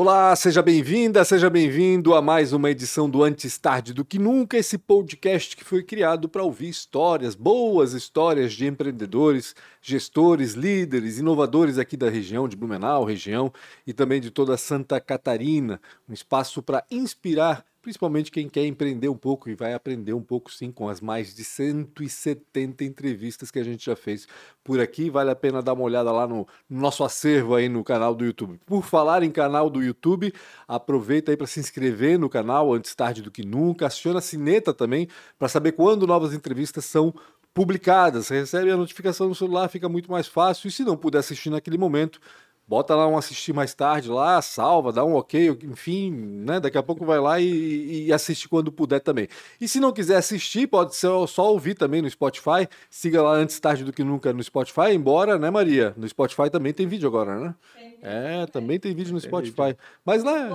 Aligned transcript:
Olá, 0.00 0.36
seja 0.36 0.62
bem-vinda, 0.62 1.24
seja 1.24 1.50
bem-vindo 1.50 2.14
a 2.14 2.22
mais 2.22 2.52
uma 2.52 2.70
edição 2.70 3.10
do 3.10 3.24
Antes 3.24 3.58
Tarde 3.58 3.92
do 3.92 4.04
que 4.04 4.16
Nunca, 4.16 4.56
esse 4.56 4.78
podcast 4.78 5.56
que 5.56 5.64
foi 5.64 5.82
criado 5.82 6.28
para 6.28 6.44
ouvir 6.44 6.68
histórias, 6.68 7.34
boas 7.34 7.94
histórias 7.94 8.52
de 8.52 8.64
empreendedores, 8.64 9.56
gestores, 9.82 10.52
líderes, 10.52 11.18
inovadores 11.18 11.78
aqui 11.78 11.96
da 11.96 12.08
região 12.08 12.46
de 12.48 12.54
Blumenau, 12.54 13.02
região 13.02 13.52
e 13.84 13.92
também 13.92 14.20
de 14.20 14.30
toda 14.30 14.56
Santa 14.56 15.00
Catarina, 15.00 15.80
um 16.08 16.12
espaço 16.12 16.62
para 16.62 16.84
inspirar 16.88 17.64
principalmente 17.88 18.30
quem 18.30 18.50
quer 18.50 18.66
empreender 18.66 19.08
um 19.08 19.16
pouco 19.16 19.48
e 19.48 19.54
vai 19.54 19.72
aprender 19.72 20.12
um 20.12 20.20
pouco 20.20 20.52
sim 20.52 20.70
com 20.70 20.90
as 20.90 21.00
mais 21.00 21.34
de 21.34 21.42
170 21.42 22.84
entrevistas 22.84 23.50
que 23.50 23.58
a 23.58 23.64
gente 23.64 23.86
já 23.86 23.96
fez 23.96 24.28
por 24.62 24.78
aqui. 24.78 25.08
Vale 25.08 25.30
a 25.30 25.34
pena 25.34 25.62
dar 25.62 25.72
uma 25.72 25.84
olhada 25.84 26.12
lá 26.12 26.26
no, 26.26 26.46
nosso 26.68 27.02
acervo 27.02 27.54
aí 27.54 27.66
no 27.66 27.82
canal 27.82 28.14
do 28.14 28.26
YouTube. 28.26 28.60
Por 28.66 28.84
falar 28.84 29.22
em 29.22 29.30
canal 29.30 29.70
do 29.70 29.82
YouTube, 29.82 30.34
aproveita 30.66 31.32
aí 31.32 31.36
para 31.36 31.46
se 31.46 31.60
inscrever 31.60 32.18
no 32.18 32.28
canal 32.28 32.74
antes 32.74 32.94
tarde 32.94 33.22
do 33.22 33.30
que 33.30 33.42
nunca. 33.42 33.86
Aciona 33.86 34.18
a 34.18 34.22
sineta 34.22 34.74
também 34.74 35.08
para 35.38 35.48
saber 35.48 35.72
quando 35.72 36.06
novas 36.06 36.34
entrevistas 36.34 36.84
são 36.84 37.14
publicadas. 37.54 38.28
Recebe 38.28 38.70
a 38.70 38.76
notificação 38.76 39.30
no 39.30 39.34
celular, 39.34 39.66
fica 39.70 39.88
muito 39.88 40.12
mais 40.12 40.28
fácil. 40.28 40.68
E 40.68 40.70
se 40.70 40.84
não 40.84 40.94
puder 40.94 41.20
assistir 41.20 41.48
naquele 41.48 41.78
momento, 41.78 42.20
bota 42.68 42.94
lá 42.94 43.08
um 43.08 43.16
assistir 43.16 43.54
mais 43.54 43.72
tarde 43.72 44.10
lá, 44.10 44.42
salva, 44.42 44.92
dá 44.92 45.02
um 45.02 45.14
ok, 45.14 45.58
enfim, 45.64 46.10
né? 46.10 46.60
Daqui 46.60 46.76
a 46.76 46.82
pouco 46.82 47.04
vai 47.06 47.18
lá 47.18 47.40
e, 47.40 48.06
e 48.06 48.12
assiste 48.12 48.46
quando 48.46 48.70
puder 48.70 49.00
também. 49.00 49.26
E 49.58 49.66
se 49.66 49.80
não 49.80 49.90
quiser 49.90 50.16
assistir, 50.16 50.66
pode 50.66 50.94
ser 50.94 51.08
só 51.26 51.50
ouvir 51.50 51.74
também 51.74 52.02
no 52.02 52.10
Spotify. 52.10 52.68
Siga 52.90 53.22
lá 53.22 53.32
antes 53.32 53.58
tarde 53.58 53.84
do 53.84 53.92
que 53.92 54.04
nunca 54.04 54.32
no 54.34 54.42
Spotify, 54.42 54.92
embora, 54.92 55.38
né, 55.38 55.48
Maria? 55.48 55.94
No 55.96 56.06
Spotify 56.06 56.50
também 56.50 56.74
tem 56.74 56.86
vídeo 56.86 57.08
agora, 57.08 57.40
né? 57.40 57.54
É, 58.02 58.46
também 58.46 58.78
tem 58.78 58.94
vídeo 58.94 59.14
no 59.14 59.20
Spotify. 59.20 59.74
Mas 60.04 60.22
lá. 60.22 60.50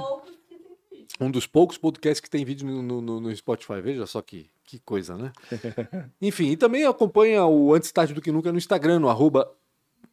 Um 1.19 1.29
dos 1.29 1.45
poucos 1.47 1.77
podcasts 1.77 2.19
que 2.19 2.29
tem 2.29 2.45
vídeo 2.45 2.67
no, 2.67 3.01
no, 3.01 3.19
no 3.19 3.35
Spotify, 3.35 3.81
veja 3.81 4.05
só 4.07 4.21
que, 4.21 4.49
que 4.63 4.79
coisa, 4.79 5.15
né? 5.15 5.31
Enfim, 6.21 6.49
e 6.49 6.57
também 6.57 6.85
acompanha 6.85 7.45
o 7.45 7.73
Antes 7.73 7.91
Tarde 7.91 8.13
do 8.13 8.21
Que 8.21 8.31
Nunca 8.31 8.51
no 8.51 8.57
Instagram, 8.57 8.99
no 8.99 9.09
arroba 9.09 9.47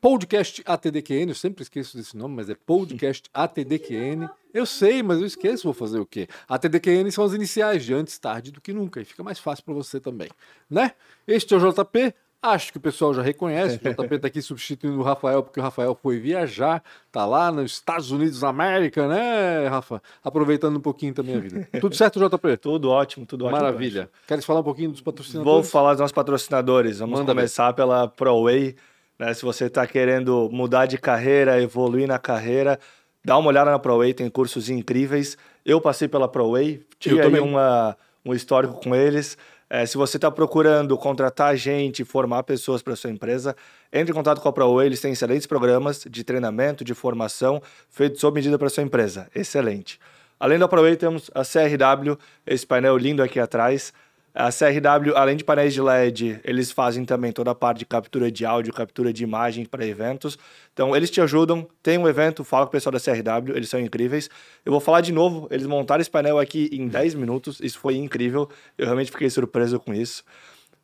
Podcast 0.01 0.63
ATDQN, 0.65 1.29
eu 1.31 1.35
sempre 1.35 1.63
esqueço 1.63 1.97
desse 1.97 2.17
nome, 2.17 2.35
mas 2.37 2.49
é 2.49 2.55
Podcast 2.55 3.29
ATDQN. 3.35 4.29
Eu 4.55 4.65
sei, 4.65 5.03
mas 5.03 5.21
eu 5.21 5.27
esqueço, 5.27 5.65
vou 5.65 5.75
fazer 5.75 5.99
o 5.99 6.07
quê? 6.07 6.27
ATDQN 6.49 7.11
são 7.13 7.23
as 7.25 7.35
iniciais 7.35 7.85
de 7.85 7.93
antes 7.93 8.19
tarde 8.19 8.51
do 8.51 8.61
que 8.61 8.73
nunca, 8.73 9.01
e 9.01 9.05
fica 9.05 9.23
mais 9.23 9.39
fácil 9.39 9.65
para 9.65 9.75
você 9.75 10.01
também, 10.01 10.29
né? 10.71 10.93
Este 11.27 11.53
é 11.53 11.57
o 11.57 11.61
JP, 11.61 12.15
acho 12.43 12.73
que 12.73 12.79
o 12.79 12.81
pessoal 12.81 13.13
já 13.13 13.21
reconhece, 13.23 13.77
o 13.77 13.79
JP 13.79 14.15
está 14.15 14.29
aqui 14.29 14.41
substituindo 14.41 14.99
o 14.99 15.03
Rafael, 15.03 15.43
porque 15.43 15.61
o 15.61 15.63
Rafael 15.63 15.97
foi 16.01 16.19
viajar, 16.19 16.83
tá 17.13 17.27
lá 17.27 17.53
nos 17.53 17.73
Estados 17.73 18.11
Unidos 18.11 18.41
da 18.41 18.49
América, 18.49 19.07
né, 19.07 19.69
Rafa? 19.69 20.03
Aproveitando 20.25 20.77
um 20.77 20.81
pouquinho 20.81 21.13
também 21.13 21.37
a 21.37 21.39
vida. 21.39 21.69
Tudo 21.81 21.95
certo, 21.95 22.19
JP? 22.19 22.57
Tudo 22.59 22.89
ótimo, 22.89 23.27
tudo 23.27 23.45
ótimo. 23.45 23.61
Maravilha. 23.61 24.11
Queres 24.27 24.45
falar 24.45 24.61
um 24.61 24.65
pouquinho 24.65 24.91
dos 24.91 25.03
patrocinadores? 25.03 25.53
Vou 25.53 25.63
falar 25.63 25.93
dos 25.93 26.01
nossos 26.01 26.15
patrocinadores. 26.15 26.99
Vamos 26.99 27.21
Manda 27.21 27.33
começar 27.33 27.69
ver. 27.69 27.77
pela 27.77 28.09
ProWay, 28.09 28.75
né? 29.21 29.35
Se 29.35 29.43
você 29.43 29.67
está 29.67 29.87
querendo 29.87 30.49
mudar 30.51 30.87
de 30.87 30.97
carreira, 30.97 31.61
evoluir 31.61 32.09
na 32.09 32.19
carreira, 32.19 32.81
dá 33.23 33.37
uma 33.37 33.49
olhada 33.49 33.71
na 33.71 33.79
ProWay, 33.79 34.15
tem 34.15 34.31
cursos 34.31 34.71
incríveis. 34.71 35.37
Eu 35.63 35.79
passei 35.79 36.09
pela 36.09 36.27
ProWay, 36.27 36.81
tive 36.99 37.21
aí 37.21 37.39
uma, 37.39 37.95
um 38.25 38.33
histórico 38.33 38.81
com 38.83 38.97
eles. 38.97 39.37
É, 39.69 39.85
se 39.85 39.99
você 39.99 40.17
está 40.17 40.31
procurando 40.31 40.97
contratar 40.97 41.55
gente, 41.55 42.03
formar 42.03 42.45
pessoas 42.45 42.81
para 42.81 42.97
sua 42.97 43.11
empresa, 43.11 43.55
entre 43.93 44.11
em 44.11 44.15
contato 44.15 44.41
com 44.41 44.49
a 44.49 44.53
ProWay, 44.53 44.87
eles 44.87 45.03
têm 45.03 45.13
excelentes 45.13 45.47
programas 45.47 46.03
de 46.09 46.25
treinamento, 46.25 46.83
de 46.83 46.95
formação, 46.95 47.63
feitos 47.91 48.21
sob 48.21 48.37
medida 48.37 48.59
para 48.59 48.71
sua 48.71 48.83
empresa. 48.83 49.29
Excelente. 49.35 50.01
Além 50.41 50.59
da 50.59 50.67
ProWay, 50.67 50.97
temos 50.97 51.31
a 51.35 51.43
CRW, 51.43 52.17
esse 52.47 52.67
painel 52.67 52.97
lindo 52.97 53.23
aqui 53.23 53.39
atrás. 53.39 53.93
A 54.33 54.51
CRW, 54.51 55.17
além 55.17 55.37
de 55.37 55.43
painéis 55.43 55.75
de 55.75 55.83
LED, 55.83 56.41
eles 56.45 56.71
fazem 56.71 57.05
também 57.05 57.33
toda 57.33 57.51
a 57.51 57.55
parte 57.55 57.81
de 57.81 57.87
captura 57.87 58.31
de 58.31 58.47
áudio, 58.47 58.73
captura 58.73 59.13
de 59.13 59.25
imagem 59.25 59.65
para 59.65 59.85
eventos. 59.85 60.39
Então, 60.73 60.95
eles 60.95 61.11
te 61.11 61.21
ajudam. 61.21 61.67
Tem 61.83 61.99
um 61.99 62.09
evento, 62.09 62.45
fala 62.45 62.65
com 62.65 62.69
o 62.69 62.73
pessoal 62.73 62.93
da 62.93 63.01
CRW, 63.01 63.57
eles 63.57 63.69
são 63.69 63.81
incríveis. 63.81 64.31
Eu 64.65 64.71
vou 64.71 64.81
falar 64.81 65.01
de 65.01 65.13
novo, 65.13 65.49
eles 65.51 65.67
montaram 65.67 66.01
esse 66.01 66.11
painel 66.11 66.39
aqui 66.39 66.71
em 66.73 66.87
10 66.87 67.15
minutos, 67.17 67.59
isso 67.61 67.81
foi 67.81 67.97
incrível. 67.97 68.49
Eu 68.79 68.85
realmente 68.85 69.11
fiquei 69.11 69.29
surpreso 69.29 69.81
com 69.81 69.93
isso. 69.93 70.23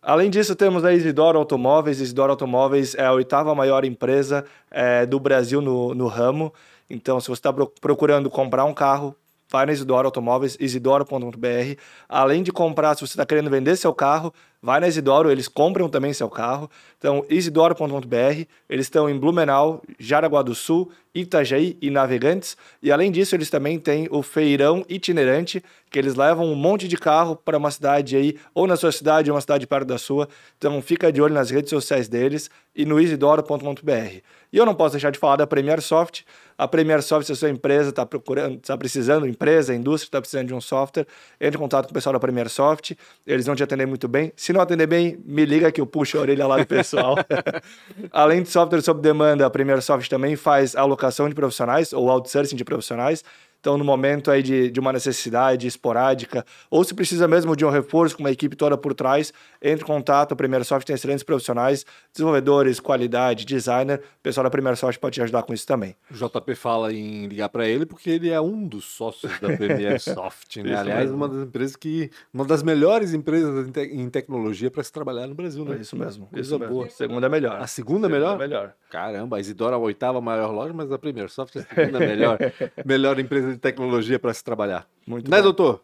Além 0.02 0.28
disso, 0.28 0.56
temos 0.56 0.84
a 0.84 0.92
Isidoro 0.92 1.38
Automóveis. 1.38 2.00
Isidoro 2.00 2.32
Automóveis 2.32 2.94
é 2.96 3.04
a 3.04 3.12
oitava 3.12 3.54
maior 3.54 3.84
empresa 3.84 4.44
é, 4.70 5.06
do 5.06 5.20
Brasil 5.20 5.60
no, 5.60 5.94
no 5.94 6.08
ramo. 6.08 6.52
Então, 6.90 7.20
se 7.20 7.28
você 7.28 7.38
está 7.38 7.52
procurando 7.80 8.28
comprar 8.30 8.64
um 8.64 8.74
carro, 8.74 9.16
vai 9.48 9.66
na 9.66 9.72
Isidoro 9.72 10.06
Automóveis, 10.06 10.56
isidoro.br. 10.58 11.80
Além 12.08 12.42
de 12.42 12.52
comprar, 12.52 12.94
se 12.94 13.00
você 13.00 13.12
está 13.12 13.24
querendo 13.24 13.50
vender 13.50 13.76
seu 13.76 13.94
carro, 13.94 14.32
vai 14.60 14.80
na 14.80 14.88
Isidoro, 14.88 15.30
eles 15.30 15.46
compram 15.46 15.88
também 15.88 16.12
seu 16.12 16.28
carro. 16.28 16.68
Então, 16.98 17.24
isidoro.br, 17.30 18.44
eles 18.68 18.86
estão 18.86 19.08
em 19.08 19.18
Blumenau, 19.18 19.82
Jaraguá 19.98 20.42
do 20.42 20.54
Sul, 20.54 20.90
Itajaí 21.14 21.78
e 21.80 21.88
Navegantes. 21.88 22.56
E 22.82 22.90
além 22.90 23.10
disso, 23.12 23.36
eles 23.36 23.48
também 23.48 23.78
têm 23.78 24.08
o 24.10 24.22
feirão 24.22 24.84
itinerante, 24.88 25.62
que 25.90 25.98
eles 25.98 26.14
levam 26.14 26.46
um 26.46 26.56
monte 26.56 26.88
de 26.88 26.96
carro 26.96 27.36
para 27.36 27.56
uma 27.56 27.70
cidade 27.70 28.16
aí, 28.16 28.36
ou 28.52 28.66
na 28.66 28.76
sua 28.76 28.90
cidade, 28.90 29.30
ou 29.30 29.36
uma 29.36 29.40
cidade 29.40 29.66
perto 29.66 29.86
da 29.86 29.98
sua. 29.98 30.28
Então, 30.58 30.82
fica 30.82 31.12
de 31.12 31.22
olho 31.22 31.34
nas 31.34 31.50
redes 31.50 31.70
sociais 31.70 32.08
deles 32.08 32.50
e 32.74 32.84
no 32.84 33.00
isidoro.br. 33.00 34.20
E 34.52 34.58
eu 34.58 34.66
não 34.66 34.74
posso 34.74 34.92
deixar 34.92 35.10
de 35.10 35.18
falar 35.18 35.36
da 35.36 35.46
Premier 35.46 35.80
Soft, 35.80 36.22
a 36.58 36.66
Premier 36.66 37.02
Software, 37.02 37.26
se 37.26 37.32
a 37.32 37.36
sua 37.36 37.50
empresa 37.50 37.90
está 37.90 38.06
procurando, 38.06 38.56
está 38.56 38.76
precisando, 38.76 39.26
empresa, 39.26 39.74
indústria 39.74 40.08
está 40.08 40.20
precisando 40.20 40.48
de 40.48 40.54
um 40.54 40.60
software, 40.60 41.06
entre 41.40 41.56
em 41.56 41.60
contato 41.60 41.86
com 41.86 41.90
o 41.90 41.94
pessoal 41.94 42.12
da 42.12 42.20
Premier 42.20 42.48
Soft, 42.48 42.92
eles 43.26 43.46
vão 43.46 43.54
te 43.54 43.62
atender 43.62 43.86
muito 43.86 44.08
bem. 44.08 44.32
Se 44.36 44.52
não 44.52 44.60
atender 44.60 44.86
bem, 44.86 45.18
me 45.24 45.44
liga 45.44 45.70
que 45.70 45.80
eu 45.80 45.86
puxo 45.86 46.18
a 46.18 46.20
orelha 46.22 46.46
lá 46.46 46.58
do 46.58 46.66
pessoal. 46.66 47.16
Além 48.10 48.42
de 48.42 48.48
software 48.48 48.80
sob 48.80 49.00
demanda, 49.00 49.44
a 49.44 49.50
Premier 49.50 49.82
Soft 49.82 50.08
também 50.08 50.36
faz 50.36 50.74
alocação 50.74 51.28
de 51.28 51.34
profissionais 51.34 51.92
ou 51.92 52.08
outsourcing 52.08 52.56
de 52.56 52.64
profissionais. 52.64 53.22
Então, 53.60 53.76
no 53.76 53.84
momento 53.84 54.30
aí 54.30 54.42
de, 54.42 54.70
de 54.70 54.78
uma 54.78 54.92
necessidade 54.92 55.66
esporádica, 55.66 56.44
ou 56.70 56.84
se 56.84 56.94
precisa 56.94 57.26
mesmo 57.26 57.56
de 57.56 57.64
um 57.64 57.70
reforço 57.70 58.16
com 58.16 58.22
uma 58.22 58.30
equipe 58.30 58.54
toda 58.54 58.76
por 58.76 58.94
trás, 58.94 59.32
entre 59.60 59.84
em 59.84 59.86
contato. 59.86 60.32
A 60.32 60.36
Primeira 60.36 60.64
Soft 60.64 60.86
tem 60.86 60.94
excelentes 60.94 61.24
profissionais, 61.24 61.84
desenvolvedores, 62.12 62.78
qualidade, 62.78 63.44
designer. 63.44 63.98
O 63.98 64.22
pessoal 64.22 64.44
da 64.44 64.50
Primeira 64.50 64.76
Soft 64.76 64.98
pode 65.00 65.14
te 65.14 65.22
ajudar 65.22 65.42
com 65.42 65.52
isso 65.52 65.66
também. 65.66 65.96
O 66.10 66.14
JP 66.14 66.54
fala 66.54 66.92
em 66.92 67.26
ligar 67.26 67.48
para 67.48 67.66
ele 67.66 67.86
porque 67.86 68.10
ele 68.10 68.30
é 68.30 68.40
um 68.40 68.66
dos 68.66 68.84
sócios 68.84 69.32
da 69.40 69.56
Premier 69.56 69.98
Soft, 70.00 70.56
né? 70.58 70.76
Aliás, 70.76 71.10
uma 71.10 71.28
das 71.28 71.46
empresas 71.46 71.76
que. 71.76 72.10
Uma 72.32 72.44
das 72.44 72.62
melhores 72.62 73.12
empresas 73.12 73.66
em, 73.66 73.70
te, 73.72 73.80
em 73.80 74.08
tecnologia 74.08 74.70
para 74.70 74.82
se 74.82 74.92
trabalhar 74.92 75.26
no 75.26 75.34
Brasil, 75.34 75.64
né? 75.64 75.76
É 75.76 75.80
isso 75.80 75.96
mesmo. 75.96 76.26
Coisa 76.26 76.56
isso 76.56 76.68
boa. 76.68 76.88
Segunda 76.88 77.26
é 77.26 77.28
melhor. 77.28 77.60
A 77.60 77.66
segunda, 77.66 78.06
é 78.06 78.10
melhor? 78.10 78.34
É 78.36 78.38
melhor. 78.38 78.74
Caramba, 78.90 79.36
a 79.36 79.40
Isidora 79.40 79.76
a 79.76 79.78
oitava 79.78 80.20
maior 80.20 80.52
loja, 80.52 80.72
mas 80.72 80.90
a 80.92 80.98
Premier 80.98 81.28
Soft 81.28 81.56
é 81.56 81.60
a 81.60 81.62
segunda 81.62 81.98
melhor, 81.98 82.38
melhor 82.84 83.18
empresa 83.18 83.45
de 83.52 83.58
tecnologia 83.58 84.18
para 84.18 84.32
se 84.32 84.42
trabalhar. 84.42 84.88
Muito 85.06 85.30
né, 85.30 85.38
bom. 85.38 85.42
doutor? 85.44 85.82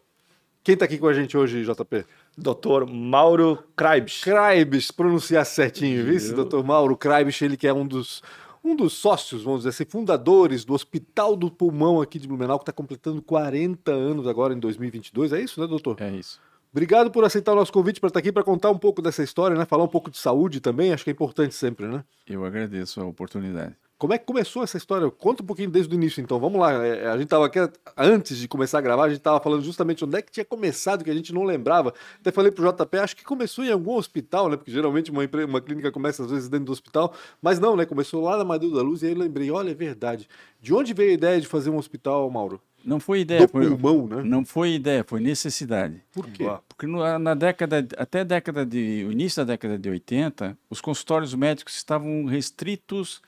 Quem 0.63 0.73
está 0.73 0.85
aqui 0.85 0.97
com 0.97 1.07
a 1.07 1.13
gente 1.13 1.35
hoje, 1.35 1.63
JP? 1.63 2.05
Doutor 2.37 2.89
Mauro 2.89 3.61
Kraibs. 3.75 4.23
Kraibs, 4.23 4.91
pronunciar 4.91 5.45
certinho, 5.45 6.05
viu? 6.05 6.35
Doutor 6.35 6.63
Mauro 6.63 6.95
Kraibs, 6.95 7.41
ele 7.41 7.57
que 7.57 7.67
é 7.67 7.73
um 7.73 7.85
dos, 7.85 8.23
um 8.63 8.73
dos 8.73 8.93
sócios, 8.93 9.43
vamos 9.43 9.59
dizer 9.59 9.69
assim, 9.69 9.85
fundadores 9.85 10.63
do 10.63 10.73
Hospital 10.73 11.35
do 11.35 11.51
Pulmão 11.51 12.01
aqui 12.01 12.17
de 12.17 12.29
Blumenau, 12.29 12.57
que 12.57 12.63
está 12.63 12.71
completando 12.71 13.21
40 13.21 13.91
anos 13.91 14.25
agora 14.25 14.53
em 14.53 14.59
2022. 14.59 15.33
É 15.33 15.41
isso, 15.41 15.59
né, 15.59 15.67
doutor? 15.67 15.97
É 15.99 16.09
isso. 16.11 16.39
Obrigado 16.71 17.11
por 17.11 17.23
aceitar 17.23 17.51
o 17.51 17.55
nosso 17.55 17.71
convite 17.71 17.99
para 17.99 18.07
estar 18.07 18.19
aqui 18.19 18.31
para 18.31 18.41
contar 18.41 18.71
um 18.71 18.77
pouco 18.77 19.01
dessa 19.01 19.21
história, 19.21 19.55
né? 19.55 19.65
Falar 19.65 19.83
um 19.83 19.87
pouco 19.87 20.09
de 20.09 20.17
saúde 20.17 20.59
também, 20.59 20.91
acho 20.91 21.03
que 21.03 21.09
é 21.09 21.13
importante 21.13 21.53
sempre, 21.53 21.87
né? 21.87 22.03
Eu 22.25 22.43
agradeço 22.45 22.99
a 23.01 23.05
oportunidade. 23.05 23.75
Como 24.03 24.13
é 24.13 24.17
que 24.17 24.25
começou 24.25 24.61
essa 24.61 24.75
história? 24.75 25.09
Conta 25.09 25.43
um 25.43 25.45
pouquinho 25.45 25.69
desde 25.69 25.93
o 25.93 25.95
início, 25.95 26.19
então. 26.19 26.37
Vamos 26.37 26.59
lá. 26.59 26.73
É, 26.73 27.07
a 27.07 27.13
gente 27.13 27.23
estava 27.23 27.45
aqui, 27.45 27.57
antes 27.95 28.37
de 28.37 28.49
começar 28.49 28.79
a 28.79 28.81
gravar, 28.81 29.05
a 29.05 29.07
gente 29.07 29.19
estava 29.19 29.39
falando 29.39 29.63
justamente 29.63 30.03
onde 30.03 30.17
é 30.17 30.21
que 30.21 30.29
tinha 30.29 30.43
começado, 30.43 31.05
que 31.05 31.09
a 31.09 31.13
gente 31.13 31.33
não 31.33 31.45
lembrava. 31.45 31.93
Até 32.19 32.29
falei 32.29 32.51
para 32.51 32.67
o 32.67 32.69
JP, 32.69 32.97
acho 32.97 33.15
que 33.15 33.23
começou 33.23 33.63
em 33.63 33.71
algum 33.71 33.95
hospital, 33.95 34.49
né? 34.49 34.57
Porque 34.57 34.71
geralmente 34.71 35.09
uma, 35.09 35.21
uma 35.47 35.61
clínica 35.61 35.89
começa 35.89 36.21
às 36.21 36.31
vezes 36.31 36.49
dentro 36.49 36.65
do 36.65 36.73
hospital. 36.73 37.13
Mas 37.41 37.61
não, 37.61 37.77
né? 37.77 37.85
Começou 37.85 38.21
lá 38.21 38.35
na 38.35 38.43
Maduro 38.43 38.75
da 38.75 38.81
Luz 38.81 39.03
e 39.03 39.05
aí 39.05 39.13
eu 39.13 39.17
lembrei, 39.17 39.49
olha, 39.49 39.71
é 39.71 39.73
verdade. 39.73 40.27
De 40.61 40.73
onde 40.73 40.93
veio 40.93 41.11
a 41.11 41.13
ideia 41.13 41.39
de 41.39 41.47
fazer 41.47 41.69
um 41.69 41.77
hospital, 41.77 42.29
Mauro? 42.29 42.59
Não 42.83 42.99
foi 42.99 43.21
ideia, 43.21 43.47
do 43.47 43.47
foi 43.47 43.69
pulmão, 43.69 44.05
né? 44.05 44.21
Não 44.21 44.43
foi 44.43 44.73
ideia, 44.73 45.05
foi 45.07 45.21
necessidade. 45.21 46.03
Por 46.11 46.27
quê? 46.27 46.43
Porque 46.67 46.85
na 46.85 47.33
década, 47.33 47.87
até 47.95 48.19
a 48.19 48.25
década 48.25 48.65
de, 48.65 49.05
o 49.07 49.13
início 49.13 49.45
da 49.45 49.53
década 49.53 49.79
de 49.79 49.89
80, 49.89 50.57
os 50.69 50.81
consultórios 50.81 51.33
médicos 51.33 51.75
estavam 51.75 52.25
restritos 52.25 53.21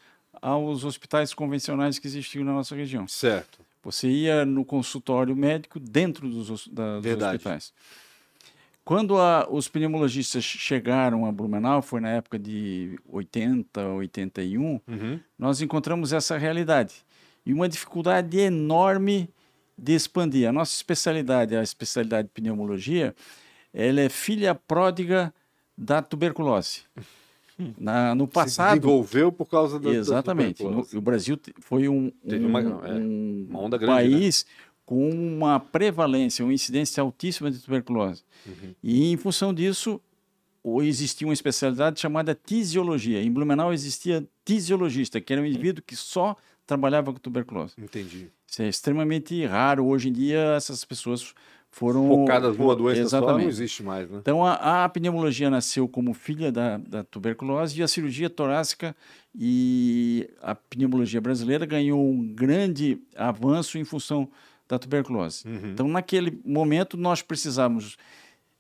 aos 0.46 0.84
hospitais 0.84 1.34
convencionais 1.34 1.98
que 1.98 2.06
existiam 2.06 2.46
na 2.46 2.54
nossa 2.54 2.76
região. 2.76 3.08
Certo. 3.08 3.60
Você 3.82 4.08
ia 4.08 4.46
no 4.46 4.64
consultório 4.64 5.36
médico 5.36 5.80
dentro 5.80 6.30
dos, 6.30 6.68
da, 6.68 7.00
dos 7.00 7.24
hospitais. 7.24 7.74
Quando 8.84 9.18
a, 9.18 9.48
os 9.50 9.68
pneumologistas 9.68 10.44
chegaram 10.44 11.26
a 11.26 11.32
Blumenau, 11.32 11.82
foi 11.82 12.00
na 12.00 12.10
época 12.10 12.38
de 12.38 13.00
80, 13.10 13.88
81, 13.88 14.80
uhum. 14.88 15.20
nós 15.38 15.62
encontramos 15.62 16.14
essa 16.14 16.38
realidade 16.38 16.94
e 17.44 17.52
uma 17.52 17.68
dificuldade 17.68 18.38
enorme 18.38 19.28
de 19.76 19.96
expandir. 19.96 20.48
A 20.48 20.52
nossa 20.52 20.76
especialidade, 20.76 21.56
a 21.56 21.64
especialidade 21.64 22.28
de 22.28 22.34
pneumologia, 22.36 23.16
ela 23.74 24.00
é 24.00 24.10
filha 24.10 24.54
pródiga 24.54 25.34
da 25.76 26.04
tuberculose. 26.04 26.84
Na, 27.78 28.14
no 28.14 28.28
passado. 28.28 28.74
Se 28.74 28.80
desenvolveu 28.80 29.32
por 29.32 29.46
causa 29.46 29.80
da 29.80 29.90
Exatamente. 29.90 30.64
Da 30.64 30.70
no, 30.70 30.86
o 30.94 31.02
Brasil 31.02 31.40
foi 31.60 31.88
um, 31.88 32.12
um, 32.24 32.46
uma, 32.48 32.60
é, 32.60 32.98
uma 33.54 33.70
grande, 33.70 33.86
né? 33.86 33.88
país 33.88 34.46
né? 34.46 34.52
com 34.86 35.10
uma 35.10 35.60
prevalência, 35.60 36.44
uma 36.44 36.54
incidência 36.54 37.02
altíssima 37.02 37.50
de 37.50 37.60
tuberculose. 37.60 38.24
Uhum. 38.46 38.76
E 38.84 39.12
em 39.12 39.18
função 39.18 39.54
disso, 39.54 40.02
existia 40.82 41.28
uma 41.28 41.34
especialidade 41.34 42.00
chamada 42.00 42.36
tisiologia. 42.36 43.22
Em 43.22 43.32
Blumenau 43.32 43.74
existia 43.74 44.28
tisiologista, 44.44 45.22
que 45.22 45.32
era 45.32 45.42
um 45.42 45.46
indivíduo 45.46 45.84
que 45.86 45.96
só 45.96 46.36
trabalhava 46.66 47.14
com 47.14 47.20
tuberculose. 47.20 47.74
Entendi. 47.78 48.30
Isso 48.48 48.62
é 48.62 48.68
extremamente 48.68 49.46
raro. 49.46 49.86
Hoje 49.86 50.10
em 50.10 50.14
dia, 50.14 50.56
essas 50.56 50.84
pessoas 50.84 51.34
foram 51.76 52.08
focadas 52.08 52.58
numa 52.58 52.74
doença 52.74 53.02
Exatamente. 53.02 53.34
só, 53.34 53.42
não 53.42 53.50
existe 53.50 53.84
mais, 53.84 54.10
né? 54.10 54.20
Então 54.22 54.46
a, 54.46 54.86
a, 54.86 54.88
pneumologia 54.88 55.50
nasceu 55.50 55.90
como 55.90 56.14
filha 56.14 56.50
da, 56.50 56.78
da 56.78 57.04
tuberculose 57.04 57.78
e 57.78 57.84
a 57.84 57.88
cirurgia 57.88 58.30
torácica 58.30 58.96
e 59.38 60.30
a 60.42 60.56
pneumologia 60.56 61.20
brasileira 61.20 61.66
ganhou 61.66 62.02
um 62.02 62.26
grande 62.26 62.98
avanço 63.14 63.78
em 63.78 63.84
função 63.84 64.30
da 64.70 64.80
tuberculose. 64.80 65.46
Uhum. 65.46 65.72
Então 65.74 65.88
naquele 65.90 66.40
momento 66.46 66.96
nós 66.96 67.22
precisamos 67.22 67.98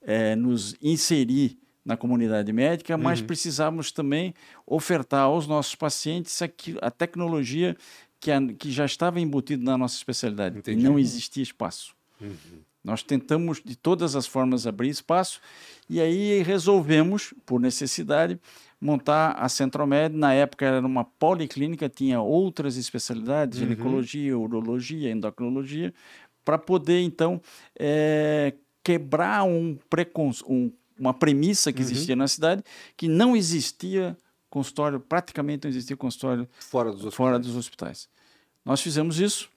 é, 0.02 0.36
nos 0.36 0.76
inserir 0.82 1.58
na 1.86 1.96
comunidade 1.96 2.52
médica, 2.52 2.98
mas 2.98 3.22
uhum. 3.22 3.28
precisamos 3.28 3.94
também 3.94 4.34
ofertar 4.68 5.22
aos 5.22 5.48
nossos 5.48 5.74
pacientes 5.74 6.42
a, 6.42 6.50
a 6.82 6.92
tecnologia 6.92 7.78
que, 8.20 8.30
a, 8.30 8.46
que 8.46 8.70
já 8.70 8.84
estava 8.84 9.22
embutida 9.22 9.64
na 9.64 9.78
nossa 9.78 9.96
especialidade. 9.96 10.58
Entendi. 10.58 10.82
E 10.82 10.84
não 10.84 11.00
existia 11.00 11.44
espaço. 11.44 11.96
Uhum. 12.20 12.65
Nós 12.86 13.02
tentamos 13.02 13.60
de 13.66 13.76
todas 13.76 14.16
as 14.16 14.28
formas 14.28 14.68
abrir 14.68 14.90
espaço 14.90 15.42
e 15.90 16.00
aí 16.00 16.44
resolvemos, 16.44 17.34
por 17.44 17.60
necessidade, 17.60 18.40
montar 18.80 19.32
a 19.32 19.50
Centromed. 19.50 20.16
Na 20.16 20.34
época 20.34 20.68
era 20.68 20.86
uma 20.86 21.04
policlínica, 21.04 21.90
tinha 21.90 22.22
outras 22.22 22.78
especialidades, 22.78 23.60
uhum. 23.60 23.66
ginecologia, 23.66 24.38
urologia, 24.38 25.10
endocrinologia, 25.10 25.92
para 26.46 26.60
poder 26.60 27.02
então 27.02 27.42
é, 27.78 28.54
quebrar 28.84 29.44
um, 29.44 29.80
um 30.48 30.72
uma 30.98 31.14
premissa 31.14 31.74
que 31.74 31.82
uhum. 31.82 31.90
existia 31.90 32.16
na 32.16 32.28
cidade, 32.28 32.64
que 32.96 33.08
não 33.08 33.36
existia 33.36 34.16
consultório, 34.50 35.00
praticamente 35.00 35.66
não 35.66 35.70
existia 35.70 35.98
consultório 35.98 36.48
fora 36.58 36.90
dos 36.90 37.00
hospitais. 37.04 37.16
Fora 37.16 37.40
dos 37.40 37.56
hospitais. 37.56 38.08
Nós 38.64 38.80
fizemos 38.80 39.20
isso 39.20 39.50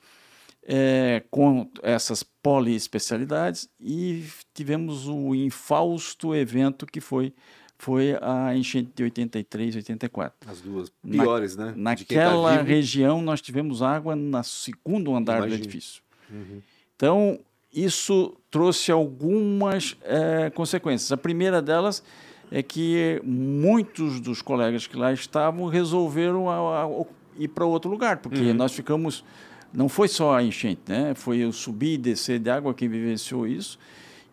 é, 0.71 1.23
com 1.31 1.71
essas 1.83 2.23
poliespecialidades 2.23 3.71
e 3.81 4.23
tivemos 4.53 5.09
o 5.09 5.35
infausto 5.35 6.35
evento 6.35 6.85
que 6.85 7.01
foi 7.01 7.33
foi 7.81 8.19
a 8.21 8.57
enchente 8.57 8.91
de 8.93 9.05
83, 9.05 9.77
84. 9.77 10.51
As 10.51 10.61
duas 10.61 10.91
piores, 11.09 11.57
Na, 11.57 11.67
né? 11.67 11.73
Tá 11.73 11.79
Naquela 11.79 12.57
tá 12.57 12.63
região 12.63 13.23
nós 13.23 13.41
tivemos 13.41 13.83
água 13.83 14.17
no 14.17 14.43
segundo 14.43 15.15
andar 15.15 15.47
do 15.47 15.55
edifício. 15.55 16.03
Uhum. 16.29 16.61
Então 16.97 17.39
isso 17.73 18.37
trouxe 18.51 18.91
algumas 18.91 19.97
é, 20.03 20.51
consequências. 20.51 21.13
A 21.13 21.17
primeira 21.17 21.63
delas 21.63 22.03
é 22.51 22.63
que 22.63 23.23
muitos 23.25 24.21
dos 24.21 24.43
colegas 24.43 24.87
que 24.87 24.97
lá 24.97 25.13
estavam 25.13 25.67
resolveram 25.67 26.51
a, 26.51 26.85
a, 26.85 27.05
ir 27.39 27.49
para 27.49 27.65
outro 27.65 27.89
lugar, 27.89 28.17
porque 28.19 28.41
uhum. 28.41 28.55
nós 28.55 28.73
ficamos 28.73 29.25
não 29.73 29.89
foi 29.89 30.09
só 30.09 30.37
a 30.37 30.43
enchente, 30.43 30.81
né? 30.89 31.15
Foi 31.15 31.45
o 31.45 31.53
subir 31.53 31.95
e 31.95 31.99
descer 31.99 32.39
de 32.39 32.51
água 32.51 32.73
quem 32.75 32.89
vivenciou 32.89 33.47
isso. 33.47 33.79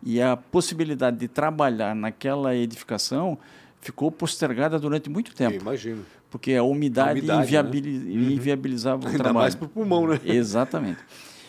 E 0.02 0.20
a 0.20 0.36
possibilidade 0.36 1.18
de 1.18 1.28
trabalhar 1.28 1.94
naquela 1.94 2.54
edificação 2.54 3.38
ficou 3.80 4.10
postergada 4.10 4.78
durante 4.78 5.08
muito 5.08 5.34
tempo. 5.34 5.54
Eu 5.54 5.60
imagino. 5.60 6.04
Porque 6.30 6.54
a 6.54 6.62
umidade, 6.62 7.10
a 7.10 7.12
umidade 7.12 7.42
inviabiliz... 7.42 8.02
né? 8.02 8.10
Uhum. 8.10 8.30
inviabilizava 8.30 9.04
o 9.04 9.06
Ainda 9.06 9.18
trabalho. 9.18 9.42
mais 9.42 9.54
para 9.54 9.66
o 9.66 9.68
pulmão, 9.68 10.06
né? 10.06 10.20
Exatamente. 10.24 10.98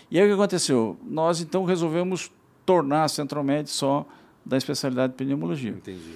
E 0.09 0.19
aí 0.19 0.25
o 0.25 0.27
que 0.27 0.33
aconteceu? 0.33 0.97
Nós 1.03 1.41
então 1.41 1.65
resolvemos 1.65 2.31
tornar 2.65 3.03
a 3.03 3.07
Centromed 3.07 3.69
só 3.69 4.07
da 4.45 4.57
especialidade 4.57 5.13
de 5.13 5.17
pneumologia. 5.17 5.71
Entendi. 5.71 6.15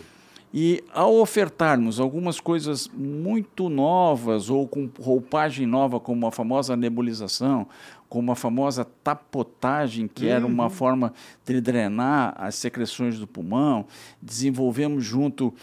E 0.53 0.83
ao 0.94 1.15
ofertarmos 1.15 2.00
algumas 2.00 2.39
coisas 2.39 2.89
muito 2.94 3.69
novas 3.69 4.50
ou 4.50 4.68
com 4.68 4.89
roupagem 5.00 5.65
nova, 5.65 6.00
como 6.00 6.27
a 6.27 6.31
famosa 6.31 6.75
nebulização, 6.75 7.68
como 8.09 8.33
a 8.33 8.36
famosa 8.36 8.83
tapotagem, 9.01 10.09
que 10.09 10.25
uhum. 10.25 10.31
era 10.31 10.45
uma 10.45 10.65
uhum. 10.65 10.69
forma 10.69 11.13
de 11.45 11.62
drenar 11.62 12.36
as 12.38 12.56
secreções 12.56 13.18
do 13.18 13.25
pulmão, 13.25 13.86
desenvolvemos 14.21 15.06
junto 15.06 15.53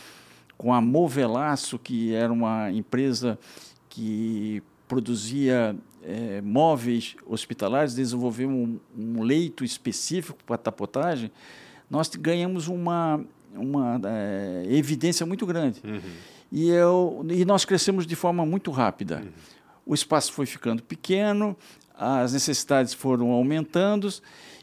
com 0.57 0.73
a 0.73 0.81
Movelaço, 0.81 1.79
que 1.79 2.15
era 2.15 2.33
uma 2.33 2.73
empresa 2.73 3.39
que 3.91 4.63
produzia 4.89 5.77
é, 6.03 6.41
móveis 6.41 7.15
hospitalares, 7.27 7.95
desenvolvemos 7.95 8.81
um, 8.97 9.19
um 9.19 9.23
leito 9.23 9.63
específico 9.63 10.39
para 10.47 10.57
tapotagem, 10.57 11.31
nós 11.91 12.09
ganhamos 12.09 12.69
uma 12.69 13.23
uma 13.55 14.01
é, 14.05 14.65
evidência 14.69 15.25
muito 15.25 15.47
grande. 15.47 15.81
Uhum. 15.85 16.01
E, 16.51 16.69
eu, 16.69 17.25
e 17.29 17.45
nós 17.45 17.65
crescemos 17.65 18.07
de 18.07 18.17
forma 18.17 18.45
muito 18.47 18.71
rápida. 18.71 19.23
Uhum. 19.23 19.29
O 19.87 19.95
espaço 19.95 20.33
foi 20.33 20.47
ficando 20.47 20.83
pequeno, 20.83 21.57
as 21.95 22.33
necessidades 22.33 22.95
foram 22.95 23.31
aumentando, 23.31 24.09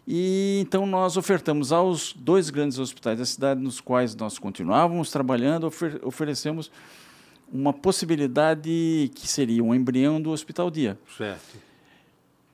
e 0.07 0.59
então 0.61 0.85
nós 0.85 1.17
ofertamos 1.17 1.71
aos 1.71 2.13
dois 2.13 2.49
grandes 2.49 2.77
hospitais 2.77 3.17
da 3.17 3.25
cidade, 3.25 3.61
nos 3.61 3.81
quais 3.81 4.15
nós 4.15 4.37
continuávamos 4.37 5.09
trabalhando, 5.11 5.65
ofer 5.65 5.99
oferecemos 6.03 6.71
uma 7.51 7.73
possibilidade 7.73 9.11
que 9.13 9.27
seria 9.27 9.63
um 9.63 9.73
embrião 9.73 10.21
do 10.21 10.31
Hospital 10.31 10.69
Dia. 10.71 10.97
Certo. 11.17 11.57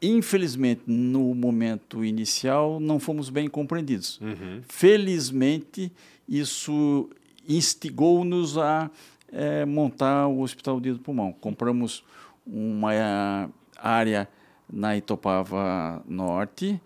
Infelizmente, 0.02 0.82
no 0.88 1.34
momento 1.36 2.04
inicial, 2.04 2.80
não 2.80 3.00
fomos 3.00 3.30
bem 3.30 3.48
compreendidos. 3.48 4.20
Uhum. 4.20 4.62
Felizmente, 4.68 5.92
isso 6.40 7.10
instigou-nos 7.48 8.58
a 8.58 8.90
é, 9.32 9.66
montar 9.66 10.28
o 10.28 10.42
Hospital 10.42 10.80
Dia 10.80 10.94
do 10.94 11.00
Pulmão. 11.00 11.34
Compramos 11.34 12.04
uma 12.48 13.50
área 13.78 14.30
na 14.72 14.96
Itopava 14.96 16.02
Norte, 16.08 16.80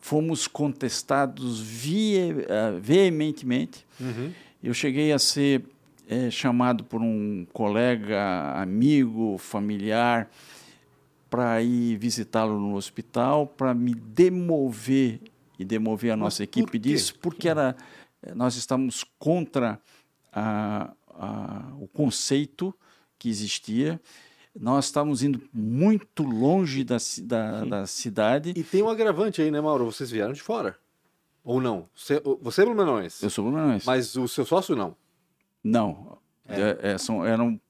fomos 0.00 0.48
contestados 0.48 1.60
vie, 1.60 2.32
uh, 2.32 2.80
veementemente. 2.80 3.84
Uhum. 4.00 4.32
Eu 4.62 4.72
cheguei 4.72 5.12
a 5.12 5.18
ser 5.18 5.62
é, 6.08 6.30
chamado 6.30 6.84
por 6.84 7.02
um 7.02 7.46
colega, 7.52 8.52
amigo, 8.54 9.36
familiar, 9.36 10.30
para 11.28 11.60
ir 11.62 11.96
visitá-lo 11.96 12.58
no 12.58 12.76
hospital, 12.76 13.46
para 13.46 13.74
me 13.74 13.94
demover 13.94 15.20
e 15.58 15.64
demover 15.64 16.12
a 16.12 16.16
nossa 16.16 16.42
Mas 16.42 16.48
equipe 16.48 16.78
disso, 16.78 17.14
porque 17.20 17.48
era 17.48 17.76
nós 18.34 18.56
estamos 18.56 19.04
contra 19.18 19.80
a, 20.32 20.92
a, 21.08 21.72
o 21.80 21.86
conceito 21.88 22.74
que 23.18 23.28
existia. 23.28 24.00
Nós 24.58 24.86
estamos 24.86 25.22
indo 25.22 25.42
muito 25.52 26.22
longe 26.22 26.82
da, 26.82 26.96
da, 27.22 27.64
da, 27.64 27.86
cidade. 27.86 28.54
E 28.56 28.62
tem 28.62 28.82
um 28.82 28.88
agravante 28.88 29.42
aí, 29.42 29.50
né, 29.50 29.60
Mauro? 29.60 29.84
Vocês 29.84 30.10
vieram 30.10 30.32
de 30.32 30.42
fora. 30.42 30.76
Ou 31.44 31.60
não? 31.60 31.88
Você, 31.94 32.20
você 32.40 32.62
é 32.62 32.64
Blumenauense? 32.64 33.22
Eu 33.22 33.30
sou 33.30 33.44
Blumenauense. 33.44 33.86
Mas 33.86 34.16
o 34.16 34.26
seu 34.26 34.44
sócio 34.44 34.74
não? 34.74 34.96
Não. 35.62 36.18
É. 36.48 36.60
É, 36.60 36.92
é 36.92 36.98
são, 36.98 37.24
eram 37.24 37.60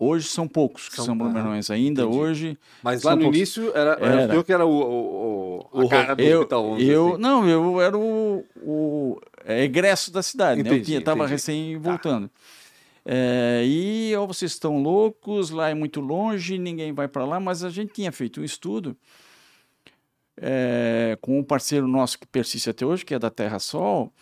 Hoje 0.00 0.28
são 0.28 0.46
poucos 0.46 0.88
que 0.88 0.94
são, 0.94 1.06
são 1.06 1.18
Blumenauenses 1.18 1.70
ainda, 1.72 2.02
entendi. 2.02 2.16
hoje... 2.16 2.58
Mas 2.82 3.02
lá 3.02 3.16
no 3.16 3.22
poucos. 3.22 3.36
início 3.36 3.76
era, 3.76 3.98
era, 4.00 4.32
eu 4.32 4.44
que 4.44 4.52
era 4.52 4.64
o, 4.64 4.70
o, 4.70 5.68
o 5.72 5.86
a 5.86 5.88
cara 5.88 6.14
do 6.14 6.22
eu, 6.22 6.38
hospital 6.38 6.78
eu, 6.78 7.08
assim. 7.08 7.20
Não, 7.20 7.48
eu 7.48 7.80
era 7.80 7.98
o, 7.98 8.44
o 8.62 9.20
é, 9.48 9.64
egresso 9.64 10.12
da 10.12 10.22
cidade, 10.22 10.60
entendi, 10.60 10.90
né? 10.90 10.96
Eu 10.96 11.00
estava 11.00 11.26
recém 11.26 11.72
tá. 11.74 11.90
voltando. 11.90 12.28
Tá. 12.28 12.34
É, 13.10 13.64
e 13.64 14.14
ou 14.14 14.26
vocês 14.26 14.52
estão 14.52 14.82
loucos, 14.82 15.48
lá 15.48 15.70
é 15.70 15.74
muito 15.74 15.98
longe, 15.98 16.58
ninguém 16.58 16.92
vai 16.92 17.08
para 17.08 17.24
lá, 17.24 17.40
mas 17.40 17.64
a 17.64 17.70
gente 17.70 17.94
tinha 17.94 18.12
feito 18.12 18.42
um 18.42 18.44
estudo 18.44 18.94
é, 20.36 21.16
com 21.22 21.38
um 21.38 21.42
parceiro 21.42 21.88
nosso 21.88 22.18
que 22.18 22.26
persiste 22.26 22.68
até 22.68 22.84
hoje, 22.84 23.06
que 23.06 23.14
é 23.14 23.18
da 23.18 23.30
Terra 23.30 23.58
Sol, 23.58 24.12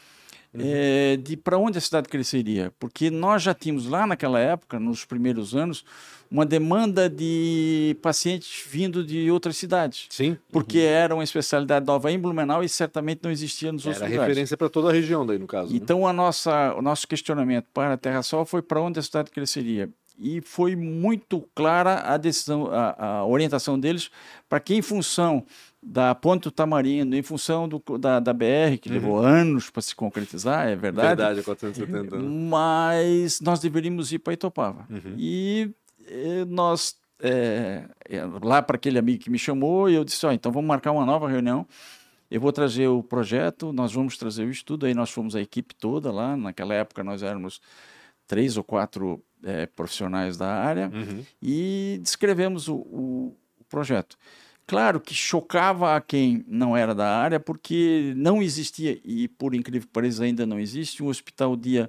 uhum. 0.54 0.60
é, 0.62 1.16
de 1.16 1.36
para 1.36 1.58
onde 1.58 1.78
a 1.78 1.80
cidade 1.80 2.08
cresceria. 2.08 2.72
Porque 2.78 3.10
nós 3.10 3.42
já 3.42 3.52
tínhamos 3.52 3.88
lá 3.88 4.06
naquela 4.06 4.38
época, 4.38 4.78
nos 4.78 5.04
primeiros 5.04 5.56
anos, 5.56 5.84
uma 6.30 6.44
demanda 6.44 7.08
de 7.08 7.96
pacientes 8.02 8.64
vindo 8.68 9.04
de 9.04 9.30
outras 9.30 9.56
cidades. 9.56 10.06
Sim. 10.10 10.36
Porque 10.50 10.78
uhum. 10.78 10.84
era 10.84 11.14
uma 11.14 11.24
especialidade 11.24 11.86
nova 11.86 12.10
em 12.10 12.18
Blumenau 12.18 12.62
e 12.62 12.68
certamente 12.68 13.20
não 13.22 13.30
existia 13.30 13.72
nos 13.72 13.82
era 13.82 13.90
outros 13.90 14.02
lugares. 14.02 14.22
Era 14.22 14.28
referência 14.28 14.56
para 14.56 14.68
toda 14.68 14.90
a 14.90 14.92
região 14.92 15.24
daí, 15.24 15.38
no 15.38 15.46
caso. 15.46 15.72
Né? 15.72 15.78
Então, 15.80 16.00
né? 16.00 16.06
a 16.06 16.12
nossa, 16.12 16.74
o 16.74 16.82
nosso 16.82 17.06
questionamento 17.06 17.66
para 17.72 17.94
a 17.94 17.96
Terra 17.96 18.22
Sol 18.22 18.44
foi 18.44 18.62
para 18.62 18.80
onde 18.80 18.98
a 18.98 19.02
cidade 19.02 19.30
cresceria. 19.30 19.88
e 20.18 20.40
foi 20.40 20.74
muito 20.74 21.46
clara 21.54 22.00
a 22.00 22.16
decisão, 22.16 22.68
a, 22.72 23.18
a 23.18 23.26
orientação 23.26 23.78
deles 23.78 24.10
para 24.48 24.60
que, 24.60 24.74
em 24.74 24.82
função 24.82 25.44
da 25.86 26.14
Ponte 26.16 26.44
do 26.44 26.50
Tamarindo, 26.50 27.14
em 27.14 27.22
função 27.22 27.68
do, 27.68 27.80
da, 27.96 28.18
da 28.18 28.32
BR, 28.32 28.76
que 28.80 28.88
uhum. 28.88 28.94
levou 28.94 29.18
anos 29.18 29.70
para 29.70 29.80
se 29.80 29.94
concretizar, 29.94 30.66
é 30.66 30.74
verdade. 30.74 31.08
Verdade, 31.08 31.42
470 31.42 32.16
anos. 32.16 32.32
Mas 32.50 33.40
nós 33.40 33.60
deveríamos 33.60 34.12
ir 34.12 34.18
para 34.18 34.32
Itopava. 34.32 34.84
Uhum. 34.90 35.14
E, 35.16 35.70
nós, 36.48 36.96
é, 37.20 37.84
lá 38.42 38.62
para 38.62 38.76
aquele 38.76 38.98
amigo 38.98 39.22
que 39.22 39.30
me 39.30 39.38
chamou, 39.38 39.88
eu 39.88 40.04
disse: 40.04 40.24
oh, 40.26 40.32
então 40.32 40.52
vamos 40.52 40.68
marcar 40.68 40.92
uma 40.92 41.04
nova 41.04 41.28
reunião. 41.28 41.66
Eu 42.30 42.40
vou 42.40 42.52
trazer 42.52 42.88
o 42.88 43.02
projeto, 43.02 43.72
nós 43.72 43.92
vamos 43.92 44.16
trazer 44.18 44.44
o 44.44 44.50
estudo. 44.50 44.86
Aí 44.86 44.94
nós 44.94 45.10
fomos 45.10 45.36
a 45.36 45.40
equipe 45.40 45.74
toda 45.74 46.10
lá. 46.10 46.36
Naquela 46.36 46.74
época 46.74 47.04
nós 47.04 47.22
éramos 47.22 47.60
três 48.26 48.56
ou 48.56 48.64
quatro 48.64 49.22
é, 49.44 49.66
profissionais 49.66 50.36
da 50.36 50.52
área 50.52 50.90
uhum. 50.92 51.24
e 51.40 52.00
descrevemos 52.02 52.68
o, 52.68 52.76
o, 52.76 53.36
o, 53.60 53.64
projeto. 53.68 54.16
Claro 54.66 55.00
que 55.00 55.14
chocava 55.14 55.94
a 55.94 56.00
quem 56.00 56.44
não 56.48 56.76
era 56.76 56.92
da 56.92 57.16
área, 57.16 57.38
porque 57.38 58.12
não 58.16 58.42
existia, 58.42 59.00
e 59.04 59.28
por 59.28 59.54
incrível 59.54 59.86
que 59.86 59.92
pareça 59.92 60.24
ainda 60.24 60.44
não 60.44 60.58
existe, 60.58 61.04
um 61.04 61.06
hospital 61.06 61.54
dia 61.54 61.88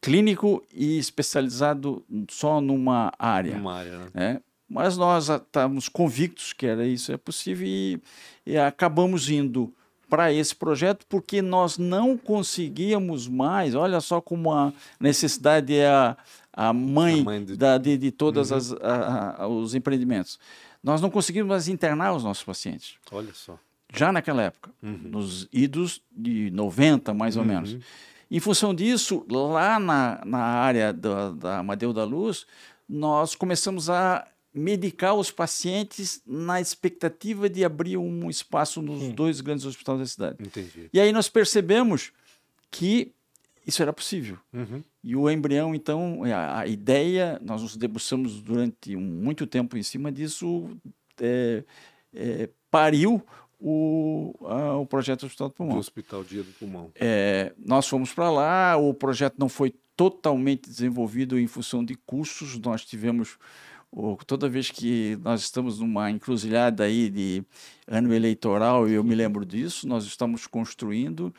clínico 0.00 0.62
e 0.72 0.98
especializado 0.98 2.04
só 2.30 2.60
numa 2.60 3.12
área. 3.18 3.56
Numa 3.56 3.74
área, 3.74 3.98
né? 3.98 4.10
É, 4.14 4.40
mas 4.68 4.96
nós 4.96 5.28
estávamos 5.28 5.88
convictos 5.88 6.52
que 6.52 6.66
era 6.66 6.86
isso 6.86 7.10
é 7.10 7.16
possível 7.16 7.66
e, 7.66 8.00
e 8.44 8.58
acabamos 8.58 9.30
indo 9.30 9.72
para 10.08 10.32
esse 10.32 10.54
projeto 10.54 11.06
porque 11.08 11.40
nós 11.42 11.78
não 11.78 12.16
conseguíamos 12.16 13.28
mais. 13.28 13.74
Olha 13.74 14.00
só 14.00 14.20
como 14.20 14.52
a 14.52 14.72
necessidade 15.00 15.74
é 15.74 15.88
a, 15.88 16.16
a 16.52 16.72
mãe, 16.72 17.20
a 17.20 17.24
mãe 17.24 17.44
de... 17.44 17.56
Da, 17.56 17.78
de, 17.78 17.96
de 17.96 18.10
todos 18.10 18.50
uhum. 18.50 19.56
os 19.62 19.74
empreendimentos. 19.74 20.38
Nós 20.82 21.00
não 21.00 21.10
conseguimos 21.10 21.48
mais 21.48 21.68
internar 21.68 22.14
os 22.14 22.24
nossos 22.24 22.44
pacientes. 22.44 22.96
Olha 23.10 23.32
só. 23.34 23.58
Já 23.94 24.12
naquela 24.12 24.42
época, 24.42 24.70
uhum. 24.82 25.00
nos 25.04 25.48
idos 25.52 26.02
de 26.12 26.50
90, 26.50 27.14
mais 27.14 27.36
ou 27.36 27.42
uhum. 27.42 27.48
menos. 27.48 27.78
Em 28.30 28.40
função 28.40 28.74
disso, 28.74 29.24
lá 29.30 29.78
na, 29.78 30.22
na 30.24 30.38
área 30.38 30.92
da, 30.92 31.30
da 31.30 31.58
Amadeu 31.58 31.92
da 31.92 32.04
Luz, 32.04 32.46
nós 32.88 33.34
começamos 33.34 33.88
a 33.88 34.26
medicar 34.52 35.14
os 35.14 35.30
pacientes 35.30 36.22
na 36.26 36.60
expectativa 36.60 37.48
de 37.48 37.64
abrir 37.64 37.96
um 37.96 38.28
espaço 38.28 38.82
nos 38.82 39.02
hum. 39.02 39.12
dois 39.12 39.40
grandes 39.40 39.64
hospitais 39.64 39.98
da 39.98 40.06
cidade. 40.06 40.36
Entendi. 40.40 40.90
E 40.92 41.00
aí 41.00 41.12
nós 41.12 41.28
percebemos 41.28 42.12
que 42.70 43.12
isso 43.66 43.82
era 43.82 43.92
possível. 43.92 44.38
Uhum. 44.52 44.82
E 45.04 45.14
o 45.14 45.30
embrião, 45.30 45.74
então, 45.74 46.22
a, 46.24 46.60
a, 46.60 46.66
ideia, 46.66 47.38
nós 47.42 47.62
nos 47.62 47.76
debruçamos 47.76 48.40
durante 48.40 48.96
muito 48.96 49.46
tempo 49.46 49.76
em 49.76 49.82
cima 49.82 50.10
disso, 50.10 50.70
é, 51.20 51.62
é, 52.14 52.48
pariu 52.70 53.22
o, 53.60 54.34
a, 54.44 54.76
o 54.76 54.86
projeto 54.86 55.20
do 55.20 55.26
Hospital 55.26 55.48
do 55.48 55.54
Pulmão. 55.54 55.74
Do 55.74 55.80
Hospital 55.80 56.24
Dia 56.24 56.42
do 56.42 56.52
Pulmão. 56.52 56.90
É, 56.94 57.52
nós 57.58 57.88
fomos 57.88 58.12
para 58.12 58.30
lá, 58.30 58.76
o 58.76 58.94
projeto 58.94 59.36
não 59.38 59.48
foi 59.48 59.74
totalmente 59.96 60.68
desenvolvido 60.68 61.38
em 61.38 61.46
função 61.46 61.84
de 61.84 61.94
custos, 61.94 62.58
nós 62.58 62.84
tivemos 62.84 63.36
toda 64.26 64.48
vez 64.48 64.70
que 64.70 65.18
nós 65.22 65.40
estamos 65.40 65.80
numa 65.80 66.10
encruzilhada 66.10 66.84
aí 66.84 67.08
de 67.10 67.42
ano 67.86 68.14
eleitoral, 68.14 68.88
e 68.88 68.92
eu 68.92 69.02
me 69.02 69.14
lembro 69.14 69.44
disso, 69.44 69.88
nós 69.88 70.04
estamos 70.04 70.46
construindo, 70.46 71.34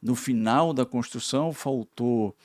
no 0.00 0.14
final 0.14 0.72
da 0.72 0.84
construção 0.84 1.52
faltou 1.52 2.36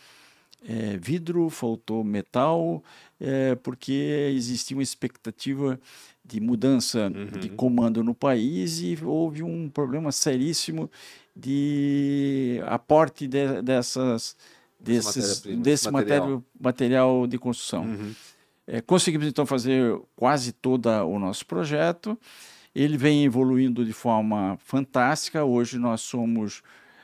é, 0.68 0.98
vidro, 0.98 1.50
faltou 1.50 2.04
metal, 2.04 2.84
é, 3.20 3.56
porque 3.56 4.32
existia 4.36 4.76
uma 4.76 4.84
expectativa 4.84 5.80
de 6.24 6.40
mudança 6.40 7.12
uhum. 7.14 7.40
de 7.40 7.50
comando 7.50 8.04
no 8.04 8.14
país 8.14 8.80
e 8.80 8.98
houve 9.04 9.42
um 9.42 9.70
problema 9.70 10.12
seríssimo 10.12 10.90
de 11.36 12.62
aporte 12.66 13.28
de, 13.28 13.62
dessas 13.62 14.36
desses, 14.80 15.42
desse 15.42 15.92
material. 15.92 16.44
material 16.60 17.28
de 17.28 17.38
construção. 17.38 17.84
Uhum. 17.84 18.14
É, 18.66 18.82
conseguimos 18.82 19.28
então 19.28 19.46
fazer 19.46 20.00
quase 20.16 20.52
todo 20.52 20.88
o 20.88 21.20
nosso 21.20 21.46
projeto. 21.46 22.18
Ele 22.74 22.98
vem 22.98 23.26
evoluindo 23.26 23.84
de 23.84 23.92
forma 23.92 24.58
fantástica. 24.64 25.44
Hoje 25.44 25.78
nós 25.78 26.02
somos 26.02 26.62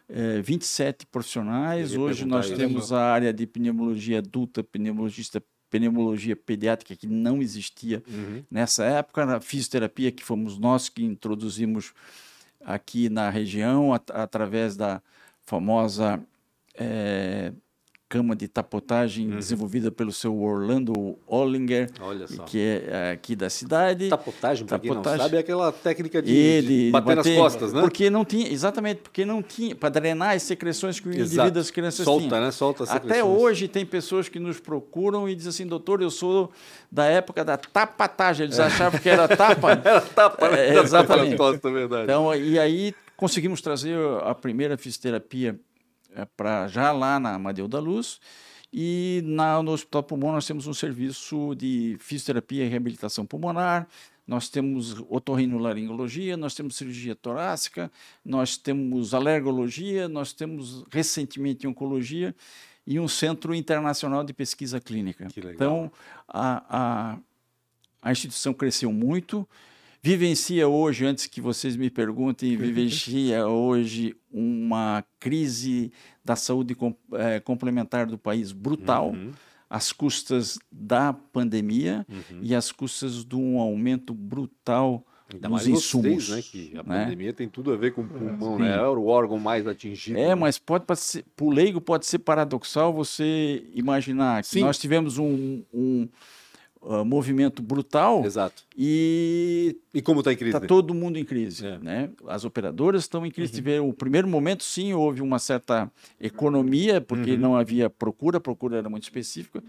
é, 0.07 0.41
27 0.41 1.05
profissionais. 1.07 1.95
Hoje 1.95 2.25
nós 2.25 2.49
temos 2.49 2.91
a 2.91 3.01
área 3.01 3.33
de 3.33 3.45
pneumologia 3.45 4.19
adulta, 4.19 4.63
pneumologista, 4.63 5.43
pneumologia 5.69 6.35
pediátrica 6.35 6.95
que 6.95 7.07
não 7.07 7.41
existia 7.41 8.03
uhum. 8.07 8.43
nessa 8.49 8.83
época. 8.85 9.25
Na 9.25 9.39
fisioterapia 9.39 10.11
que 10.11 10.23
fomos 10.23 10.57
nós 10.57 10.89
que 10.89 11.03
introduzimos 11.03 11.93
aqui 12.61 13.09
na 13.09 13.29
região 13.29 13.93
at 13.93 14.09
através 14.11 14.75
da 14.75 15.01
famosa 15.45 16.21
é, 16.77 17.53
cama 18.15 18.33
de 18.33 18.47
tapotagem 18.47 19.29
uhum. 19.29 19.37
desenvolvida 19.37 19.91
pelo 19.91 20.13
seu 20.13 20.41
Orlando 20.41 21.17
Ollinger, 21.27 21.89
que 22.45 22.81
é, 22.87 23.11
aqui 23.11 23.35
da 23.35 23.49
cidade. 23.49 24.07
Tapotagem, 24.07 24.65
para 24.65 24.79
quem 24.79 24.91
não 24.91 25.03
sabe, 25.03 25.35
é 25.35 25.39
aquela 25.41 25.69
técnica 25.73 26.21
de, 26.21 26.31
Ele, 26.31 26.85
de 26.85 26.91
bater, 26.91 27.15
bater, 27.17 27.29
nas 27.31 27.37
costas, 27.37 27.73
né? 27.73 27.81
Porque 27.81 28.09
não 28.09 28.23
tinha, 28.23 28.47
exatamente, 28.49 29.01
porque 29.01 29.25
não 29.25 29.43
tinha, 29.43 29.75
para 29.75 29.89
drenar 29.89 30.33
as 30.33 30.43
secreções 30.43 30.97
que 30.97 31.09
o 31.09 31.11
Exato. 31.11 31.25
indivíduo 31.25 31.51
das 31.51 31.69
crianças 31.69 32.05
Solta, 32.05 32.27
tinham. 32.27 32.41
né? 32.41 32.51
Solta 32.51 32.83
as 32.83 32.91
Até 32.91 33.21
hoje 33.21 33.67
tem 33.67 33.85
pessoas 33.85 34.29
que 34.29 34.39
nos 34.39 34.61
procuram 34.61 35.27
e 35.27 35.35
dizem 35.35 35.49
assim, 35.49 35.67
doutor, 35.67 36.01
eu 36.01 36.09
sou 36.09 36.49
da 36.89 37.03
época 37.03 37.43
da 37.43 37.57
tapatagem. 37.57 38.45
Eles 38.45 38.59
é. 38.59 38.63
achavam 38.63 38.97
que 38.97 39.09
era 39.09 39.27
tapa. 39.27 39.71
era 39.83 39.99
tapa, 39.99 40.49
né? 40.51 40.69
É, 40.69 40.79
exatamente. 40.79 41.35
Costas, 41.35 41.73
verdade. 41.73 42.03
Então, 42.03 42.33
e 42.33 42.57
aí 42.57 42.95
conseguimos 43.17 43.61
trazer 43.61 43.97
a 44.23 44.33
primeira 44.33 44.77
fisioterapia 44.77 45.59
para 46.37 46.67
já 46.67 46.91
lá 46.91 47.19
na 47.19 47.35
Amadeu 47.35 47.67
da 47.67 47.79
Luz. 47.79 48.19
E 48.71 49.21
na, 49.23 49.63
no 49.63 49.71
Hospital 49.71 50.03
Pulmão 50.03 50.33
nós 50.33 50.45
temos 50.45 50.67
um 50.67 50.73
serviço 50.73 51.55
de 51.55 51.95
fisioterapia 51.99 52.65
e 52.65 52.67
reabilitação 52.67 53.25
pulmonar, 53.25 53.87
nós 54.27 54.49
temos 54.49 54.99
otorrinolaringologia, 55.07 56.35
nós 56.35 56.55
temos 56.55 56.75
cirurgia 56.75 57.15
torácica, 57.15 57.91
nós 58.23 58.57
temos 58.57 59.13
alergologia, 59.13 60.09
nós 60.09 60.33
temos 60.33 60.83
recentemente 60.91 61.67
oncologia 61.67 62.35
e 62.87 62.99
um 62.99 63.07
centro 63.07 63.53
internacional 63.53 64.23
de 64.23 64.33
pesquisa 64.33 64.79
clínica. 64.79 65.27
Então, 65.53 65.91
a, 66.27 66.63
a, 66.69 67.17
a 68.01 68.11
instituição 68.11 68.53
cresceu 68.53 68.91
muito, 68.91 69.47
vivencia 70.05 70.67
hoje, 70.67 71.03
antes 71.03 71.25
que 71.25 71.41
vocês 71.41 71.75
me 71.75 71.89
perguntem, 71.89 72.55
vivencia 72.55 73.47
hoje 73.47 74.15
uma 74.31 75.03
crise 75.19 75.91
da 76.23 76.35
saúde 76.35 76.75
com, 76.75 76.95
é, 77.13 77.39
complementar 77.39 78.05
do 78.05 78.15
país 78.15 78.51
brutal, 78.51 79.13
uhum. 79.13 79.31
às 79.67 79.91
custas 79.91 80.59
da 80.71 81.11
pandemia 81.11 82.05
uhum. 82.07 82.39
e 82.39 82.53
às 82.53 82.71
custas 82.71 83.25
de 83.25 83.35
um 83.35 83.59
aumento 83.59 84.13
brutal 84.13 85.03
Ainda 85.33 85.49
dos 85.49 85.65
insumos. 85.65 86.27
Vocês, 86.27 86.29
né, 86.29 86.41
que 86.43 86.77
a 86.77 86.83
né? 86.83 87.03
pandemia 87.05 87.33
tem 87.33 87.49
tudo 87.49 87.73
a 87.73 87.75
ver 87.75 87.91
com 87.91 88.01
o 88.01 88.07
pulmão, 88.07 88.59
né? 88.59 88.75
É 88.75 88.81
o 88.83 89.07
órgão 89.07 89.39
mais 89.39 89.65
atingido. 89.65 90.19
É, 90.19 90.27
né? 90.27 90.35
mas 90.35 90.59
pode, 90.59 90.85
ser, 90.97 91.25
por 91.35 91.49
leigo 91.51 91.81
pode 91.81 92.05
ser 92.05 92.19
paradoxal 92.19 92.93
você 92.93 93.65
imaginar 93.73 94.43
que 94.43 94.49
Sim. 94.49 94.61
nós 94.61 94.77
tivemos 94.77 95.17
um, 95.17 95.63
um 95.73 96.07
uh, 96.85 97.03
movimento 97.03 97.61
brutal. 97.61 98.23
Exato. 98.23 98.63
E 98.77 99.77
e 99.93 100.01
como 100.01 100.19
está 100.19 100.33
em 100.33 100.35
crise? 100.35 100.55
Está 100.55 100.67
todo 100.67 100.93
mundo 100.93 101.17
em 101.17 101.23
crise, 101.23 101.65
é. 101.65 101.77
né? 101.79 102.09
As 102.27 102.45
operadoras 102.45 103.03
estão 103.03 103.25
em 103.25 103.31
crise. 103.31 103.51
Uhum. 103.51 103.55
Tiveram 103.55 103.89
o 103.89 103.93
primeiro 103.93 104.27
momento, 104.27 104.63
sim, 104.63 104.93
houve 104.93 105.21
uma 105.21 105.39
certa 105.39 105.91
economia 106.19 107.01
porque 107.01 107.31
uhum. 107.31 107.39
não 107.39 107.55
havia 107.55 107.89
procura, 107.89 108.37
a 108.37 108.41
procura 108.41 108.77
era 108.77 108.89
muito 108.89 109.03
específica. 109.03 109.63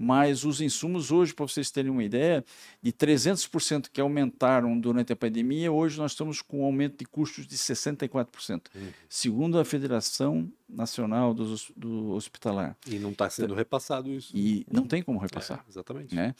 Mas 0.00 0.44
os 0.44 0.60
insumos 0.60 1.10
hoje, 1.10 1.34
para 1.34 1.44
vocês 1.44 1.72
terem 1.72 1.90
uma 1.90 2.04
ideia, 2.04 2.44
de 2.80 2.92
300% 2.92 3.88
que 3.92 4.00
aumentaram 4.00 4.78
durante 4.78 5.12
a 5.12 5.16
pandemia, 5.16 5.72
hoje 5.72 5.98
nós 5.98 6.12
estamos 6.12 6.40
com 6.40 6.60
um 6.60 6.64
aumento 6.64 6.98
de 6.98 7.04
custos 7.04 7.44
de 7.44 7.56
64%, 7.58 8.62
uhum. 8.76 8.88
segundo 9.08 9.58
a 9.58 9.64
Federação 9.64 10.48
Nacional 10.68 11.34
do, 11.34 11.52
do 11.76 12.12
Hospitalar. 12.12 12.76
E 12.86 13.00
não 13.00 13.10
está 13.10 13.28
sendo 13.28 13.54
repassado 13.54 14.08
isso. 14.12 14.30
E 14.36 14.64
não 14.70 14.86
tem 14.86 15.02
como 15.02 15.18
repassar. 15.18 15.64
É, 15.66 15.68
exatamente. 15.68 16.14
Né? 16.14 16.32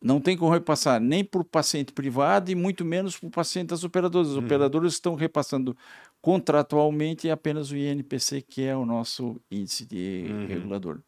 Não 0.00 0.20
tem 0.20 0.36
como 0.36 0.52
repassar 0.52 1.00
nem 1.00 1.24
para 1.24 1.40
o 1.40 1.44
paciente 1.44 1.92
privado 1.92 2.48
e 2.50 2.54
muito 2.54 2.84
menos 2.84 3.18
para 3.18 3.26
o 3.26 3.30
paciente 3.30 3.70
das 3.70 3.82
operadoras. 3.82 4.28
As 4.28 4.36
uhum. 4.36 4.44
operadoras 4.44 4.92
estão 4.92 5.16
repassando 5.16 5.76
contratualmente 6.22 7.28
apenas 7.28 7.72
o 7.72 7.76
INPC, 7.76 8.42
que 8.42 8.62
é 8.62 8.76
o 8.76 8.86
nosso 8.86 9.40
índice 9.50 9.84
de 9.84 10.26
uhum. 10.30 10.46
regulador. 10.46 11.00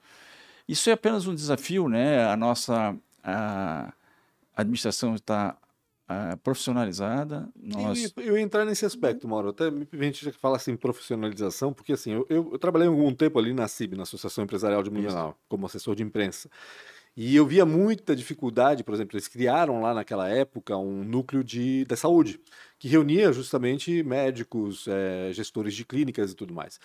Isso 0.73 0.89
é 0.89 0.95
apenas 0.95 1.27
um 1.27 1.35
desafio, 1.35 1.87
né? 1.87 2.25
A 2.25 2.35
nossa 2.35 2.97
a 3.23 3.93
administração 4.57 5.15
está 5.15 5.55
profissionalizada. 6.43 7.47
Nós... 7.55 8.13
Eu, 8.17 8.25
eu 8.25 8.37
ia 8.39 8.43
entrar 8.43 8.65
nesse 8.65 8.87
aspecto, 8.87 9.29
Mauro. 9.29 9.51
Até 9.51 9.67
a 9.67 10.03
gente 10.03 10.33
fala 10.33 10.57
assim 10.57 10.75
profissionalização, 10.75 11.75
porque 11.75 11.93
assim, 11.93 12.13
eu, 12.13 12.27
eu, 12.31 12.49
eu 12.53 12.59
trabalhei 12.59 12.89
algum 12.89 13.15
tempo 13.15 13.39
ali 13.39 13.53
na 13.53 13.69
CIB, 13.69 13.97
na 13.97 14.05
Associação 14.05 14.45
Empresarial 14.45 14.83
de 14.83 14.89
Blumenau, 14.89 15.37
como 15.47 15.67
assessor 15.67 15.95
de 15.95 16.03
imprensa. 16.03 16.49
E 17.15 17.37
eu 17.37 17.47
via 17.47 17.67
muita 17.67 18.17
dificuldade, 18.17 18.83
por 18.83 18.95
exemplo, 18.95 19.15
eles 19.15 19.29
criaram 19.29 19.83
lá 19.83 19.93
naquela 19.93 20.31
época 20.31 20.75
um 20.79 21.05
núcleo 21.05 21.45
de, 21.45 21.85
da 21.85 21.97
saúde, 21.97 22.41
que 22.79 22.89
reunia 22.89 23.31
justamente 23.31 24.03
médicos, 24.03 24.89
é, 24.89 25.31
gestores 25.35 25.75
de 25.75 25.85
clínicas 25.85 26.33
e 26.33 26.35
tudo 26.35 26.55
mais. 26.55 26.81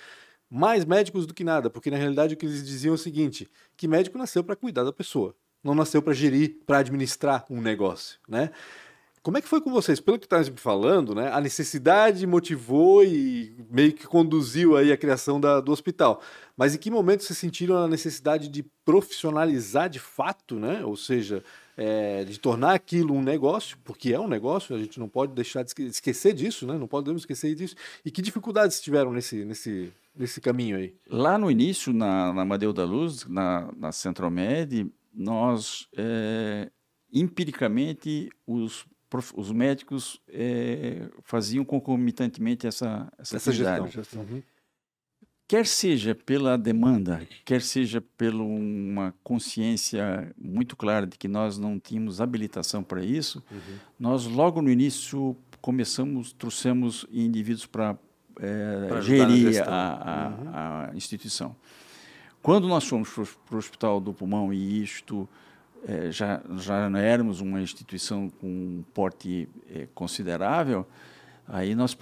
Mais 0.50 0.86
médicos 0.86 1.25
do 1.27 1.34
que 1.34 1.44
nada, 1.44 1.70
porque 1.70 1.92
na 1.92 1.98
realidade 1.98 2.34
o 2.34 2.38
que 2.38 2.46
eles 2.46 2.66
diziam 2.66 2.94
é 2.94 2.96
o 2.96 2.98
seguinte: 2.98 3.50
que 3.75 3.88
médico 3.88 4.18
nasceu 4.18 4.44
para 4.44 4.56
cuidar 4.56 4.84
da 4.84 4.94
pessoa, 4.94 5.36
não 5.63 5.75
nasceu 5.75 6.01
para 6.01 6.13
gerir, 6.13 6.58
para 6.66 6.80
administrar 6.80 7.46
um 7.50 7.62
negócio, 7.62 8.20
né? 8.27 8.51
Como 9.27 9.38
é 9.38 9.42
que 9.42 9.48
foi 9.50 9.60
com 9.60 9.70
vocês? 9.72 10.00
Pelo 10.00 10.18
que 10.18 10.25
está 10.25 10.39
me 10.39 10.56
falando, 10.56 11.13
né, 11.13 11.30
a 11.34 11.42
necessidade 11.42 12.25
motivou 12.25 13.04
e 13.04 13.54
meio 13.70 13.92
que 13.92 14.08
conduziu 14.08 14.77
aí 14.77 14.89
a 14.89 14.96
criação 14.96 15.38
da, 15.38 15.60
do 15.60 15.70
hospital. 15.70 16.22
Mas 16.56 16.74
em 16.74 16.77
que 16.77 16.89
momento 16.89 17.24
vocês 17.24 17.38
sentiram 17.38 17.75
a 17.75 17.89
necessidade 17.89 18.48
de 18.48 18.63
profissionalizar 18.86 19.89
de 19.89 20.00
fato, 20.00 20.56
né? 20.56 20.82
Ou 20.86 20.96
seja, 20.96 21.44
é, 21.77 22.24
de 22.24 22.39
tornar 22.39 22.74
aquilo 22.74 23.13
um 23.13 23.22
negócio, 23.22 23.77
porque 23.84 24.12
é 24.12 24.19
um 24.19 24.27
negócio, 24.27 24.75
a 24.75 24.79
gente 24.79 25.00
não 25.00 25.07
pode 25.07 25.34
deixar 25.34 25.63
de 25.63 25.72
esquecer 25.84 26.34
disso, 26.34 26.65
né? 26.65 26.75
Não 26.77 26.88
podemos 26.88 27.22
esquecer 27.22 27.53
disso. 27.53 27.75
E 28.03 28.10
que 28.10 28.22
dificuldades 28.22 28.81
tiveram 28.81 29.13
nesse, 29.13 29.46
nesse, 29.46 29.93
nesse 30.15 30.41
caminho 30.41 30.77
aí? 30.77 30.96
Lá 31.07 31.38
no 31.38 31.51
início, 31.51 31.93
na, 31.93 32.34
na 32.34 32.43
Madeu 32.43 32.74
da 32.74 32.84
Luz, 32.84 33.25
na, 33.27 33.72
na 33.77 33.91
Centromed, 33.91 34.91
nós 35.13 35.88
é, 35.96 36.72
empiricamente 37.13 38.29
os 38.46 38.86
os 39.36 39.53
médicos 39.53 40.22
é, 40.27 41.10
faziam 41.24 41.63
concomitantemente 41.63 42.67
essa, 42.67 43.10
essa, 43.17 43.38
essa 43.38 43.50
atividade. 43.50 43.89
Gestão. 43.89 44.22
Uhum. 44.22 44.43
Quer 45.48 45.66
seja 45.66 46.13
pela 46.13 46.58
demanda, 46.58 47.25
quer 47.46 47.62
seja 47.62 48.01
por 48.01 48.34
uma 48.34 49.13
consciência 49.24 50.36
muito 50.38 50.75
clara 50.75 51.08
de 51.08 51.18
que 51.18 51.30
nós 51.30 51.58
não 51.58 51.80
tínhamos 51.80 52.20
habilitação 52.20 52.84
para 52.84 53.01
isso, 53.01 53.42
uhum. 53.50 53.77
nós 53.98 54.25
logo 54.25 54.62
no 54.62 54.70
início 54.70 55.38
começamos, 55.62 56.34
trouxemos 56.34 57.06
indivíduos 57.10 57.66
para 57.66 57.98
é, 58.42 59.01
gerir 59.01 59.63
a, 59.63 59.70
a, 59.72 60.27
uhum. 60.27 60.50
a, 60.54 60.92
instituição. 60.96 61.56
Quando 62.42 62.68
nós 62.68 62.86
fomos 62.86 63.10
para 63.10 63.56
o 63.56 63.58
Hospital 63.58 64.01
do 64.01 64.13
Pulmão 64.13 64.54
e 64.54 64.84
isto 64.84 65.30
é, 65.88 66.12
já, 66.12 66.42
já 66.58 66.89
não 66.89 67.00
éramos 67.00 67.39
uma 67.39 67.62
instituição 67.62 68.30
com 68.30 68.48
um 68.48 68.84
porte 68.94 69.48
é, 69.74 69.88
considerável, 69.96 70.86
aí 71.48 71.75
nós 71.75 71.96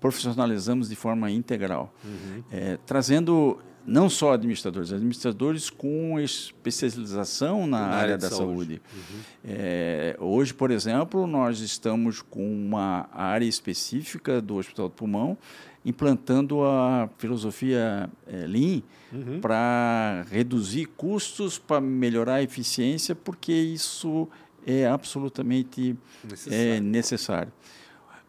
profissionalizamos 0.00 0.88
de 0.88 0.96
forma 0.96 1.30
integral, 1.30 1.92
uhum. 2.04 2.42
é, 2.50 2.78
trazendo 2.86 3.58
não 3.86 4.10
só 4.10 4.34
administradores, 4.34 4.92
administradores 4.92 5.70
com 5.70 6.20
especialização 6.20 7.66
na, 7.66 7.80
na 7.80 7.86
área, 7.86 7.98
área 7.98 8.18
da 8.18 8.28
saúde. 8.28 8.44
saúde. 8.44 8.82
Uhum. 8.94 9.20
É, 9.44 10.16
hoje, 10.20 10.52
por 10.52 10.70
exemplo, 10.70 11.26
nós 11.26 11.60
estamos 11.60 12.20
com 12.20 12.46
uma 12.46 13.08
área 13.12 13.46
específica 13.46 14.40
do 14.40 14.56
Hospital 14.56 14.88
do 14.88 14.94
Pulmão 14.94 15.36
implantando 15.84 16.62
a 16.62 17.08
filosofia 17.16 18.10
é, 18.26 18.46
Lean 18.46 18.82
uhum. 19.12 19.40
para 19.40 20.26
reduzir 20.30 20.86
custos, 20.86 21.58
para 21.58 21.80
melhorar 21.80 22.34
a 22.34 22.42
eficiência, 22.42 23.14
porque 23.14 23.52
isso 23.52 24.28
é 24.66 24.86
absolutamente 24.86 25.96
necessário. 26.22 26.54
É, 26.54 26.80
necessário. 26.80 27.52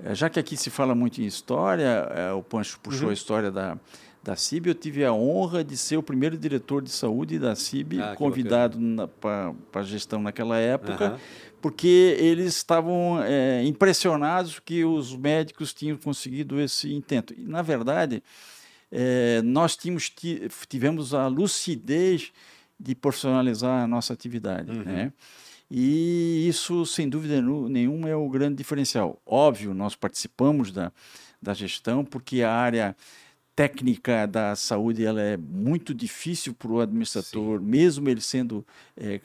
É, 0.03 0.15
já 0.15 0.29
que 0.29 0.39
aqui 0.39 0.57
se 0.57 0.69
fala 0.69 0.95
muito 0.95 1.21
em 1.21 1.25
história, 1.25 2.07
é, 2.15 2.31
o 2.31 2.41
Pancho 2.41 2.79
puxou 2.79 3.05
uhum. 3.05 3.09
a 3.11 3.13
história 3.13 3.51
da, 3.51 3.77
da 4.23 4.35
CIB, 4.35 4.69
eu 4.69 4.75
tive 4.75 5.03
a 5.03 5.13
honra 5.13 5.63
de 5.63 5.75
ser 5.75 5.97
o 5.97 6.03
primeiro 6.03 6.37
diretor 6.37 6.81
de 6.81 6.91
saúde 6.91 7.39
da 7.39 7.55
CIB, 7.55 8.01
ah, 8.01 8.15
convidado 8.15 8.79
para 9.19 9.53
a 9.73 9.83
gestão 9.83 10.21
naquela 10.21 10.57
época, 10.57 11.11
uhum. 11.11 11.19
porque 11.61 12.15
eles 12.19 12.55
estavam 12.55 13.21
é, 13.23 13.63
impressionados 13.63 14.59
que 14.59 14.83
os 14.83 15.15
médicos 15.15 15.73
tinham 15.73 15.97
conseguido 15.97 16.59
esse 16.59 16.93
intento. 16.93 17.33
E, 17.37 17.45
na 17.45 17.61
verdade, 17.61 18.23
é, 18.91 19.41
nós 19.43 19.75
tínhamos, 19.75 20.11
tivemos 20.67 21.13
a 21.13 21.27
lucidez 21.27 22.31
de 22.79 22.95
profissionalizar 22.95 23.83
a 23.83 23.87
nossa 23.87 24.13
atividade. 24.13 24.71
Uhum. 24.71 24.83
Né? 24.83 25.13
E 25.73 26.45
isso, 26.49 26.85
sem 26.85 27.07
dúvida 27.07 27.41
nenhuma, 27.41 28.09
é 28.09 28.15
o 28.15 28.27
grande 28.27 28.55
diferencial. 28.55 29.21
Óbvio, 29.25 29.73
nós 29.73 29.95
participamos 29.95 30.69
da, 30.69 30.91
da 31.41 31.53
gestão, 31.53 32.03
porque 32.03 32.41
a 32.41 32.51
área 32.51 32.93
técnica 33.55 34.25
da 34.25 34.55
saúde 34.55 35.05
ela 35.05 35.21
é 35.21 35.37
muito 35.37 35.93
difícil 35.93 36.53
para 36.53 36.71
o 36.71 36.81
administrador, 36.81 37.59
Sim. 37.59 37.65
mesmo 37.65 38.09
ele 38.09 38.19
sendo 38.19 38.65
é, 38.97 39.19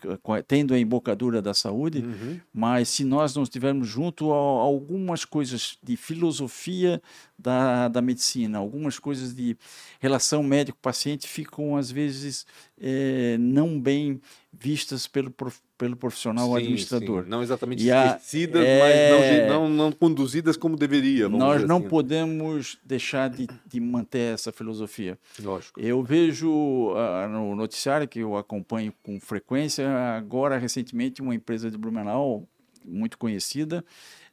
tendo 0.47 0.75
a 0.75 0.79
embocadura 0.79 1.41
da 1.41 1.55
saúde. 1.55 1.99
Uhum. 1.99 2.41
Mas 2.53 2.91
se 2.91 3.05
nós 3.05 3.35
não 3.35 3.43
estivermos 3.43 3.89
junto 3.89 4.33
a, 4.33 4.37
algumas 4.37 5.25
coisas 5.25 5.79
de 5.83 5.97
filosofia 5.97 7.01
da, 7.39 7.89
da 7.89 8.01
medicina, 8.01 8.59
algumas 8.59 8.99
coisas 8.99 9.35
de 9.35 9.57
relação 10.01 10.43
médico-paciente 10.43 11.29
ficam 11.29 11.77
às 11.77 11.91
vezes 11.91 12.47
é, 12.81 13.37
não 13.39 13.79
bem 13.79 14.21
vistas 14.53 15.07
pelo, 15.07 15.35
pelo 15.77 15.97
profissional 15.97 16.49
sim, 16.49 16.57
administrador. 16.57 17.25
Sim. 17.25 17.31
Não 17.31 17.43
exatamente 17.43 17.85
e 17.85 17.91
esquecidas, 17.91 18.63
a, 18.63 18.67
é, 18.67 19.11
mas 19.11 19.51
não, 19.51 19.69
não, 19.69 19.77
não, 19.77 19.93
conduzidas 19.93 20.57
como 20.57 20.77
deveria. 20.77 21.29
Nós 21.29 21.63
não 21.65 21.79
assim. 21.79 21.89
podemos 21.89 22.79
deixar 22.83 23.29
de, 23.29 23.47
de, 23.67 23.81
manter 23.81 24.35
essa 24.35 24.51
filosofia. 24.51 25.19
Lógico. 25.43 25.79
Eu 25.79 26.03
vejo 26.03 26.51
uh, 26.51 27.29
no 27.29 27.55
noticiário 27.55 28.09
que 28.09 28.21
eu 28.21 28.37
acompanho 28.37 28.95
com 29.03 29.21
frequência, 29.21 29.87
agora 30.17 30.57
recentemente 30.57 31.21
uma 31.21 31.35
empresa 31.35 31.71
de 31.71 31.77
Blumenau, 31.77 32.49
muito 32.83 33.19
conhecida, 33.19 33.85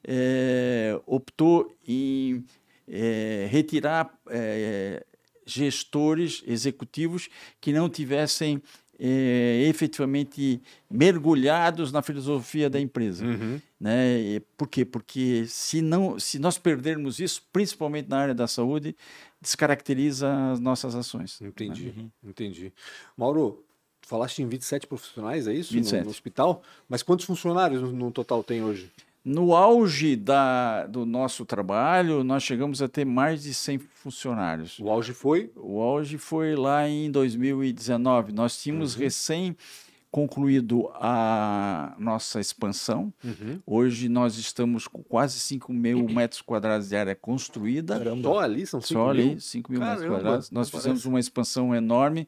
é, 0.04 1.00
optou 1.06 1.76
em 1.88 2.44
é, 2.88 3.48
retirar 3.50 4.14
é, 4.30 5.06
gestores 5.46 6.44
executivos 6.46 7.30
que 7.60 7.72
não 7.72 7.90
tivessem 7.90 8.62
é, 9.00 9.66
efetivamente 9.68 10.62
mergulhados 10.90 11.92
na 11.92 12.02
filosofia 12.02 12.70
da 12.70 12.80
empresa. 12.80 13.26
Uhum. 13.26 13.60
Né? 13.80 14.40
Por 14.56 14.68
quê? 14.68 14.86
Porque 14.86 15.46
se, 15.48 15.82
não, 15.82 16.20
se 16.20 16.40
nós 16.40 16.58
perdermos 16.58 17.20
isso, 17.20 17.44
principalmente 17.52 18.08
na 18.08 18.18
área 18.18 18.36
da 18.36 18.48
saúde, 18.48 18.96
descaracteriza 19.42 20.52
as 20.52 20.60
nossas 20.60 20.96
ações. 20.96 21.42
Entendi, 21.42 21.94
né? 21.96 22.06
entendi. 22.24 22.72
Mauro, 23.18 23.64
falaste 24.02 24.42
em 24.42 24.48
27 24.48 24.88
profissionais, 24.88 25.48
é 25.48 25.54
isso? 25.54 25.74
27. 25.74 26.00
No, 26.00 26.06
no 26.06 26.12
hospital? 26.12 26.64
Mas 26.88 27.04
quantos 27.04 27.26
funcionários 27.26 27.82
no, 27.82 27.92
no 27.92 28.12
total 28.12 28.44
tem 28.44 28.64
hoje? 28.64 28.90
No 29.26 29.56
auge 29.56 30.18
da, 30.18 30.86
do 30.86 31.06
nosso 31.06 31.46
trabalho, 31.46 32.26
nós 32.26 32.44
chegamos 32.44 32.82
a 32.82 32.90
ter 32.90 33.06
mais 33.06 33.44
de 33.44 33.54
100 33.54 33.80
funcionários. 33.80 34.78
O 34.80 34.90
auge 34.90 35.14
foi? 35.14 35.50
O 35.56 35.80
auge 35.82 36.18
foi 36.18 36.56
lá 36.56 36.88
em 36.90 37.10
2019. 37.10 38.34
Nós 38.34 38.62
tínhamos 38.62 38.96
uhum. 38.96 39.00
recém 39.00 39.56
concluído 40.12 40.90
a 40.96 41.96
nossa 41.98 42.42
expansão. 42.42 43.14
Uhum. 43.24 43.62
Hoje 43.66 44.10
nós 44.10 44.38
estamos 44.38 44.90
com 44.90 45.02
quase 45.02 45.40
5 45.40 45.72
mil 45.72 46.06
metros 46.10 46.42
quadrados 46.42 46.90
de 46.90 46.96
área 46.98 47.16
construída. 47.16 47.98
Caramba. 47.98 48.22
Só 48.24 48.40
ali 48.40 48.68
são 48.68 48.82
5 48.82 48.94
mil? 48.94 49.04
Só 49.04 49.10
ali, 49.10 49.40
5 49.40 49.72
mil 49.72 49.80
Caramba, 49.80 50.02
metros 50.02 50.18
quadrados. 50.18 50.52
Nós 50.52 50.70
fizemos 50.70 51.06
uma 51.06 51.20
expansão 51.20 51.74
enorme 51.74 52.28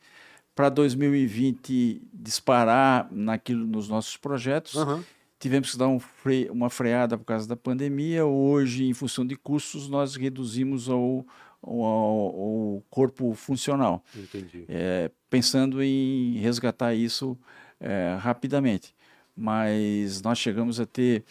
para 0.55 0.69
2020 0.69 2.01
disparar 2.13 3.09
naquilo 3.11 3.67
nos 3.67 3.89
nossos 3.89 4.15
projetos. 4.15 4.75
Uhum 4.75 5.03
tivemos 5.45 5.69
que 5.69 5.77
dar 5.77 5.87
um 5.87 5.99
fre 5.99 6.49
uma 6.49 6.71
freada 6.71 7.19
por 7.19 7.23
causa 7.23 7.47
da 7.47 7.55
pandemia. 7.55 8.25
Hoje, 8.25 8.85
em 8.85 8.93
função 8.95 9.23
de 9.23 9.35
custos, 9.35 9.87
nós 9.87 10.15
reduzimos 10.15 10.89
ao, 10.89 11.23
ao, 11.61 11.71
ao 11.71 12.83
corpo 12.89 13.31
funcional. 13.35 14.03
Entendi. 14.15 14.65
É, 14.67 15.11
pensando 15.29 15.83
em 15.83 16.39
resgatar 16.39 16.95
isso 16.95 17.37
é, 17.79 18.17
rapidamente. 18.19 18.95
Mas 19.37 20.19
nós 20.23 20.39
chegamos 20.39 20.79
a 20.79 20.85
ter 20.87 21.23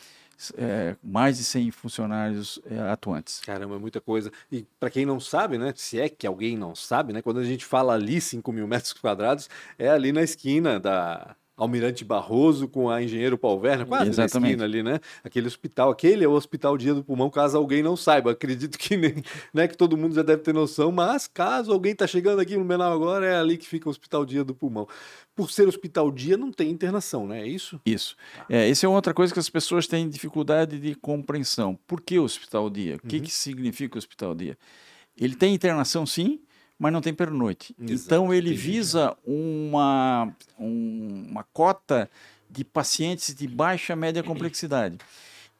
é, 0.57 0.95
mais 1.03 1.39
de 1.39 1.43
100 1.43 1.73
funcionários 1.73 2.61
é, 2.71 2.79
atuantes. 2.93 3.41
Caramba, 3.41 3.75
é 3.75 3.79
muita 3.81 4.01
coisa. 4.01 4.31
E 4.53 4.65
para 4.79 4.91
quem 4.91 5.05
não 5.05 5.19
sabe, 5.19 5.59
né, 5.59 5.75
se 5.75 5.99
é 5.99 6.09
que 6.09 6.25
alguém 6.25 6.57
não 6.57 6.73
sabe, 6.77 7.13
né, 7.13 7.21
quando 7.21 7.41
a 7.41 7.45
gente 7.45 7.65
fala 7.65 7.95
ali 7.95 8.21
5 8.21 8.53
mil 8.53 8.69
metros 8.69 8.93
quadrados, 8.93 9.51
é 9.77 9.89
ali 9.89 10.13
na 10.13 10.23
esquina 10.23 10.79
da 10.79 11.35
Almirante 11.57 12.05
Barroso 12.05 12.67
com 12.67 12.91
a 12.91 13.03
Engenheiro 13.03 13.39
Paul 13.39 13.61
Werner, 13.61 13.87
quase 13.87 14.11
Exatamente. 14.11 14.41
na 14.41 14.49
esquina 14.49 14.65
ali, 14.65 14.83
né? 14.83 15.01
Aquele 15.23 15.47
hospital, 15.47 15.91
aquele 15.91 16.25
é 16.25 16.29
o 16.29 16.33
Hospital 16.33 16.77
Dia 16.77 16.93
do 16.93 17.05
Pulmão, 17.05 17.31
caso 17.31 17.57
alguém 17.57 17.83
não 17.83 17.97
saiba. 17.97 18.33
Acredito 18.33 18.77
que 18.77 18.97
nem, 18.97 19.23
né, 19.53 19.69
que 19.69 19.77
todo 19.77 19.97
mundo 19.97 20.15
já 20.15 20.23
deve 20.23 20.43
ter 20.43 20.53
noção, 20.53 20.91
mas 20.91 21.29
caso 21.29 21.73
alguém 21.73 21.93
está 21.93 22.07
chegando 22.07 22.41
aqui 22.41 22.57
no 22.57 22.65
Menal 22.65 22.93
agora, 22.93 23.25
é 23.25 23.37
ali 23.37 23.57
que 23.57 23.69
fica 23.69 23.89
o 23.89 23.91
Hospital 23.91 24.27
Dia 24.27 24.43
do 24.43 24.55
Pulmão. 24.55 24.89
Por 25.37 25.51
ser 25.51 25.69
Hospital 25.69 26.11
Dia, 26.11 26.37
não 26.37 26.51
tem 26.51 26.71
internação, 26.71 27.27
né? 27.27 27.43
É 27.43 27.47
isso? 27.47 27.81
Isso. 27.87 28.17
É, 28.49 28.69
essa 28.69 28.87
é 28.87 28.89
outra 28.89 29.15
coisa 29.15 29.33
que 29.33 29.39
as 29.39 29.51
pessoas 29.51 29.87
têm 29.87 30.09
dificuldade 30.09 30.81
de 30.81 30.95
compreensão. 30.97 31.79
Por 31.87 32.01
que 32.01 32.19
Hospital 32.19 32.69
Dia? 32.69 32.97
O 32.97 33.07
que, 33.07 33.17
uhum. 33.17 33.23
que 33.23 33.31
significa 33.31 33.97
Hospital 33.97 34.35
Dia? 34.35 34.59
Ele 35.17 35.37
tem 35.37 35.55
internação, 35.55 36.05
sim, 36.05 36.41
mas 36.79 36.93
não 36.93 37.01
tem 37.01 37.15
pernoite. 37.15 37.75
Exato, 37.79 37.93
então 37.93 38.35
ele 38.35 38.55
visa 38.55 39.17
uma, 39.25 40.35
um, 40.59 41.27
uma 41.31 41.45
cota 41.45 42.11
de 42.51 42.65
pacientes 42.65 43.35
de 43.35 43.47
baixa 43.47 43.97
média 43.97 44.23
complexidade. 44.23 44.99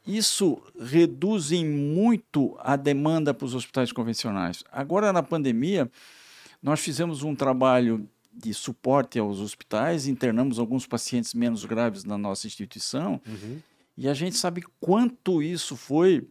Isso 0.07 0.63
reduz 0.79 1.51
muito 1.51 2.57
a 2.61 2.77
demanda 2.77 3.33
para 3.33 3.47
os 3.47 3.55
hospitais 3.55 3.91
convencionais. 3.91 4.63
Agora, 4.71 5.13
na 5.13 5.23
pandemia, 5.23 5.91
nós 6.63 6.81
fizemos 6.81 7.23
um 7.23 7.35
trabalho 7.35 8.07
de 8.33 8.53
suporte 8.53 9.19
aos 9.19 9.41
hospitais, 9.41 10.07
internamos 10.07 10.59
alguns 10.59 10.87
pacientes 10.87 11.33
menos 11.33 11.65
graves 11.65 12.05
na 12.05 12.19
nossa 12.19 12.47
instituição, 12.47 13.21
uhum. 13.27 13.59
e 13.97 14.09
a 14.09 14.15
gente 14.15 14.37
sabe 14.37 14.63
quanto 14.81 15.41
isso 15.43 15.77
foi 15.77 16.27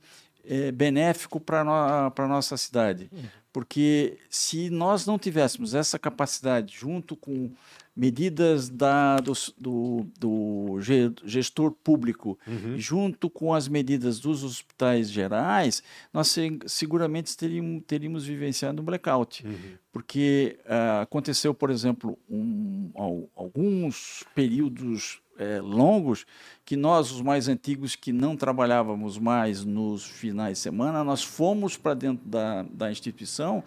é, 0.45 0.71
benéfico 0.71 1.39
para 1.39 1.61
a 1.61 2.27
nossa 2.27 2.57
cidade. 2.57 3.09
Uhum. 3.11 3.23
Porque 3.53 4.17
se 4.31 4.71
nós 4.71 5.05
não 5.05 5.19
tivéssemos 5.19 5.75
essa 5.75 5.99
capacidade, 5.99 6.75
junto 6.75 7.15
com 7.15 7.51
medidas 7.95 8.67
da, 8.67 9.17
do, 9.17 9.33
do, 9.55 10.07
do 10.19 10.79
gestor 10.81 11.71
público, 11.71 12.37
uhum. 12.47 12.75
junto 12.75 13.29
com 13.29 13.53
as 13.53 13.67
medidas 13.67 14.19
dos 14.19 14.43
hospitais 14.43 15.11
gerais, 15.11 15.83
nós 16.11 16.35
seguramente 16.65 17.37
teríamos, 17.37 17.83
teríamos 17.85 18.25
vivenciado 18.25 18.81
um 18.81 18.85
blackout. 18.85 19.45
Uhum. 19.45 19.77
Porque 19.91 20.57
uh, 20.65 21.01
aconteceu, 21.03 21.53
por 21.53 21.69
exemplo, 21.69 22.17
um, 22.27 22.89
alguns 23.35 24.23
períodos 24.33 25.21
é, 25.37 25.59
longos 25.61 26.25
que 26.65 26.75
nós, 26.75 27.11
os 27.11 27.21
mais 27.21 27.47
antigos, 27.47 27.95
que 27.95 28.11
não 28.11 28.35
trabalhávamos 28.35 29.17
mais 29.17 29.65
nos 29.65 30.05
finais 30.05 30.57
de 30.57 30.63
semana, 30.63 31.03
nós 31.03 31.23
fomos 31.23 31.77
para 31.77 31.93
dentro 31.93 32.25
da, 32.25 32.63
da 32.63 32.91
instituição 32.91 33.63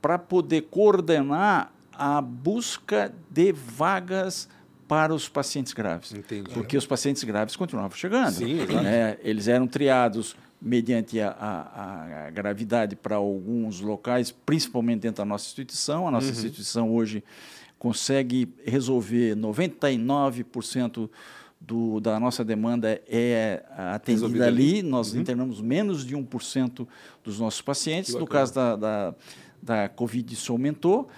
para 0.00 0.18
poder 0.18 0.62
coordenar 0.62 1.72
a 1.92 2.20
busca 2.20 3.12
de 3.30 3.52
vagas 3.52 4.48
para 4.88 5.14
os 5.14 5.28
pacientes 5.28 5.72
graves. 5.72 6.12
Entendi. 6.12 6.50
Porque 6.50 6.76
os 6.76 6.86
pacientes 6.86 7.22
graves 7.22 7.54
continuavam 7.54 7.96
chegando. 7.96 8.32
Sim, 8.32 8.64
né? 8.82 9.18
Eles 9.22 9.46
eram 9.46 9.66
triados 9.66 10.34
mediante 10.60 11.20
a, 11.20 11.30
a, 11.30 12.26
a 12.26 12.30
gravidade 12.30 12.96
para 12.96 13.16
alguns 13.16 13.80
locais, 13.80 14.30
principalmente 14.30 15.00
dentro 15.00 15.18
da 15.18 15.24
nossa 15.24 15.46
instituição. 15.46 16.08
A 16.08 16.10
nossa 16.10 16.26
uhum. 16.26 16.32
instituição 16.32 16.94
hoje 16.94 17.22
consegue 17.80 18.46
resolver 18.62 19.34
99% 19.34 21.08
do, 21.58 21.98
da 21.98 22.20
nossa 22.20 22.44
demanda 22.44 23.00
é 23.08 23.64
atendida 23.74 24.46
ali. 24.46 24.82
Nós 24.82 25.14
uhum. 25.14 25.22
internamos 25.22 25.62
menos 25.62 26.04
de 26.04 26.14
1% 26.14 26.86
dos 27.24 27.40
nossos 27.40 27.62
pacientes. 27.62 28.14
No 28.14 28.26
caso 28.26 28.54
da, 28.54 28.76
da, 28.76 29.14
da 29.62 29.88
Covid, 29.88 30.34
isso 30.34 30.52
aumentou, 30.52 31.08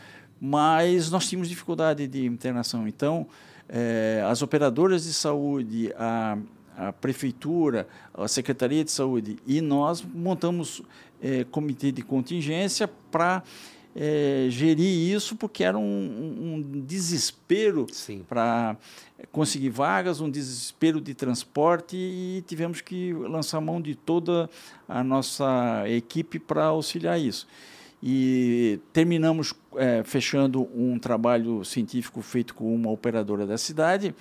mas 0.40 1.10
nós 1.10 1.28
tínhamos 1.28 1.48
dificuldade 1.48 2.06
de 2.06 2.24
internação. 2.26 2.86
Então, 2.86 3.26
é, 3.68 4.24
as 4.24 4.40
operadoras 4.40 5.02
de 5.02 5.12
saúde, 5.12 5.92
a, 5.98 6.38
a 6.76 6.92
prefeitura, 6.92 7.88
a 8.14 8.28
Secretaria 8.28 8.84
de 8.84 8.92
Saúde 8.92 9.36
e 9.44 9.60
nós 9.60 10.00
montamos 10.00 10.80
é, 11.20 11.42
comitê 11.42 11.90
de 11.90 12.02
contingência 12.02 12.86
para 12.86 13.42
é, 13.94 14.46
gerir 14.48 15.14
isso, 15.14 15.36
porque 15.36 15.62
era 15.62 15.78
um, 15.78 15.82
um 15.82 16.80
desespero 16.80 17.86
para 18.28 18.76
conseguir 19.30 19.70
vagas, 19.70 20.20
um 20.20 20.30
desespero 20.30 21.00
de 21.00 21.14
transporte 21.14 21.96
e 21.96 22.42
tivemos 22.46 22.80
que 22.80 23.12
lançar 23.12 23.60
mão 23.60 23.80
de 23.80 23.94
toda 23.94 24.48
a 24.88 25.04
nossa 25.04 25.84
equipe 25.86 26.38
para 26.38 26.64
auxiliar 26.64 27.20
isso. 27.20 27.46
E 28.02 28.80
terminamos 28.92 29.54
é, 29.76 30.02
fechando 30.02 30.68
um 30.74 30.98
trabalho 30.98 31.64
científico 31.64 32.20
feito 32.20 32.52
com 32.54 32.74
uma 32.74 32.90
operadora 32.90 33.46
da 33.46 33.56
cidade. 33.56 34.12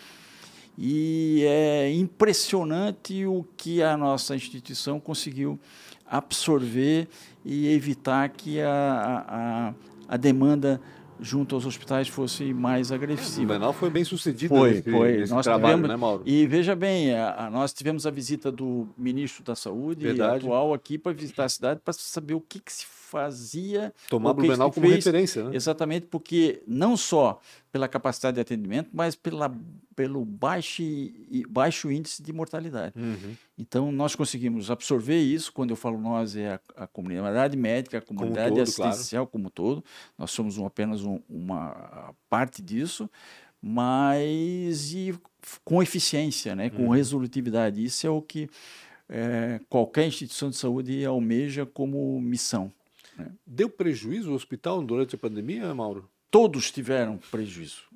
E 0.78 1.44
é 1.46 1.92
impressionante 1.92 3.26
o 3.26 3.46
que 3.56 3.82
a 3.82 3.96
nossa 3.98 4.36
instituição 4.36 5.00
conseguiu 5.00 5.60
absorver 6.06 7.08
e 7.46 7.68
evitar 7.74 8.30
que 8.30 8.60
a, 8.60 9.26
a, 9.28 9.74
a 10.14 10.18
demanda 10.18 10.82
junto 11.22 11.54
aos 11.54 11.66
hospitais 11.66 12.08
fosse 12.08 12.52
mais 12.52 12.92
agressiva. 12.92 13.44
O 13.44 13.48
Blumenau 13.48 13.74
foi 13.74 13.90
bem 13.92 14.04
sucedido 14.04 14.56
foi, 14.56 14.72
nesse, 14.72 14.92
foi. 14.92 15.26
Nós 15.28 15.44
trabalho, 15.44 15.76
tivemos, 15.76 15.90
né, 15.90 15.96
Mauro? 15.96 16.24
E 16.26 16.48
veja 16.48 16.76
bem, 16.76 17.14
a, 17.14 17.46
a, 17.46 17.50
nós 17.50 17.72
tivemos 17.72 18.08
a 18.08 18.12
visita 18.12 18.52
do 18.52 18.88
ministro 18.98 19.44
da 19.44 19.56
Saúde 19.56 20.20
atual 20.20 20.74
aqui 20.74 20.98
para 20.98 21.14
visitar 21.14 21.46
a 21.46 21.50
cidade 21.50 21.80
para 21.86 21.94
saber 21.94 22.34
o 22.34 22.42
que, 22.42 22.60
que 22.60 22.74
se 22.74 22.86
fazia. 22.86 23.94
Tomar 24.10 24.34
Blumenau 24.34 24.72
como 24.72 24.88
fez, 24.88 25.06
referência, 25.06 25.44
né? 25.44 25.56
Exatamente, 25.56 26.08
porque 26.08 26.64
não 26.66 26.98
só 26.98 27.40
pela 27.72 27.88
capacidade 27.88 28.36
de 28.36 28.42
atendimento, 28.42 28.90
mas 28.92 29.16
pela, 29.16 29.54
pelo 30.02 30.26
baixo, 30.26 30.82
baixo 31.48 31.92
índice 31.92 32.24
de 32.24 32.34
mortalidade. 32.34 32.96
Uhum. 32.98 33.36
Então, 33.56 33.92
nós 33.92 34.16
conseguimos 34.16 34.72
absorver 34.72 35.20
isso. 35.20 35.54
Quando 35.54 35.70
eu 35.70 35.76
falo 35.76 36.00
nós, 36.00 36.36
é 36.36 36.54
a, 36.54 36.84
a 36.84 36.88
comunidade 36.88 37.56
médica, 37.56 38.00
a 38.00 38.02
comunidade 38.02 38.50
como 38.50 38.56
todo, 38.56 38.64
assistencial 38.64 39.28
claro. 39.28 39.32
como 39.32 39.50
todo. 39.52 39.86
Nós 40.18 40.32
somos 40.32 40.58
um, 40.58 40.66
apenas 40.66 41.04
um, 41.04 41.20
uma 41.30 42.16
parte 42.28 42.64
disso, 42.64 43.08
mas 43.62 44.92
e 44.92 45.14
com 45.64 45.84
eficiência, 45.84 46.56
né? 46.56 46.72
com 46.72 46.86
uhum. 46.86 46.90
resolutividade. 46.90 47.84
Isso 47.84 48.08
é 48.08 48.10
o 48.10 48.24
que 48.24 48.50
é, 49.08 49.62
qualquer 49.70 50.08
instituição 50.08 50.50
de 50.50 50.56
saúde 50.56 51.06
almeja 51.06 51.64
como 51.64 52.20
missão. 52.20 52.74
Né? 53.16 53.32
Deu 53.46 53.70
prejuízo 53.70 54.32
o 54.32 54.34
hospital 54.34 54.82
durante 54.82 55.14
a 55.14 55.20
pandemia, 55.20 55.76
Mauro? 55.76 56.10
Todos 56.32 56.72
tiveram 56.72 57.20
prejuízo. 57.30 57.91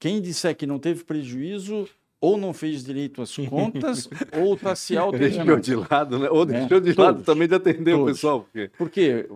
Quem 0.00 0.20
disser 0.20 0.56
que 0.56 0.66
não 0.66 0.78
teve 0.78 1.04
prejuízo 1.04 1.86
ou 2.20 2.36
não 2.36 2.52
fez 2.52 2.82
direito 2.82 3.22
às 3.22 3.36
contas, 3.36 4.08
ou 4.32 4.54
está 4.54 4.74
se 4.74 4.96
auto 4.98 5.18
Deixou 5.18 5.60
de 5.60 5.74
lado, 5.74 6.18
né? 6.18 6.28
Ou 6.30 6.44
deixou 6.44 6.78
é, 6.78 6.80
de 6.80 6.94
todos, 6.94 6.96
lado 6.96 7.22
também 7.22 7.46
de 7.46 7.54
atender 7.54 7.92
todos. 7.92 8.02
o 8.02 8.06
pessoal. 8.06 8.40
Porque, 8.42 8.70
porque 8.76 9.26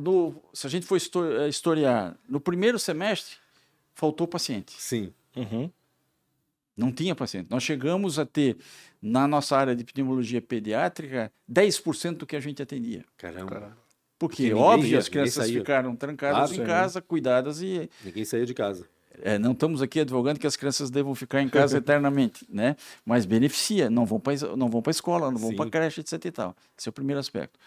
no, 0.00 0.34
se 0.52 0.66
a 0.66 0.70
gente 0.70 0.86
for 0.86 0.98
eh, 0.98 1.48
historiar, 1.48 2.16
no 2.28 2.40
primeiro 2.40 2.78
semestre, 2.78 3.36
faltou 3.94 4.26
paciente. 4.26 4.74
Sim. 4.78 5.12
Uhum. 5.36 5.70
Não 6.76 6.90
tinha 6.90 7.14
paciente. 7.14 7.46
Nós 7.50 7.62
chegamos 7.62 8.18
a 8.18 8.26
ter, 8.26 8.56
na 9.00 9.28
nossa 9.28 9.56
área 9.56 9.74
de 9.76 9.82
epidemiologia 9.82 10.42
pediátrica, 10.42 11.30
10% 11.50 12.16
do 12.16 12.26
que 12.26 12.34
a 12.34 12.40
gente 12.40 12.62
atendia. 12.62 13.04
Caramba. 13.16 13.76
Porque, 14.18 14.48
Porque 14.48 14.54
óbvio, 14.54 14.98
as 14.98 15.08
crianças 15.08 15.50
ficaram 15.50 15.94
trancadas 15.94 16.50
claro, 16.50 16.62
em 16.62 16.66
casa, 16.66 17.00
cuidadas 17.00 17.60
e. 17.62 17.88
Ninguém 18.04 18.24
saía 18.24 18.46
de 18.46 18.54
casa. 18.54 18.86
É, 19.22 19.38
não 19.38 19.52
estamos 19.52 19.80
aqui 19.82 20.00
advogando 20.00 20.38
que 20.38 20.46
as 20.46 20.56
crianças 20.56 20.90
devam 20.90 21.14
ficar 21.14 21.42
em 21.42 21.48
casa 21.48 21.78
eternamente, 21.78 22.46
né? 22.48 22.76
Mas 23.04 23.24
beneficia, 23.24 23.88
não 23.88 24.04
vão 24.04 24.18
para 24.20 24.34
não 24.56 24.68
vão 24.68 24.82
para 24.82 24.90
escola, 24.90 25.30
não 25.30 25.38
vão 25.38 25.54
para 25.54 25.70
creche, 25.70 26.00
etc. 26.00 26.24
E 26.24 26.30
tal. 26.30 26.56
Esse 26.78 26.88
é 26.88 26.90
o 26.90 26.92
primeiro 26.92 27.20
aspecto. 27.20 27.58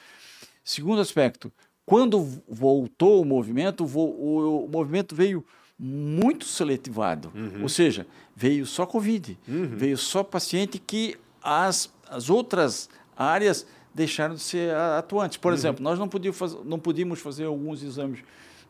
Segundo 0.63 0.99
aspecto, 0.99 1.51
quando 1.85 2.21
voltou 2.49 3.21
o 3.21 3.25
movimento, 3.25 3.85
o, 3.85 4.67
movimento 4.69 5.15
veio 5.15 5.45
muito 5.79 6.43
seletivado, 6.43 7.31
uhum. 7.33 7.61
ou 7.61 7.69
seja, 7.69 8.05
veio 8.35 8.65
só 8.65 8.85
Covid, 8.85 9.39
uhum. 9.47 9.67
veio 9.75 9.97
só 9.97 10.23
paciente 10.23 10.79
que 10.79 11.15
as, 11.41 11.89
as 12.09 12.29
outras 12.29 12.89
áreas 13.15 13.65
deixaram 13.93 14.35
de 14.35 14.41
ser 14.41 14.75
atuantes. 14.75 15.37
Por 15.37 15.49
uhum. 15.49 15.57
exemplo, 15.57 15.83
nós 15.83 15.97
não 15.97 16.09
podíamos, 16.09 16.37
fazer, 16.37 16.59
não 16.65 16.77
podíamos 16.77 17.19
fazer 17.19 17.45
alguns 17.45 17.81
exames 17.81 18.19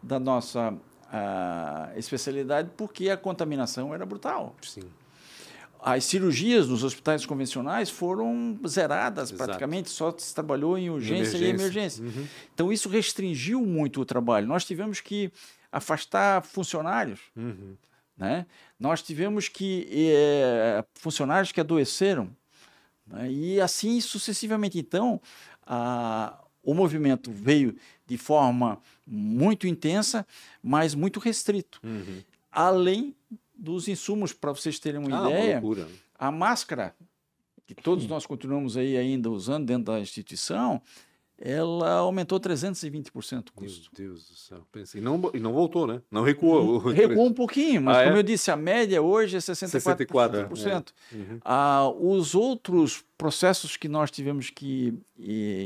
da 0.03 0.19
nossa 0.19 0.73
especialidade 1.95 2.69
porque 2.75 3.09
a 3.09 3.17
contaminação 3.17 3.93
era 3.93 4.05
brutal. 4.05 4.55
Sim. 4.61 4.83
As 5.79 6.03
cirurgias 6.05 6.67
nos 6.67 6.83
hospitais 6.83 7.25
convencionais 7.25 7.89
foram 7.89 8.59
zeradas 8.67 9.29
Exato. 9.31 9.45
praticamente, 9.45 9.89
só 9.89 10.13
se 10.17 10.33
trabalhou 10.33 10.77
em 10.77 10.89
urgência 10.89 11.37
emergência. 11.37 11.45
e 11.45 11.49
emergência. 11.49 12.03
Uhum. 12.03 12.27
Então, 12.53 12.73
isso 12.73 12.89
restringiu 12.89 13.61
muito 13.61 14.01
o 14.01 14.05
trabalho. 14.05 14.47
Nós 14.47 14.65
tivemos 14.65 14.99
que 14.99 15.31
afastar 15.71 16.41
funcionários. 16.43 17.19
Uhum. 17.35 17.75
Né? 18.17 18.45
Nós 18.79 19.01
tivemos 19.01 19.47
que. 19.47 19.87
É, 19.91 20.83
funcionários 20.95 21.51
que 21.51 21.61
adoeceram 21.61 22.35
né? 23.07 23.31
E 23.31 23.61
assim 23.61 23.99
sucessivamente. 24.01 24.77
Então, 24.77 25.21
a, 25.65 26.37
o 26.67 26.73
movimento 26.73 27.31
veio 27.31 27.77
de 28.05 28.17
forma 28.17 28.77
muito 29.05 29.65
intensa, 29.65 30.27
mas 30.61 30.93
muito 30.93 31.17
restrito. 31.17 31.79
Uhum. 31.81 32.21
Além 32.51 33.15
dos 33.57 33.87
insumos, 33.87 34.33
para 34.33 34.51
vocês 34.51 34.77
terem 34.77 34.99
uma 34.99 35.25
ah, 35.25 35.29
ideia, 35.29 35.61
uma 35.61 35.87
a 36.19 36.29
máscara, 36.29 36.93
que 37.65 37.73
todos 37.73 38.05
nós 38.05 38.25
continuamos 38.25 38.75
aí 38.75 38.97
ainda 38.97 39.31
usando 39.31 39.65
dentro 39.65 39.85
da 39.93 39.99
instituição, 40.01 40.81
ela 41.39 41.93
aumentou 41.97 42.39
320% 42.39 43.49
o 43.49 43.53
custo. 43.53 43.91
Meu 43.97 44.09
Deus 44.09 44.27
do 44.27 44.35
céu. 44.35 44.65
Pensei, 44.71 44.99
não, 44.99 45.29
e 45.33 45.39
não 45.39 45.53
voltou, 45.53 45.85
né? 45.85 46.01
Não 46.09 46.23
recuou. 46.23 46.79
Recuou 46.89 47.27
um 47.27 47.33
pouquinho, 47.33 47.81
mas 47.83 47.97
ah, 47.97 48.03
como 48.05 48.15
é? 48.15 48.19
eu 48.19 48.23
disse, 48.23 48.49
a 48.49 48.55
média 48.55 49.01
hoje 49.01 49.37
é 49.37 49.39
64%. 49.39 50.07
64% 50.07 50.93
é. 51.11 51.15
Uhum. 51.15 51.39
Ah, 51.45 51.89
os 51.99 52.33
outros 52.33 53.03
processos 53.17 53.77
que 53.77 53.87
nós 53.87 54.09
tivemos 54.09 54.49
que 54.49 54.97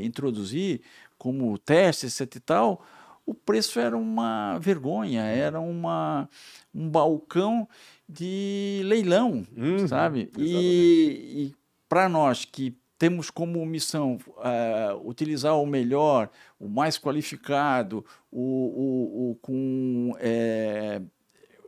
introduzir, 0.04 0.82
como 1.16 1.56
testes, 1.58 2.20
etc 2.20 2.36
e 2.36 2.40
tal, 2.40 2.84
o 3.24 3.32
preço 3.32 3.80
era 3.80 3.96
uma 3.96 4.58
vergonha, 4.58 5.22
era 5.22 5.60
uma, 5.60 6.28
um 6.74 6.88
balcão 6.88 7.66
de 8.06 8.82
leilão, 8.84 9.46
uhum, 9.56 9.88
sabe? 9.88 10.30
Exatamente. 10.36 10.40
E, 10.40 11.46
e 11.46 11.54
para 11.88 12.08
nós 12.08 12.44
que 12.44 12.76
temos 13.02 13.30
como 13.30 13.66
missão 13.66 14.16
uh, 14.28 15.08
utilizar 15.08 15.58
o 15.58 15.66
melhor, 15.66 16.30
o 16.56 16.68
mais 16.68 16.96
qualificado, 16.96 18.06
o, 18.30 18.40
o, 18.40 19.30
o 19.30 19.34
com 19.42 20.14
é, 20.20 21.02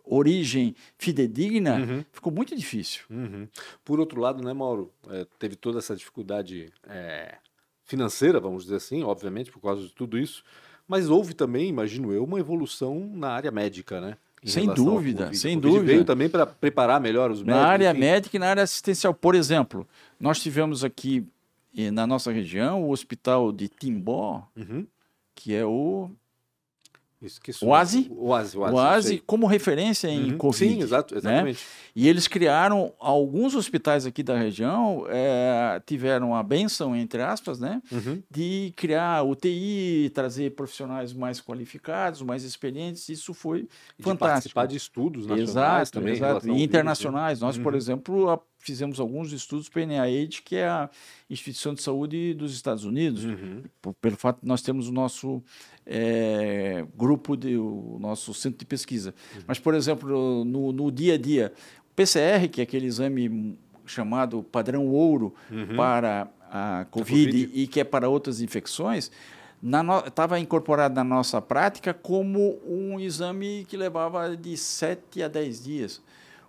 origem 0.05 0.77
fidedigna, 0.97 1.81
uhum. 1.81 2.05
ficou 2.13 2.33
muito 2.33 2.55
difícil. 2.55 3.03
Uhum. 3.11 3.49
Por 3.85 3.99
outro 3.99 4.21
lado, 4.21 4.45
né, 4.45 4.53
Mauro, 4.53 4.93
é, 5.09 5.27
teve 5.37 5.57
toda 5.57 5.81
essa 5.81 5.97
dificuldade 5.97 6.73
é, 6.87 7.39
financeira, 7.83 8.39
vamos 8.39 8.63
dizer 8.63 8.77
assim, 8.77 9.03
obviamente, 9.03 9.51
por 9.51 9.61
causa 9.61 9.83
de 9.83 9.93
tudo 9.93 10.17
isso, 10.17 10.45
mas 10.87 11.11
houve 11.11 11.35
também, 11.35 11.69
imagino 11.69 12.13
eu, 12.13 12.23
uma 12.23 12.39
evolução 12.39 13.11
na 13.13 13.31
área 13.31 13.51
médica, 13.51 14.01
né? 14.01 14.17
Sem 14.45 14.67
dúvida, 14.67 15.33
sem 15.33 15.59
dúvida. 15.59 15.85
Veio 15.85 16.05
também 16.05 16.29
para 16.29 16.47
preparar 16.47 17.01
melhor 17.01 17.31
os 17.31 17.43
médicos. 17.43 17.63
Na 17.63 17.67
área 17.67 17.91
enfim. 17.91 18.01
médica 18.01 18.37
e 18.37 18.39
na 18.39 18.49
área 18.49 18.63
assistencial. 18.63 19.15
Por 19.15 19.35
exemplo, 19.35 19.89
nós 20.21 20.41
tivemos 20.41 20.85
aqui 20.85 21.27
na 21.93 22.07
nossa 22.07 22.31
região 22.31 22.85
o 22.85 22.91
hospital 22.91 23.51
de 23.51 23.69
Timbó, 23.69 24.47
uhum. 24.55 24.87
que 25.35 25.55
é 25.55 25.65
o 25.65 26.11
Oase, 27.63 28.11
Oase, 28.17 28.57
Oase, 28.57 28.75
Oase 28.75 29.23
como 29.27 29.47
referência 29.47 30.09
em 30.09 30.33
uhum. 30.33 30.39
Covid. 30.39 30.75
Sim, 30.75 30.83
exato, 30.83 31.15
né? 31.15 31.19
exatamente. 31.21 31.57
Né? 31.57 31.93
E 31.97 32.09
eles 32.09 32.27
criaram, 32.27 32.93
alguns 32.99 33.55
hospitais 33.55 34.05
aqui 34.05 34.23
da 34.23 34.37
região 34.37 35.07
é, 35.09 35.81
tiveram 35.87 36.35
a 36.35 36.43
benção, 36.43 36.95
entre 36.97 37.23
aspas, 37.23 37.61
né, 37.61 37.81
uhum. 37.91 38.23
de 38.31 38.73
criar 38.77 39.23
UTI, 39.23 40.11
trazer 40.13 40.55
profissionais 40.55 41.13
mais 41.13 41.41
qualificados, 41.41 42.23
mais 42.23 42.45
experientes, 42.45 43.09
isso 43.09 43.33
foi 43.33 43.69
e 43.99 44.03
fantástico. 44.03 44.19
participar 44.19 44.67
de 44.67 44.77
estudos 44.77 45.27
nacionais 45.27 45.51
exato, 45.51 45.93
também. 45.93 46.15
Exato, 46.15 46.49
e 46.49 46.63
internacionais. 46.63 47.41
Nós, 47.41 47.57
uhum. 47.57 47.63
por 47.63 47.75
exemplo, 47.75 48.43
fizemos 48.65 48.99
alguns 48.99 49.31
estudos 49.33 49.69
para 49.69 49.83
a 49.83 49.87
NIH, 49.87 50.43
que 50.43 50.57
é 50.57 50.67
a 50.67 50.89
instituição 51.29 51.75
de 51.75 51.83
saúde 51.83 52.33
dos 52.33 52.55
Estados 52.55 52.85
Unidos, 52.85 53.25
uhum. 53.25 53.63
pelo 54.01 54.17
fato 54.17 54.41
de 54.41 54.49
nós 54.49 54.63
temos 54.63 54.89
o 54.89 54.93
nosso 54.93 55.43
é, 55.85 56.85
grupo, 56.97 57.37
de, 57.37 57.59
o 57.59 57.99
nosso 58.01 58.33
centro 58.33 58.59
de 58.59 58.65
pesquisa. 58.65 59.15
Uhum. 59.35 59.43
Mas, 59.47 59.59
por 59.59 59.75
exemplo, 59.75 60.45
no, 60.45 60.73
no, 60.73 60.91
dia 60.91 61.15
a 61.15 61.19
dia, 61.19 61.53
o 61.91 61.95
PCR, 61.95 62.49
que 62.51 62.61
é 62.61 62.65
aquele 62.65 62.87
exame 62.87 63.59
chamado 63.85 64.43
padrão 64.43 64.87
ouro 64.89 65.35
uhum. 65.51 65.77
para 65.77 66.27
a 66.51 66.87
COVID, 66.91 67.29
a 67.29 67.47
COVID, 67.47 67.51
e 67.53 67.67
que 67.67 67.81
é 67.81 67.85
para 67.85 68.09
outras 68.09 68.41
infecções, 68.41 69.11
estava 70.07 70.37
no, 70.37 70.43
incorporado 70.43 70.95
na 70.95 71.05
nossa 71.05 71.41
prática 71.43 71.93
como 71.93 72.59
um 72.67 72.99
exame 72.99 73.67
que 73.69 73.77
levava 73.77 74.35
de 74.35 74.57
7 74.57 75.23
a 75.23 75.29
10 75.29 75.65
dias. 75.65 76.03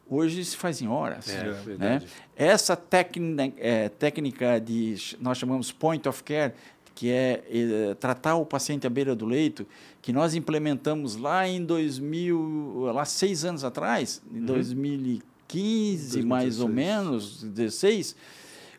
Hoje 0.08 0.46
se 0.46 0.56
faz 0.56 0.82
em 0.82 0.88
horas. 0.88 1.28
É, 1.30 1.78
né? 1.78 2.02
Essa 2.36 2.76
técnica, 2.76 3.54
é, 3.58 3.90
técnica 3.90 4.60
de, 4.60 4.96
nós 5.20 5.38
chamamos 5.38 5.72
point 5.72 6.08
of 6.08 6.24
care, 6.24 6.54
que 6.94 7.10
é, 7.10 7.44
é, 7.50 7.94
tratar 7.96 8.36
o 8.36 8.46
paciente 8.46 8.88
à 8.88 8.90
beira 8.90 9.16
do 9.16 9.26
leito, 9.26 9.66
que 10.02 10.14
nós 10.14 10.36
implementamos 10.36 11.16
lá 11.16 11.48
em 11.48 11.64
2000, 11.64 12.92
lá 12.94 13.04
seis 13.04 13.44
anos 13.44 13.64
atrás, 13.64 14.22
em 14.32 14.40
uhum. 14.40 14.46
2015 14.46 15.26
2016. 15.48 16.26
mais 16.26 16.60
ou 16.60 16.68
menos, 16.68 17.44
16, 17.44 18.16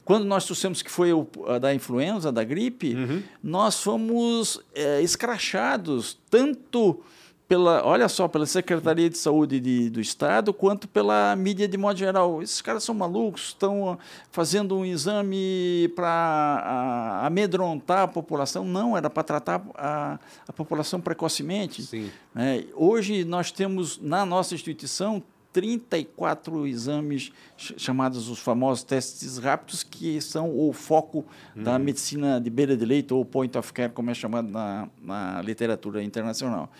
quando 0.04 0.24
nós 0.24 0.44
trouxemos 0.44 0.82
que 0.82 0.90
foi 0.90 1.12
o, 1.12 1.26
a 1.48 1.58
da 1.58 1.74
influenza, 1.74 2.30
da 2.30 2.44
gripe, 2.44 2.94
uhum. 2.94 3.22
nós 3.42 3.82
fomos 3.82 4.60
é, 4.74 5.02
escrachados 5.02 6.18
tanto 6.30 7.02
pela, 7.48 7.84
olha 7.86 8.08
só, 8.08 8.26
pela 8.26 8.44
Secretaria 8.44 9.08
de 9.08 9.16
Saúde 9.16 9.60
de, 9.60 9.88
do 9.88 10.00
Estado, 10.00 10.52
quanto 10.52 10.88
pela 10.88 11.34
mídia 11.36 11.68
de 11.68 11.76
modo 11.76 11.98
geral. 11.98 12.42
Esses 12.42 12.60
caras 12.60 12.82
são 12.82 12.94
malucos, 12.94 13.48
estão 13.48 13.98
fazendo 14.30 14.76
um 14.76 14.84
exame 14.84 15.92
para 15.94 17.20
amedrontar 17.22 18.00
a 18.00 18.08
população. 18.08 18.64
Não, 18.64 18.96
era 18.96 19.08
para 19.08 19.22
tratar 19.22 19.64
a, 19.74 20.18
a 20.46 20.52
população 20.52 21.00
precocemente. 21.00 22.12
É, 22.34 22.64
hoje 22.74 23.24
nós 23.24 23.52
temos 23.52 23.98
na 24.00 24.26
nossa 24.26 24.54
instituição 24.54 25.22
34 25.52 26.66
exames 26.66 27.32
chamados 27.56 28.28
os 28.28 28.38
famosos 28.38 28.84
testes 28.84 29.38
rápidos, 29.38 29.82
que 29.82 30.20
são 30.20 30.54
o 30.54 30.70
foco 30.72 31.24
hum. 31.56 31.62
da 31.62 31.78
medicina 31.78 32.38
de 32.38 32.50
beira 32.50 32.76
de 32.76 32.84
leito, 32.84 33.16
ou 33.16 33.24
point 33.24 33.56
of 33.56 33.72
care, 33.72 33.90
como 33.90 34.10
é 34.10 34.14
chamado 34.14 34.50
na, 34.50 34.86
na 35.00 35.40
literatura 35.40 36.02
internacional. 36.02 36.70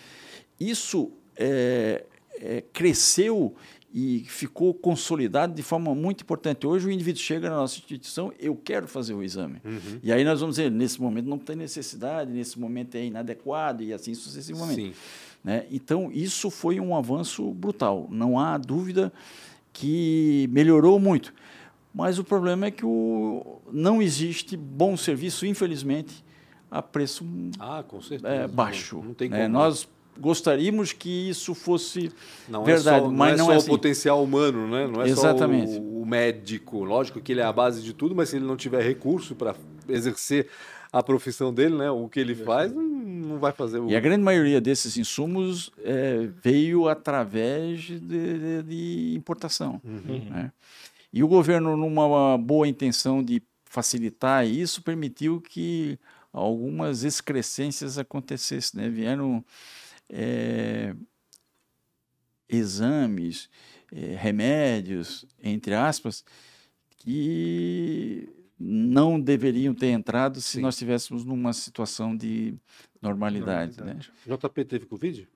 Isso 0.59 1.11
é, 1.35 2.05
é, 2.39 2.63
cresceu 2.73 3.55
e 3.93 4.25
ficou 4.27 4.73
consolidado 4.73 5.53
de 5.53 5.63
forma 5.63 5.95
muito 5.95 6.21
importante. 6.21 6.67
Hoje 6.67 6.87
o 6.87 6.91
indivíduo 6.91 7.21
chega 7.21 7.49
na 7.49 7.55
nossa 7.55 7.77
instituição, 7.77 8.31
eu 8.39 8.55
quero 8.55 8.87
fazer 8.87 9.13
o 9.13 9.23
exame. 9.23 9.61
Uhum. 9.63 9.99
E 10.03 10.11
aí 10.11 10.23
nós 10.23 10.39
vamos 10.39 10.57
dizer, 10.57 10.69
nesse 10.69 11.01
momento 11.01 11.25
não 11.25 11.37
tem 11.37 11.55
necessidade, 11.55 12.31
nesse 12.31 12.59
momento 12.59 12.95
é 12.95 13.05
inadequado 13.05 13.81
e 13.83 13.93
assim 13.93 14.13
sucessivamente. 14.13 14.93
Sim. 14.93 14.93
Né? 15.43 15.65
Então 15.71 16.11
isso 16.11 16.49
foi 16.49 16.79
um 16.79 16.95
avanço 16.95 17.51
brutal, 17.53 18.07
não 18.11 18.37
há 18.37 18.57
dúvida 18.57 19.11
que 19.71 20.47
melhorou 20.51 20.99
muito. 20.99 21.33
Mas 21.93 22.19
o 22.19 22.23
problema 22.23 22.67
é 22.67 22.71
que 22.71 22.85
o, 22.85 23.59
não 23.71 24.01
existe 24.01 24.55
bom 24.55 24.95
serviço, 24.95 25.45
infelizmente, 25.45 26.23
a 26.69 26.81
preço 26.81 27.25
ah, 27.59 27.83
é, 28.23 28.47
baixo. 28.47 28.97
Não, 28.97 29.05
não 29.05 29.13
tem 29.15 29.29
né? 29.29 29.47
Nós 29.47 29.87
gostaríamos 30.19 30.93
que 30.93 31.29
isso 31.29 31.53
fosse 31.53 32.11
não 32.47 32.63
é 32.63 32.65
verdade, 32.65 32.97
é 32.97 33.01
só, 33.01 33.11
mas 33.11 33.37
não 33.37 33.45
é, 33.45 33.53
só 33.53 33.57
assim. 33.57 33.67
o 33.67 33.69
potencial 33.69 34.23
humano, 34.23 34.67
né? 34.67 34.87
Não 34.87 35.01
é 35.01 35.07
Exatamente. 35.07 35.73
só 35.73 35.79
o, 35.79 36.01
o, 36.01 36.05
médico. 36.05 36.83
Lógico 36.83 37.19
que 37.21 37.31
ele 37.31 37.41
é 37.41 37.43
a 37.45 37.53
base 37.53 37.81
de 37.81 37.93
tudo, 37.93 38.15
mas 38.15 38.29
se 38.29 38.37
ele 38.37 38.45
não 38.45 38.57
tiver 38.57 38.81
recurso 38.81 39.35
para 39.35 39.55
exercer 39.87 40.47
a 40.91 41.03
profissão 41.03 41.53
dele, 41.53 41.75
né? 41.75 41.91
O 41.91 42.07
que 42.07 42.19
ele 42.19 42.35
faz, 42.35 42.73
não 42.73 43.37
vai 43.39 43.51
fazer. 43.51 43.79
O... 43.79 43.89
E 43.89 43.95
a 43.95 43.99
grande 43.99 44.23
maioria 44.23 44.61
desses 44.61 44.97
insumos 44.97 45.71
é, 45.83 46.27
veio 46.41 46.87
através 46.87 47.81
de, 47.81 47.99
de, 47.99 48.63
de 48.63 49.13
importação. 49.15 49.81
Uhum. 49.83 50.29
Né? 50.29 50.51
E 51.11 51.23
o 51.23 51.27
governo, 51.27 51.75
numa 51.75 52.37
boa 52.37 52.67
intenção 52.67 53.23
de 53.23 53.41
facilitar 53.65 54.45
isso, 54.45 54.81
permitiu 54.81 55.41
que 55.41 55.99
algumas 56.31 57.03
excrescências 57.03 57.97
acontecessem. 57.97 58.81
Né? 58.81 58.89
Vieram 58.89 59.43
é, 60.09 60.95
exames, 62.49 63.49
é, 63.91 64.15
remédios, 64.15 65.25
entre 65.41 65.73
aspas, 65.73 66.23
que 66.97 68.29
não 68.59 69.19
deveriam 69.19 69.73
ter 69.73 69.87
entrado 69.87 70.41
se 70.41 70.57
Sim. 70.57 70.61
nós 70.61 70.75
estivéssemos 70.75 71.23
numa 71.23 71.53
situação 71.53 72.15
de 72.15 72.55
normalidade. 73.01 73.77
normalidade. 73.77 74.11
Né? 74.25 74.35
JP 74.35 74.65
teve 74.65 74.85
Covid? 74.85 75.27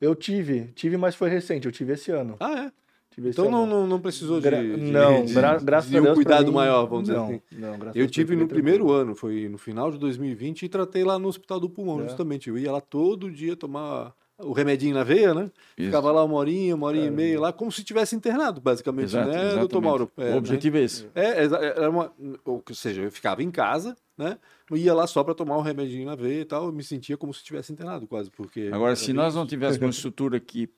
Eu 0.00 0.14
tive, 0.14 0.72
tive, 0.74 0.96
mas 0.96 1.14
foi 1.14 1.28
recente, 1.28 1.66
eu 1.66 1.72
tive 1.72 1.92
esse 1.92 2.10
ano. 2.10 2.36
Ah, 2.40 2.66
é? 2.66 2.72
então 3.18 3.50
não, 3.50 3.66
não, 3.66 3.86
não, 3.86 4.00
precisou 4.00 4.40
de, 4.40 4.48
Gra 4.48 4.62
de, 4.62 4.76
não, 4.76 5.24
de, 5.24 5.34
gra 5.34 5.58
graças 5.58 5.90
de 5.90 5.98
a 5.98 6.00
Deus, 6.00 6.12
um 6.12 6.14
cuidado 6.14 6.46
mim, 6.46 6.54
maior, 6.54 6.86
vamos 6.86 7.08
não, 7.08 7.26
dizer 7.26 7.42
assim. 7.50 7.60
Não, 7.60 7.92
eu 7.94 8.08
tive 8.08 8.34
no 8.34 8.48
primeiro 8.48 8.90
ano, 8.90 9.14
foi 9.14 9.48
no 9.48 9.58
final 9.58 9.90
de 9.90 9.98
2020, 9.98 10.62
e 10.62 10.68
tratei 10.68 11.04
lá 11.04 11.18
no 11.18 11.28
Hospital 11.28 11.60
do 11.60 11.68
Pulmão, 11.68 12.00
é. 12.00 12.04
justamente. 12.04 12.48
Eu 12.48 12.56
ia 12.56 12.72
lá 12.72 12.80
todo 12.80 13.30
dia 13.30 13.56
tomar 13.56 14.14
o 14.42 14.52
remedinho 14.52 14.94
na 14.94 15.04
veia, 15.04 15.34
né? 15.34 15.50
Isso. 15.76 15.86
Ficava 15.86 16.10
lá 16.10 16.24
uma 16.24 16.36
horinha, 16.36 16.74
uma 16.74 16.86
horinha 16.86 17.04
é, 17.04 17.08
e 17.08 17.10
meia 17.10 17.40
lá, 17.40 17.52
como 17.52 17.70
se 17.70 17.84
tivesse 17.84 18.14
internado, 18.14 18.60
basicamente, 18.60 19.06
Exato, 19.06 19.28
né, 19.28 19.34
exatamente. 19.34 19.58
doutor 19.60 19.82
Mauro? 19.82 20.10
É, 20.16 20.34
o 20.34 20.36
objetivo 20.36 20.76
né? 20.76 20.82
é 20.82 20.84
esse. 20.84 21.08
É, 21.14 21.44
era 21.44 21.90
uma, 21.90 22.12
ou 22.44 22.62
seja, 22.72 23.02
eu 23.02 23.10
ficava 23.10 23.42
em 23.42 23.50
casa, 23.50 23.96
né? 24.16 24.38
Ia 24.72 24.94
lá 24.94 25.06
só 25.06 25.24
para 25.24 25.34
tomar 25.34 25.56
o 25.56 25.62
remedinho 25.62 26.06
na 26.06 26.14
veia 26.14 26.42
e 26.42 26.44
tal, 26.44 26.66
eu 26.66 26.72
me 26.72 26.82
sentia 26.82 27.16
como 27.16 27.34
se 27.34 27.42
tivesse 27.42 27.72
internado 27.72 28.06
quase, 28.06 28.30
porque... 28.30 28.70
Agora, 28.72 28.94
se 28.94 29.12
nós 29.12 29.34
não 29.34 29.46
tivéssemos 29.46 29.82
uma 29.82 29.90
estrutura 29.90 30.38
que 30.38 30.70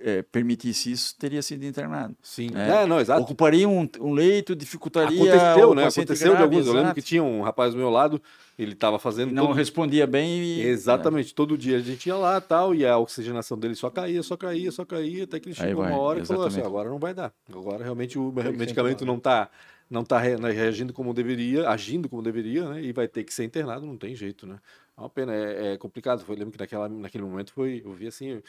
é, 0.00 0.22
permitisse 0.22 0.90
isso, 0.90 1.14
teria 1.18 1.42
sido 1.42 1.64
internado. 1.64 2.14
Sim, 2.22 2.50
é, 2.54 2.82
é 2.82 2.86
não, 2.86 3.00
exato. 3.00 3.22
Ocuparia 3.22 3.68
um, 3.68 3.88
um 4.00 4.12
leito, 4.12 4.54
dificultaria. 4.54 5.34
Aconteceu, 5.34 5.74
né? 5.74 5.86
Aconteceu 5.86 6.32
grave, 6.32 6.36
de 6.36 6.42
alguns. 6.42 6.60
Exato. 6.60 6.76
Eu 6.76 6.80
lembro 6.80 6.94
que 6.94 7.02
tinha 7.02 7.22
um 7.22 7.42
rapaz 7.42 7.72
do 7.72 7.78
meu 7.78 7.90
lado, 7.90 8.20
ele 8.58 8.72
estava 8.72 8.98
fazendo. 8.98 9.32
Não 9.32 9.46
todo... 9.46 9.56
respondia 9.56 10.06
bem. 10.06 10.42
E... 10.42 10.62
Exatamente, 10.62 11.32
é. 11.32 11.34
todo 11.34 11.56
dia 11.56 11.76
a 11.76 11.80
gente 11.80 12.06
ia 12.06 12.16
lá 12.16 12.40
tal, 12.40 12.74
e 12.74 12.86
a 12.86 12.98
oxigenação 12.98 13.58
dele 13.58 13.74
só 13.74 13.90
caía, 13.90 14.22
só 14.22 14.36
caía, 14.36 14.70
só 14.70 14.84
caía, 14.84 15.24
até 15.24 15.40
que 15.40 15.48
ele 15.48 15.56
chegou 15.56 15.84
uma 15.84 15.98
hora 15.98 16.20
e 16.20 16.24
falou 16.24 16.46
assim: 16.46 16.60
agora 16.60 16.88
não 16.88 16.98
vai 16.98 17.14
dar. 17.14 17.32
Agora 17.52 17.82
realmente 17.82 18.18
o 18.18 18.32
medicamento 18.32 19.04
não 19.04 19.16
está 19.16 19.48
não 19.90 20.02
está 20.02 20.20
né, 20.20 20.50
reagindo 20.50 20.92
como 20.92 21.12
deveria, 21.12 21.68
agindo 21.68 22.08
como 22.08 22.22
deveria, 22.22 22.68
né? 22.68 22.82
E 22.82 22.92
vai 22.92 23.06
ter 23.06 23.24
que 23.24 23.32
ser 23.32 23.44
internado, 23.44 23.86
não 23.86 23.96
tem 23.96 24.14
jeito, 24.14 24.46
né? 24.46 24.58
É 24.96 25.00
uma 25.00 25.10
pena, 25.10 25.34
é, 25.34 25.72
é 25.72 25.76
complicado. 25.76 26.24
Foi, 26.24 26.36
lembro 26.36 26.52
que 26.52 26.58
naquela, 26.58 26.88
naquele 26.88 27.24
momento 27.24 27.52
foi, 27.52 27.82
eu 27.84 27.92
vi 27.92 28.06
assim, 28.06 28.42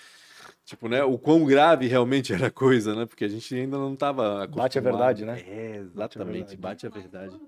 tipo, 0.63 0.87
né, 0.87 1.03
o 1.03 1.17
quão 1.17 1.43
grave 1.45 1.87
realmente 1.87 2.33
era 2.33 2.47
a 2.47 2.51
coisa, 2.51 2.95
né? 2.95 3.05
Porque 3.05 3.25
a 3.25 3.27
gente 3.27 3.53
ainda 3.53 3.77
não 3.77 3.93
estava 3.93 4.47
Bate 4.47 4.77
a 4.77 4.81
verdade, 4.81 5.25
né? 5.25 5.41
É, 5.47 5.77
exatamente, 5.77 6.55
bate 6.55 6.85
a 6.85 6.89
verdade. 6.89 7.39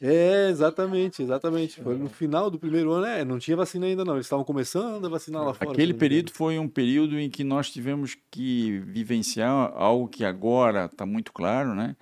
É, 0.00 0.48
exatamente, 0.48 1.22
exatamente. 1.22 1.82
Foi 1.82 1.96
no 1.96 2.08
final 2.08 2.50
do 2.50 2.58
primeiro 2.58 2.92
ano, 2.92 3.04
é, 3.04 3.24
não 3.24 3.38
tinha 3.38 3.56
vacina 3.56 3.86
ainda 3.86 4.04
não, 4.04 4.14
eles 4.14 4.26
estavam 4.26 4.44
começando 4.44 5.04
a 5.04 5.08
vacinar 5.08 5.44
lá 5.44 5.52
fora. 5.52 5.72
Aquele 5.72 5.92
período 5.92 6.30
foi 6.30 6.56
um 6.58 6.68
período 6.68 7.18
em 7.18 7.28
que 7.28 7.42
nós 7.42 7.68
tivemos 7.70 8.16
que 8.30 8.78
vivenciar 8.86 9.72
algo 9.74 10.06
que 10.06 10.24
agora 10.24 10.84
está 10.84 11.04
muito 11.04 11.32
claro, 11.32 11.74
né? 11.74 11.96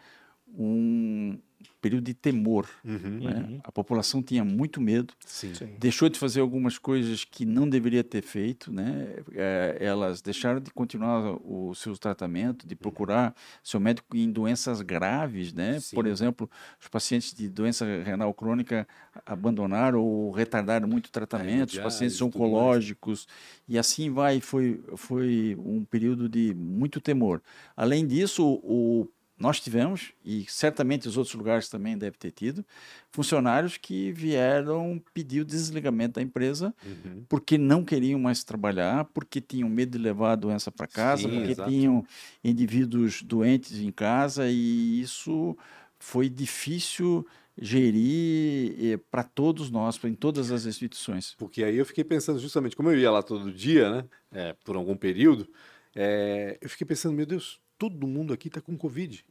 Um, 0.56 1.38
período 1.80 2.04
de 2.04 2.14
temor. 2.14 2.68
Uhum, 2.84 3.20
né? 3.20 3.46
uhum. 3.48 3.60
A 3.62 3.70
população 3.70 4.22
tinha 4.22 4.44
muito 4.44 4.80
medo, 4.80 5.14
Sim. 5.24 5.52
deixou 5.78 6.08
de 6.08 6.18
fazer 6.18 6.40
algumas 6.40 6.78
coisas 6.78 7.24
que 7.24 7.44
não 7.44 7.68
deveria 7.68 8.02
ter 8.02 8.22
feito. 8.22 8.72
Né? 8.72 9.16
É, 9.32 9.78
elas 9.80 10.20
deixaram 10.20 10.60
de 10.60 10.70
continuar 10.72 11.38
o 11.44 11.74
seu 11.74 11.96
tratamento, 11.96 12.66
de 12.66 12.74
procurar 12.74 13.34
seu 13.62 13.78
médico 13.78 14.16
em 14.16 14.30
doenças 14.30 14.80
graves. 14.80 15.52
Né? 15.52 15.78
Por 15.92 16.06
exemplo, 16.06 16.50
os 16.80 16.88
pacientes 16.88 17.32
de 17.32 17.48
doença 17.48 17.84
renal 18.02 18.34
crônica 18.34 18.86
abandonaram 19.24 20.00
ou 20.00 20.32
retardaram 20.32 20.88
muito 20.88 21.06
o 21.06 21.12
tratamento, 21.12 21.74
é, 21.74 21.78
os 21.78 21.78
pacientes 21.78 22.20
oncológicos, 22.20 23.28
e 23.68 23.78
assim 23.78 24.10
vai. 24.10 24.40
Foi, 24.40 24.82
foi 24.96 25.56
um 25.58 25.84
período 25.84 26.28
de 26.28 26.52
muito 26.54 27.00
temor. 27.00 27.40
Além 27.76 28.06
disso, 28.06 28.60
o 28.62 29.08
nós 29.38 29.60
tivemos, 29.60 30.12
e 30.24 30.46
certamente 30.48 31.06
os 31.06 31.16
outros 31.16 31.34
lugares 31.34 31.68
também 31.68 31.96
devem 31.96 32.18
ter 32.18 32.30
tido, 32.30 32.64
funcionários 33.10 33.76
que 33.76 34.10
vieram 34.12 35.02
pedir 35.12 35.42
o 35.42 35.44
desligamento 35.44 36.14
da 36.14 36.22
empresa 36.22 36.74
uhum. 36.84 37.24
porque 37.28 37.58
não 37.58 37.84
queriam 37.84 38.18
mais 38.18 38.42
trabalhar, 38.42 39.04
porque 39.06 39.40
tinham 39.40 39.68
medo 39.68 39.92
de 39.92 39.98
levar 39.98 40.32
a 40.32 40.36
doença 40.36 40.72
para 40.72 40.86
casa, 40.86 41.22
Sim, 41.22 41.36
porque 41.36 41.52
exato. 41.52 41.70
tinham 41.70 42.06
indivíduos 42.42 43.22
doentes 43.22 43.78
em 43.78 43.92
casa, 43.92 44.48
e 44.48 45.00
isso 45.02 45.56
foi 45.98 46.28
difícil 46.30 47.26
gerir 47.58 48.74
eh, 48.78 49.00
para 49.10 49.22
todos 49.22 49.70
nós, 49.70 50.02
em 50.04 50.14
todas 50.14 50.50
as 50.50 50.66
instituições. 50.66 51.34
Porque 51.38 51.64
aí 51.64 51.76
eu 51.76 51.86
fiquei 51.86 52.04
pensando 52.04 52.38
justamente, 52.38 52.76
como 52.76 52.90
eu 52.90 52.98
ia 52.98 53.10
lá 53.10 53.22
todo 53.22 53.52
dia, 53.52 53.90
né, 53.90 54.04
é, 54.32 54.56
por 54.64 54.76
algum 54.76 54.96
período, 54.96 55.48
é, 55.94 56.58
eu 56.60 56.68
fiquei 56.68 56.86
pensando, 56.86 57.14
meu 57.14 57.24
Deus, 57.24 57.58
todo 57.78 58.06
mundo 58.06 58.32
aqui 58.32 58.48
está 58.48 58.60
com 58.60 58.76
Covid. 58.76 59.24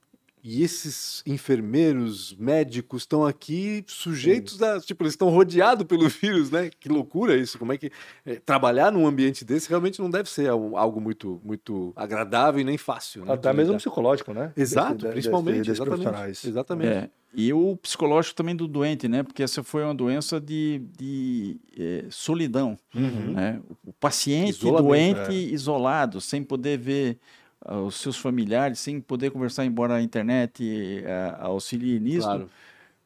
E 0.47 0.61
esses 0.61 1.23
enfermeiros, 1.25 2.35
médicos 2.37 3.01
estão 3.01 3.25
aqui 3.25 3.83
sujeitos 3.87 4.57
Sim. 4.57 4.63
a. 4.63 4.79
Tipo, 4.79 5.01
eles 5.01 5.13
estão 5.13 5.29
rodeados 5.29 5.87
pelo 5.87 6.07
vírus, 6.07 6.51
né? 6.51 6.69
Que 6.79 6.87
loucura 6.87 7.35
isso. 7.35 7.57
Como 7.57 7.73
é 7.73 7.79
que. 7.79 7.91
É, 8.23 8.35
trabalhar 8.35 8.91
num 8.91 9.07
ambiente 9.07 9.43
desse 9.43 9.67
realmente 9.67 9.99
não 9.99 10.07
deve 10.07 10.29
ser 10.29 10.47
algo 10.47 11.01
muito, 11.01 11.41
muito 11.43 11.91
agradável 11.95 12.61
e 12.61 12.63
nem 12.63 12.77
fácil. 12.77 13.25
Né, 13.25 13.33
Até 13.33 13.51
mesmo 13.53 13.75
psicológico, 13.77 14.35
né? 14.35 14.53
Exato, 14.55 14.97
desse, 14.97 15.13
principalmente. 15.13 15.67
Desse, 15.67 15.81
exatamente. 15.81 16.47
exatamente. 16.47 16.91
É, 16.91 17.09
e 17.33 17.51
o 17.51 17.75
psicológico 17.77 18.35
também 18.35 18.55
do 18.55 18.67
doente, 18.67 19.07
né? 19.07 19.23
Porque 19.23 19.41
essa 19.41 19.63
foi 19.63 19.83
uma 19.83 19.95
doença 19.95 20.39
de, 20.39 20.79
de 20.95 21.57
é, 21.75 22.05
solidão. 22.11 22.77
Uhum. 22.93 23.33
Né? 23.33 23.59
O 23.83 23.91
paciente 23.91 24.59
doente, 24.59 25.31
é. 25.31 25.33
isolado, 25.33 26.21
sem 26.21 26.43
poder 26.43 26.77
ver 26.77 27.17
os 27.67 27.95
seus 27.95 28.17
familiares 28.17 28.79
sem 28.79 29.01
poder 29.01 29.31
conversar, 29.31 29.65
embora 29.65 29.95
a 29.95 30.01
internet 30.01 30.63
uh, 30.63 31.43
auxilie 31.43 31.99
nisso. 31.99 32.27
Claro. 32.27 32.49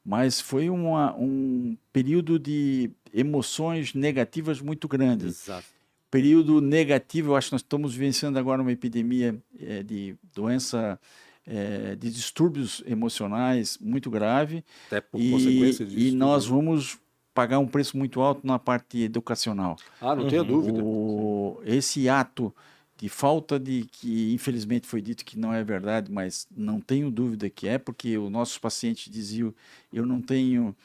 Mas 0.04 0.42
foi 0.42 0.70
uma, 0.70 1.16
um 1.16 1.78
período 1.94 2.40
de 2.40 2.90
emoções 3.14 3.94
negativas 3.94 4.60
muito 4.60 4.88
grandes. 4.88 5.44
Exato. 5.44 5.66
Período 6.10 6.60
negativo, 6.60 7.32
eu 7.32 7.36
acho 7.36 7.50
que 7.50 7.54
nós 7.54 7.62
estamos 7.62 7.94
vivenciando 7.94 8.40
agora 8.40 8.62
uma 8.62 8.72
epidemia 8.72 9.38
é, 9.60 9.84
de 9.84 10.16
doença, 10.34 11.00
é, 11.46 11.96
de 11.96 12.10
distúrbios 12.10 12.82
emocionais 12.88 13.78
muito 13.80 14.10
grave. 14.10 14.64
Até 14.88 15.02
por 15.02 15.22
e, 15.22 15.30
consequência 15.32 15.86
disso. 15.86 16.00
E 16.00 16.12
nós 16.12 16.48
vamos 16.48 16.98
pagar 17.34 17.60
um 17.60 17.68
preço 17.68 17.96
muito 17.96 18.20
alto 18.22 18.46
na 18.46 18.58
parte 18.58 19.04
educacional. 19.04 19.78
Ah, 20.02 20.16
não 20.16 20.24
uhum. 20.24 20.30
tenha 20.30 20.44
dúvida. 20.44 20.84
O, 20.84 21.62
esse 21.64 22.10
ato 22.10 22.54
de 23.00 23.08
falta 23.08 23.58
de 23.58 23.86
que 23.86 24.34
infelizmente 24.34 24.86
foi 24.86 25.02
dito 25.02 25.24
que 25.24 25.40
não 25.40 25.54
é 25.54 25.64
verdade, 25.64 26.12
mas 26.12 26.46
não 26.54 26.82
tenho 26.82 27.10
dúvida 27.10 27.50
que 27.50 27.66
é, 27.66 27.78
porque 27.78 28.18
os 28.18 28.30
nossos 28.30 28.58
pacientes 28.58 29.10
diziam 29.10 29.54
eu 29.92 30.06
não 30.06 30.22
tenho 30.22 30.76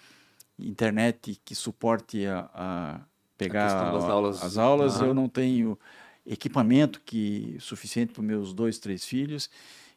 internet 0.57 1.40
que 1.44 1.57
suporte 1.57 2.24
a, 2.24 2.48
a 2.55 3.00
pegar 3.37 3.66
a 3.66 4.12
aulas. 4.12 4.42
as 4.44 4.57
aulas, 4.57 5.00
eu 5.00 5.12
não 5.12 5.29
tenho 5.29 5.77
equipamento 6.24 7.00
que 7.05 7.57
suficiente 7.59 8.12
para 8.12 8.22
meus 8.22 8.55
dois, 8.55 8.79
três 8.79 9.05
filhos. 9.05 9.50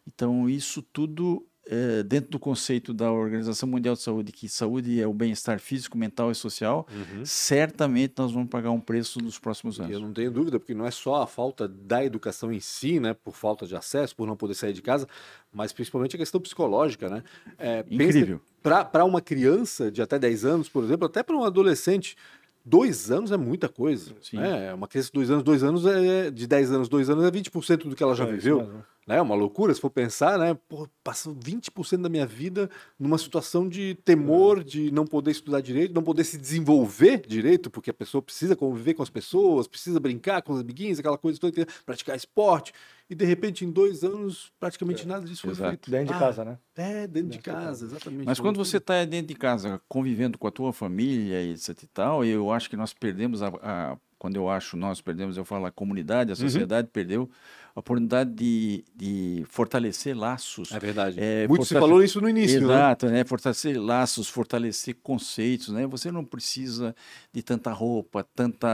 Então 0.08 0.50
isso 0.50 0.82
tudo 0.82 1.46
é, 1.70 2.04
dentro 2.04 2.32
do 2.32 2.40
conceito 2.40 2.94
da 2.94 3.12
Organização 3.12 3.68
Mundial 3.68 3.96
de 3.96 4.02
Saúde, 4.02 4.32
que 4.32 4.48
saúde 4.48 5.02
é 5.02 5.08
o 5.08 5.14
bem-estar 5.14 5.60
físico, 5.60 5.98
mental 5.98 6.32
e 6.32 6.36
social, 6.36 6.88
uhum. 6.92 7.26
certamente 7.26 8.14
nós 8.18 8.32
vamos 8.32 8.50
pagar 8.50 8.72
um 8.72 8.80
preço 8.80 9.22
nos 9.22 9.38
próximos 9.38 9.80
anos. 9.80 9.92
Eu 9.92 10.00
não 10.00 10.14
tenho 10.14 10.32
dúvida, 10.32 10.60
porque 10.60 10.74
não 10.74 10.86
é 10.86 10.92
só 10.92 11.22
a 11.22 11.28
falta 11.28 11.68
da 11.68 12.04
educação 12.04 12.52
em 12.52 12.60
si, 12.60 13.00
né, 13.00 13.14
por 13.14 13.36
falta 13.36 13.66
de 13.66 13.76
acesso, 13.76 14.16
por 14.16 14.26
não 14.28 14.36
poder 14.36 14.54
sair 14.54 14.74
de 14.74 14.82
casa, 14.82 15.08
mas 15.52 15.74
principalmente 15.74 16.16
a 16.16 16.20
questão 16.20 16.40
psicológica, 16.40 17.10
né? 17.10 17.24
É, 17.58 17.86
Incrível. 17.90 18.42
Para 18.62 19.06
uma 19.06 19.22
criança 19.22 19.92
de 19.92 20.02
até 20.02 20.20
10 20.20 20.46
anos, 20.46 20.70
por 20.70 20.84
exemplo, 20.84 21.06
até 21.06 21.24
para 21.24 21.36
um 21.36 21.44
adolescente, 21.44 22.18
dois 22.66 23.10
anos 23.10 23.32
é 23.32 23.38
muita 23.38 23.70
coisa. 23.70 24.14
Sim. 24.22 24.38
Né? 24.38 24.74
Uma 24.74 24.88
criança 24.88 25.08
de 25.08 25.14
dois 25.14 25.32
anos, 25.32 25.44
dois 25.44 25.64
anos 25.64 25.86
é 25.86 26.30
de 26.30 26.46
10 26.46 26.72
anos, 26.72 26.90
dois 26.90 27.10
anos 27.10 27.24
é 27.24 27.32
20% 27.32 27.88
do 27.88 27.96
que 27.96 28.04
ela 28.04 28.14
já 28.14 28.26
é, 28.26 28.32
viveu. 28.32 28.84
É 29.08 29.22
uma 29.22 29.36
loucura, 29.36 29.74
se 29.74 29.80
for 29.80 29.90
pensar, 29.90 30.38
né? 30.38 30.54
Pô, 30.68 30.88
passou 31.02 31.34
20% 31.34 32.02
da 32.02 32.10
minha 32.10 32.26
vida 32.26 32.70
numa 33.00 33.18
situação 33.18 33.68
de 33.68 33.96
temor, 34.04 34.62
de 34.64 34.92
não 34.92 35.06
poder 35.06 35.32
estudar 35.32 35.62
direito, 35.62 35.94
não 35.94 36.04
poder 36.04 36.26
se 36.26 36.38
desenvolver 36.38 37.26
direito, 37.26 37.70
porque 37.70 37.90
a 37.90 37.94
pessoa 37.94 38.22
precisa 38.22 38.54
conviver 38.54 38.96
com 38.96 39.02
as 39.02 39.10
pessoas, 39.10 39.66
precisa 39.66 39.98
brincar 39.98 40.42
com 40.42 40.52
os 40.52 40.60
amiguinhos, 40.60 41.00
aquela 41.00 41.18
coisa 41.18 41.40
toda, 41.40 41.66
praticar 41.86 42.18
esporte. 42.18 42.74
E 43.10 43.16
de 43.16 43.24
repente, 43.24 43.64
em 43.64 43.72
dois 43.72 44.04
anos, 44.04 44.52
praticamente 44.60 45.04
é, 45.04 45.06
nada 45.06 45.26
disso 45.26 45.44
foi 45.44 45.56
feito. 45.56 45.90
Dentro 45.90 46.08
de 46.08 46.14
ah, 46.14 46.20
casa, 46.20 46.44
né? 46.44 46.60
É, 46.76 47.08
dentro, 47.08 47.14
dentro 47.14 47.30
de 47.30 47.40
casa, 47.40 47.60
casa, 47.60 47.86
exatamente. 47.86 48.26
Mas 48.26 48.40
quando 48.42 48.58
você 48.58 48.76
está 48.76 49.06
dentro 49.06 49.28
de 49.28 49.36
casa, 49.36 49.82
convivendo 49.88 50.38
com 50.38 50.48
a 50.48 50.52
tua 50.52 50.74
família 50.74 51.42
e 51.42 51.52
etc 51.52 51.84
e 51.84 51.88
tal, 51.88 52.26
eu 52.26 52.52
acho 52.52 52.70
que 52.70 52.76
nós 52.76 52.94
perdemos 52.94 53.42
a, 53.42 53.48
a 53.62 53.98
quando 54.18 54.36
eu 54.36 54.50
acho 54.50 54.76
nós 54.76 55.02
perdemos, 55.02 55.38
eu 55.38 55.46
falo 55.46 55.66
a 55.66 55.72
comunidade, 55.72 56.32
a 56.32 56.36
uhum. 56.36 56.42
sociedade 56.42 56.88
uhum. 56.88 56.92
perdeu 56.92 57.30
a 57.76 57.80
oportunidade 57.80 58.32
de, 58.32 58.84
de 58.96 59.46
fortalecer 59.48 60.18
laços. 60.18 60.72
É 60.72 60.80
verdade. 60.80 61.20
É, 61.20 61.48
Muito 61.48 61.64
se 61.64 61.76
falou 61.76 62.02
isso 62.02 62.20
no 62.20 62.28
início, 62.28 62.60
né? 62.62 62.74
Exato, 62.74 63.06
né? 63.06 63.12
né? 63.12 63.24
Fortalecer 63.24 63.80
laços, 63.80 64.28
fortalecer 64.28 64.96
conceitos, 65.04 65.70
né? 65.70 65.86
Você 65.86 66.12
não 66.12 66.26
precisa 66.26 66.96
de 67.32 67.44
tanta 67.44 67.72
roupa, 67.72 68.26
tanta 68.36 68.68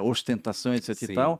uh, 0.00 0.02
ostentação, 0.04 0.74
etc 0.74 0.94
Sim. 0.94 1.12
e 1.12 1.14
tal. 1.14 1.38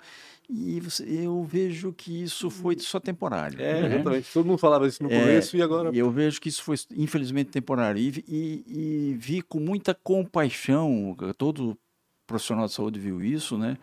E 0.51 0.79
você, 0.81 1.05
eu 1.05 1.43
vejo 1.43 1.91
que 1.91 2.23
isso 2.23 2.51
foi 2.51 2.79
só 2.79 3.01
temporário. 3.01 3.59
É, 3.63 3.81
né? 3.81 3.95
exatamente. 3.95 4.31
Todo 4.31 4.45
mundo 4.45 4.59
falava 4.59 4.87
isso 4.87 5.03
no 5.03 5.11
é, 5.11 5.19
começo 5.19 5.57
e 5.57 5.63
agora. 5.63 5.91
Eu 5.95 6.11
vejo 6.11 6.39
que 6.39 6.51
isso 6.51 6.63
foi, 6.63 6.77
infelizmente, 6.95 7.49
temporário. 7.51 7.99
E, 7.99 8.23
e, 8.29 8.65
e 8.67 9.15
vi 9.15 9.41
com 9.41 9.59
muita 9.59 9.95
compaixão, 9.95 11.17
todo 11.39 11.79
profissional 12.27 12.67
de 12.67 12.73
saúde 12.73 12.99
viu 12.99 13.23
isso, 13.23 13.57
né? 13.59 13.77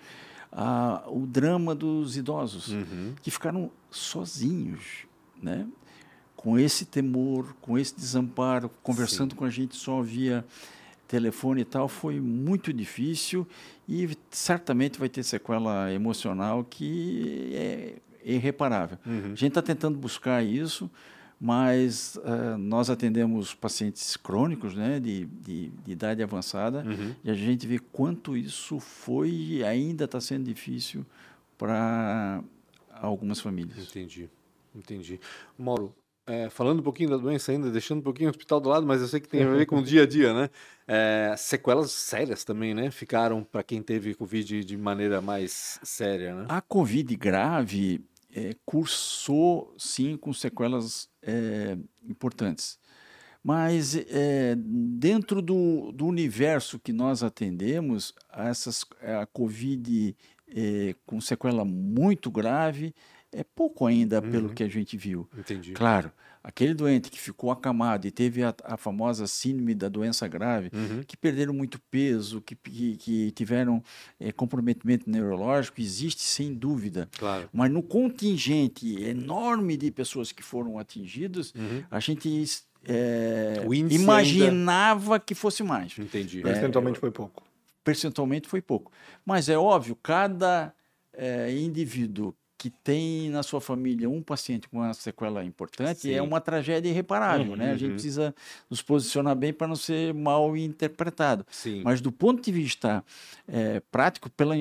a, 0.52 1.04
o 1.08 1.26
drama 1.26 1.74
dos 1.74 2.18
idosos, 2.18 2.70
uhum. 2.70 3.14
que 3.22 3.32
ficaram 3.32 3.72
sozinhos, 3.90 5.06
né? 5.42 5.66
com 6.36 6.60
esse 6.60 6.86
temor, 6.86 7.56
com 7.62 7.78
esse 7.78 7.96
desamparo, 7.96 8.70
conversando 8.84 9.32
Sim. 9.32 9.38
com 9.38 9.46
a 9.46 9.50
gente 9.50 9.76
só 9.76 10.02
via 10.02 10.44
telefone 11.08 11.62
e 11.62 11.66
tal, 11.66 11.88
foi 11.88 12.20
muito 12.20 12.74
difícil 12.74 13.48
e 13.88 14.18
certamente 14.32 14.98
vai 14.98 15.10
ter 15.10 15.24
sequela 15.24 15.92
emocional 15.94 16.64
que 16.64 17.52
é 17.54 17.96
irreparável. 18.24 18.98
Uhum. 19.06 19.26
A 19.26 19.36
gente 19.36 19.48
está 19.48 19.62
tentando 19.62 19.98
buscar 19.98 20.44
isso, 20.44 20.90
mas 21.44 22.18
uh, 22.18 22.56
nós 22.56 22.92
atendemos 22.92 23.56
pacientes 23.56 24.16
crônicos, 24.16 24.76
né, 24.76 25.00
de, 25.00 25.26
de, 25.26 25.70
de 25.70 25.92
idade 25.92 26.22
avançada, 26.22 26.84
uhum. 26.86 27.16
e 27.24 27.32
a 27.32 27.34
gente 27.34 27.66
vê 27.66 27.80
quanto 27.80 28.38
isso 28.38 28.80
foi 28.80 29.32
e 29.32 29.64
ainda 29.64 30.06
está 30.06 30.22
sendo 30.22 30.44
difícil 30.44 31.04
para 31.58 32.44
algumas 32.92 33.40
famílias. 33.40 33.90
Entendi, 33.90 34.30
entendi. 34.76 35.20
Mauro, 35.58 35.96
é, 36.28 36.48
falando 36.52 36.80
um 36.80 36.84
pouquinho 36.84 37.10
da 37.10 37.18
doença 37.18 37.52
ainda, 37.52 37.72
deixando 37.72 38.00
um 38.00 38.04
pouquinho 38.04 38.30
o 38.30 38.30
hospital 38.30 38.62
do 38.62 38.70
lado, 38.70 38.86
mas 38.86 39.02
eu 39.02 39.08
sei 39.08 39.20
que 39.20 39.28
tem 39.28 39.42
a 39.42 39.50
ver 39.50 39.66
com 39.66 39.80
o 39.80 39.84
dia 39.84 40.04
a 40.04 40.06
dia, 40.06 40.36
né? 40.36 40.50
É, 40.88 41.34
sequelas 41.40 41.92
sérias 41.92 42.44
também, 42.44 42.76
né? 42.76 42.92
Ficaram 42.92 43.44
para 43.44 43.64
quem 43.64 43.82
teve 43.82 44.14
Covid 44.14 44.64
de 44.64 44.78
maneira 44.78 45.20
mais 45.20 45.80
séria, 45.82 46.36
né? 46.36 46.46
A 46.48 46.62
Covid 46.62 47.16
grave 47.16 48.06
é, 48.34 48.56
cursou, 48.66 49.74
sim, 49.78 50.18
com 50.18 50.34
sequelas 50.34 51.10
é, 51.22 51.78
importantes. 52.08 52.80
Mas 53.44 53.96
é, 53.96 54.56
dentro 54.56 55.42
do, 55.42 55.92
do, 55.92 56.06
universo 56.06 56.80
que 56.80 56.94
nós 56.94 57.24
atendemos, 57.24 58.14
essas, 58.32 58.86
a 59.02 59.26
Covid 59.26 60.16
é, 60.48 60.96
com 61.06 61.20
sequela 61.20 61.66
muito 61.66 62.30
grave 62.30 62.94
é 63.32 63.44
pouco 63.44 63.86
ainda 63.88 64.22
uhum. 64.22 64.32
pelo 64.32 64.54
que 64.54 64.64
a 64.64 64.68
gente 64.68 64.96
viu. 64.96 65.28
Entendi. 65.36 65.74
Claro, 65.74 66.12
aquele 66.44 66.74
doente 66.74 67.12
que 67.12 67.20
ficou 67.20 67.52
acamado 67.52 68.08
e 68.08 68.12
teve 68.12 68.44
a, 68.44 68.54
a 68.64 68.78
famosa 68.78 69.28
síndrome 69.28 69.76
da 69.76 69.88
doença 69.88 70.28
grave, 70.28 70.72
uhum. 70.74 71.04
que 71.06 71.16
perderam 71.16 71.54
muito 71.54 71.80
peso, 71.90 72.42
que, 72.42 72.56
que, 72.56 72.98
que 72.98 73.32
tiveram 73.32 73.84
é, 74.20 74.32
comprometimento 74.32 75.10
neurológico, 75.10 75.80
existe 75.80 76.22
sem 76.22 76.54
dúvida. 76.54 77.08
Claro. 77.18 77.50
Mas 77.54 77.72
no 77.72 77.84
contingente 77.84 79.02
enorme 79.04 79.78
de 79.78 79.92
pessoas 79.92 80.32
que 80.32 80.44
foram 80.44 80.80
atingidas, 80.80 81.54
uhum. 81.54 81.84
a 81.92 82.00
gente 82.00 82.44
é, 82.86 83.64
imaginava 83.90 85.14
ainda... 85.14 85.20
que 85.20 85.36
fosse 85.36 85.64
mais. 85.64 85.98
Entendi. 85.98 86.40
É, 86.40 86.44
percentualmente 86.44 87.00
foi 87.00 87.12
pouco. 87.12 87.44
Percentualmente 87.84 88.48
foi 88.48 88.62
pouco. 88.62 88.92
Mas 89.26 89.50
é 89.50 89.58
óbvio, 89.58 89.96
cada 89.96 90.74
é, 91.14 91.52
indivíduo 91.56 92.36
que 92.62 92.70
tem 92.70 93.28
na 93.32 93.42
sua 93.42 93.60
família 93.60 94.08
um 94.08 94.22
paciente 94.22 94.70
com 94.70 94.78
uma 94.78 94.94
sequela 94.94 95.44
importante 95.44 96.08
é 96.08 96.12
Sim. 96.12 96.14
é 96.14 96.22
uma 96.22 96.40
tragédia 96.40 96.92
irreparável, 96.92 97.54
uhum, 97.54 97.56
né? 97.56 97.72
A 97.72 97.74
gente 97.74 97.86
uhum. 97.86 97.94
precisa 97.94 98.36
nos 98.70 98.84
posicionar 98.84 99.36
bem 99.36 99.52
para 99.52 99.68
não 99.68 99.76
ser 99.76 100.14
mal 100.14 100.56
interpretado. 100.56 101.44
Sim. 101.50 101.82
Mas 101.84 102.02
do 102.02 102.12
ponto 102.12 102.40
de 102.40 102.52
vista 102.52 103.04
é, 103.48 103.80
prático, 103.92 104.30
pela, 104.30 104.54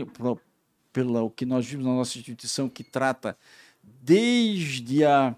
pela, 0.90 1.22
o 1.22 1.28
que 1.28 1.44
nós 1.44 1.66
vimos 1.66 1.84
na 1.84 1.92
nossa 1.92 2.16
instituição 2.16 2.70
que 2.70 2.82
trata 2.82 3.36
desde 3.82 5.05
a, 5.05 5.36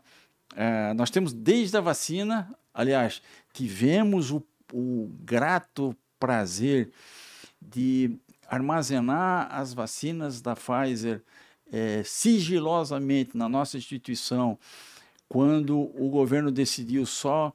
a 0.55 0.95
nós 0.95 1.11
temos 1.11 1.33
desde 1.33 1.77
a 1.77 1.81
vacina, 1.81 2.49
aliás, 2.73 3.21
tivemos 3.53 4.31
o, 4.31 4.41
o 4.73 5.11
grato 5.25 5.97
prazer 6.17 6.93
de 7.61 8.17
armazenar 8.47 9.49
as 9.51 9.75
vacinas 9.75 10.41
da 10.41 10.55
Pfizer 10.55 11.25
é, 11.73 12.03
sigilosamente 12.05 13.37
na 13.37 13.49
nossa 13.49 13.79
instituição, 13.79 14.59
quando 15.29 15.79
o 15.81 16.11
governo 16.11 16.51
decidiu 16.51 17.07
só 17.07 17.53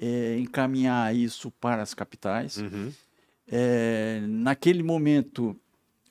é, 0.00 0.38
encaminhar 0.38 1.14
isso 1.14 1.50
para 1.50 1.82
as 1.82 1.92
capitais. 1.92 2.58
Uhum. 2.58 2.92
É, 3.48 4.20
naquele 4.28 4.82
momento, 4.82 5.56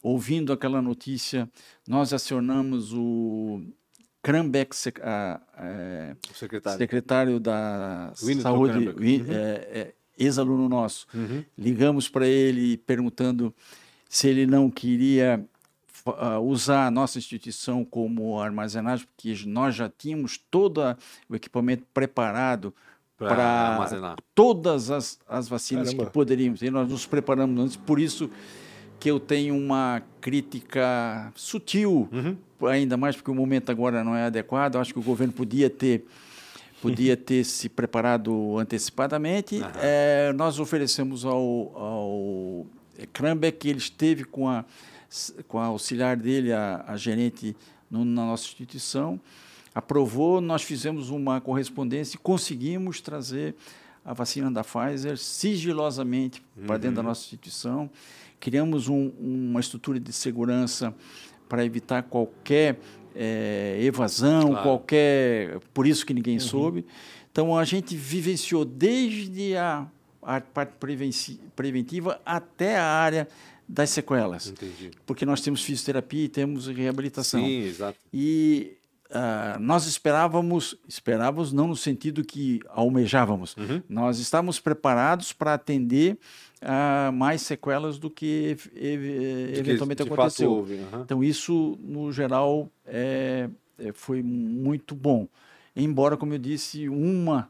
ouvindo 0.03 0.51
aquela 0.51 0.81
notícia, 0.81 1.49
nós 1.87 2.11
acionamos 2.11 2.91
o 2.93 3.61
Krambeck, 4.21 4.75
a, 5.01 5.41
a, 5.53 6.15
secretário. 6.33 6.77
secretário. 6.77 7.39
da 7.39 8.11
Saúde, 8.41 8.89
uhum. 8.89 9.31
É, 9.31 9.79
é, 9.79 9.93
ex-aluno 10.17 10.67
nosso. 10.67 11.07
Uhum. 11.13 11.43
Ligamos 11.57 12.09
para 12.09 12.27
ele 12.27 12.75
perguntando 12.77 13.53
se 14.09 14.27
ele 14.27 14.45
não 14.45 14.69
queria 14.69 15.45
usar 16.43 16.87
a 16.87 16.91
nossa 16.91 17.17
instituição 17.17 17.83
como 17.83 18.39
armazenagem, 18.39 19.07
porque 19.07 19.35
nós 19.47 19.75
já 19.75 19.89
tínhamos 19.89 20.37
todo 20.49 20.81
o 21.27 21.35
equipamento 21.35 21.83
preparado 21.93 22.73
para 23.17 24.15
todas 24.33 24.91
as, 24.91 25.19
as 25.27 25.47
vacinas 25.47 25.89
Caramba. 25.89 26.05
que 26.05 26.11
poderíamos. 26.11 26.61
E 26.61 26.69
nós 26.69 26.89
nos 26.89 27.05
preparamos 27.05 27.63
antes, 27.63 27.75
por 27.75 27.99
isso 27.99 28.29
que 28.99 29.09
eu 29.09 29.19
tenho 29.19 29.55
uma 29.55 30.01
crítica 30.21 31.31
sutil, 31.35 32.09
uhum. 32.11 32.37
ainda 32.67 32.97
mais 32.97 33.15
porque 33.15 33.31
o 33.31 33.35
momento 33.35 33.71
agora 33.71 34.03
não 34.03 34.15
é 34.15 34.25
adequado. 34.25 34.75
Eu 34.75 34.81
acho 34.81 34.93
que 34.93 34.99
o 34.99 35.03
governo 35.03 35.33
podia 35.33 35.69
ter 35.69 36.05
podia 36.81 37.15
ter 37.17 37.43
se 37.43 37.69
preparado 37.69 38.57
antecipadamente. 38.59 39.57
Uhum. 39.57 39.69
É, 39.81 40.33
nós 40.33 40.59
oferecemos 40.59 41.25
ao, 41.25 41.71
ao 41.75 42.65
Krambeck, 43.11 43.67
ele 43.67 43.79
esteve 43.79 44.23
com 44.23 44.47
a 44.49 44.65
com 45.47 45.59
a 45.59 45.65
auxiliar 45.65 46.17
dele, 46.17 46.51
a, 46.51 46.83
a 46.87 46.97
gerente 46.97 47.55
no, 47.89 48.03
na 48.03 48.25
nossa 48.25 48.45
instituição, 48.45 49.19
aprovou, 49.73 50.39
nós 50.39 50.63
fizemos 50.63 51.09
uma 51.09 51.41
correspondência 51.41 52.15
e 52.15 52.19
conseguimos 52.19 53.01
trazer 53.01 53.55
a 54.03 54.13
vacina 54.13 54.51
da 54.51 54.63
Pfizer 54.63 55.17
sigilosamente 55.17 56.41
uhum. 56.55 56.67
para 56.67 56.77
dentro 56.77 56.97
da 56.97 57.01
uhum. 57.01 57.07
nossa 57.07 57.21
instituição. 57.21 57.89
Criamos 58.39 58.87
um, 58.87 59.11
uma 59.19 59.59
estrutura 59.59 59.99
de 59.99 60.13
segurança 60.13 60.93
para 61.49 61.65
evitar 61.65 62.03
qualquer 62.03 62.79
é, 63.15 63.77
evasão, 63.81 64.49
claro. 64.49 64.63
qualquer. 64.63 65.59
Por 65.73 65.87
isso 65.87 66.05
que 66.05 66.13
ninguém 66.13 66.35
uhum. 66.35 66.41
soube. 66.41 66.85
Então 67.31 67.57
a 67.57 67.65
gente 67.65 67.95
vivenciou 67.95 68.63
desde 68.63 69.57
a, 69.57 69.87
a 70.21 70.39
parte 70.39 70.73
preventiva 71.55 72.21
até 72.25 72.77
a 72.77 72.85
área 72.85 73.27
das 73.67 73.89
sequelas. 73.89 74.47
Entendi. 74.47 74.91
Porque 75.05 75.25
nós 75.25 75.41
temos 75.41 75.63
fisioterapia 75.63 76.25
e 76.25 76.29
temos 76.29 76.67
reabilitação. 76.67 77.39
Sim, 77.41 77.63
exato. 77.63 77.97
E 78.13 78.77
uh, 79.09 79.59
nós 79.59 79.85
esperávamos, 79.87 80.77
esperávamos 80.87 81.51
não 81.51 81.67
no 81.67 81.75
sentido 81.75 82.23
que 82.23 82.61
almejávamos, 82.69 83.55
uhum. 83.57 83.81
nós 83.89 84.19
estávamos 84.19 84.59
preparados 84.59 85.33
para 85.33 85.53
atender 85.53 86.17
uh, 86.61 87.11
mais 87.11 87.41
sequelas 87.41 87.97
do 87.97 88.09
que 88.09 88.57
eventualmente 88.75 90.03
que, 90.03 90.13
aconteceu. 90.13 90.51
Houve, 90.51 90.75
uhum. 90.75 91.01
Então 91.01 91.23
isso, 91.23 91.77
no 91.81 92.11
geral, 92.11 92.69
é, 92.85 93.49
é, 93.79 93.91
foi 93.91 94.21
muito 94.21 94.95
bom. 94.95 95.27
Embora, 95.75 96.15
como 96.15 96.33
eu 96.33 96.39
disse, 96.39 96.87
uma 96.87 97.49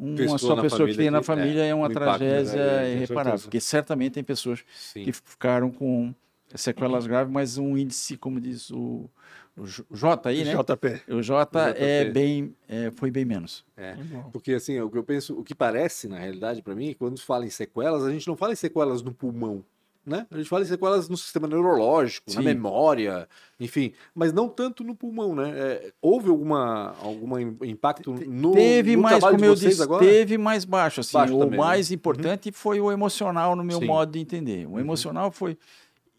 uma 0.00 0.16
pessoa 0.16 0.38
só 0.38 0.60
pessoa 0.60 0.88
que 0.88 0.96
tem 0.96 1.10
na 1.10 1.22
família 1.22 1.62
é, 1.62 1.68
é 1.68 1.74
uma 1.74 1.90
tragédia 1.90 2.60
é, 2.60 2.92
irreparável, 2.94 3.40
porque 3.40 3.60
certamente 3.60 4.12
tem 4.12 4.24
pessoas 4.24 4.64
Sim. 4.74 5.04
que 5.04 5.12
ficaram 5.12 5.70
com 5.70 6.14
sequelas 6.54 7.04
uhum. 7.04 7.10
graves, 7.10 7.32
mas 7.32 7.58
um 7.58 7.76
índice, 7.76 8.16
como 8.16 8.40
diz 8.40 8.70
o, 8.70 9.08
o 9.56 9.96
J 9.96 10.28
aí, 10.28 10.44
né? 10.44 10.54
JP. 10.54 11.12
O 11.12 11.22
J 11.22 11.74
é 11.76 12.04
bem, 12.06 12.54
é, 12.68 12.90
foi 12.92 13.10
bem 13.10 13.24
menos. 13.24 13.64
É, 13.76 13.96
porque 14.32 14.52
assim, 14.52 14.80
o 14.80 14.88
que 14.88 14.96
eu 14.96 15.04
penso, 15.04 15.38
o 15.38 15.44
que 15.44 15.54
parece 15.54 16.08
na 16.08 16.18
realidade 16.18 16.62
para 16.62 16.74
mim, 16.74 16.94
quando 16.98 17.18
se 17.18 17.24
fala 17.24 17.44
em 17.44 17.50
sequelas, 17.50 18.04
a 18.04 18.10
gente 18.10 18.26
não 18.26 18.36
fala 18.36 18.52
em 18.52 18.56
sequelas 18.56 19.02
no 19.02 19.12
pulmão 19.12 19.64
né? 20.08 20.26
A 20.30 20.36
gente 20.36 20.48
fala 20.48 20.62
em 20.62 20.66
sequelas 20.66 21.08
no 21.08 21.16
sistema 21.16 21.46
neurológico, 21.46 22.30
Sim. 22.30 22.36
na 22.36 22.42
memória, 22.42 23.28
enfim, 23.60 23.92
mas 24.14 24.32
não 24.32 24.48
tanto 24.48 24.82
no 24.82 24.94
pulmão, 24.94 25.34
né? 25.34 25.52
É, 25.54 25.92
houve 26.00 26.28
alguma 26.30 26.94
algum 27.02 27.38
impacto 27.64 28.12
no 28.12 28.52
Teve 28.52 28.96
no 28.96 29.02
mais, 29.02 29.22
como 29.22 29.44
eu 29.44 29.54
disse, 29.54 29.82
agora? 29.82 30.04
teve 30.04 30.38
mais 30.38 30.64
baixo, 30.64 31.00
assim. 31.00 31.12
Baixo 31.12 31.36
o 31.36 31.38
também, 31.40 31.58
né? 31.58 31.64
mais 31.64 31.90
né? 31.90 31.94
importante 31.94 32.48
uhum. 32.48 32.54
foi 32.54 32.80
o 32.80 32.90
emocional 32.90 33.54
no 33.54 33.64
meu 33.64 33.78
Sim. 33.78 33.86
modo 33.86 34.12
de 34.12 34.18
entender. 34.18 34.66
O 34.66 34.72
uhum. 34.72 34.80
emocional 34.80 35.30
foi 35.30 35.58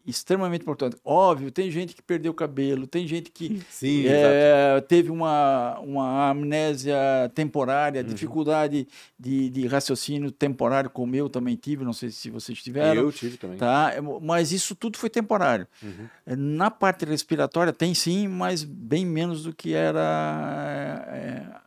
extremamente 0.06 0.62
importante. 0.62 0.96
Óbvio, 1.04 1.50
tem 1.50 1.70
gente 1.70 1.94
que 1.94 2.02
perdeu 2.02 2.32
o 2.32 2.34
cabelo, 2.34 2.86
tem 2.86 3.06
gente 3.06 3.30
que 3.30 3.62
Sim, 3.70 4.06
é, 4.06 4.80
teve 4.80 5.10
uma, 5.10 5.78
uma 5.80 6.30
amnésia 6.30 6.96
temporária, 7.34 8.02
uhum. 8.02 8.08
dificuldade 8.08 8.88
de, 9.18 9.50
de 9.50 9.66
raciocínio 9.66 10.30
temporário, 10.30 10.90
como 10.90 11.14
eu 11.14 11.28
também 11.28 11.56
tive, 11.56 11.84
não 11.84 11.92
sei 11.92 12.10
se 12.10 12.30
vocês 12.30 12.62
tiveram. 12.62 13.02
Eu 13.02 13.12
tive 13.12 13.36
também. 13.36 13.58
Tá? 13.58 13.92
Mas 14.22 14.52
isso 14.52 14.74
tudo 14.74 14.96
foi 14.96 15.10
temporário. 15.10 15.66
Uhum. 15.82 16.08
Na 16.36 16.70
parte 16.70 17.04
respiratória 17.04 17.72
tem 17.72 17.94
sim, 17.94 18.28
mas 18.28 18.64
bem 18.64 19.04
menos 19.04 19.44
do 19.44 19.54
que 19.54 19.74
era 19.74 21.04
é, 21.08 21.60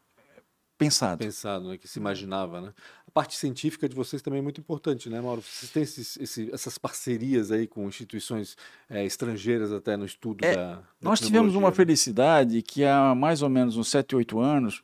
pensado. 0.77 1.19
Pensado, 1.19 1.69
né? 1.69 1.77
que 1.77 1.87
se 1.87 1.99
imaginava, 1.99 2.61
né? 2.61 2.73
Parte 3.13 3.35
científica 3.35 3.87
de 3.87 3.95
vocês 3.95 4.21
também 4.21 4.39
é 4.39 4.41
muito 4.41 4.59
importante, 4.59 5.09
né, 5.09 5.21
Mauro? 5.21 5.41
Vocês 5.41 5.71
têm 5.71 5.83
esses, 5.83 6.17
esse, 6.17 6.49
essas 6.51 6.77
parcerias 6.77 7.51
aí 7.51 7.67
com 7.67 7.87
instituições 7.87 8.57
é, 8.89 9.05
estrangeiras 9.05 9.71
até 9.71 9.95
no 9.95 10.05
estudo 10.05 10.43
é, 10.43 10.55
da, 10.55 10.75
da 10.75 10.83
Nós 10.99 11.19
tivemos 11.19 11.55
uma 11.55 11.71
felicidade 11.71 12.61
que 12.61 12.83
há 12.83 13.13
mais 13.13 13.41
ou 13.41 13.49
menos 13.49 13.77
uns 13.77 13.89
7, 13.89 14.15
8 14.15 14.39
anos, 14.39 14.81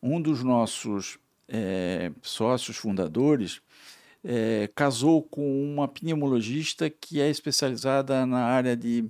um 0.00 0.20
dos 0.20 0.42
nossos 0.44 1.18
é, 1.48 2.12
sócios 2.22 2.76
fundadores 2.76 3.60
é, 4.24 4.70
casou 4.74 5.22
com 5.22 5.64
uma 5.64 5.88
pneumologista 5.88 6.88
que 6.88 7.20
é 7.20 7.28
especializada 7.28 8.24
na 8.24 8.44
área 8.44 8.76
de, 8.76 9.04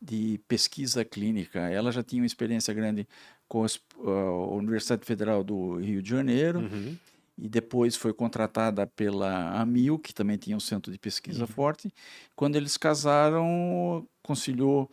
de 0.00 0.40
pesquisa 0.48 1.04
clínica. 1.04 1.60
Ela 1.68 1.92
já 1.92 2.02
tinha 2.02 2.22
uma 2.22 2.26
experiência 2.26 2.72
grande 2.72 3.06
com 3.46 3.66
a 3.66 4.46
Universidade 4.54 5.04
Federal 5.04 5.44
do 5.44 5.76
Rio 5.76 6.00
de 6.00 6.08
Janeiro. 6.08 6.60
Uhum 6.60 6.96
e 7.40 7.48
depois 7.48 7.96
foi 7.96 8.12
contratada 8.12 8.86
pela 8.86 9.58
Amil, 9.60 9.98
que 9.98 10.12
também 10.12 10.36
tinha 10.36 10.56
um 10.56 10.60
centro 10.60 10.92
de 10.92 10.98
pesquisa 10.98 11.42
uhum. 11.42 11.46
forte. 11.46 11.92
Quando 12.36 12.56
eles 12.56 12.76
casaram, 12.76 14.06
conciliou 14.22 14.90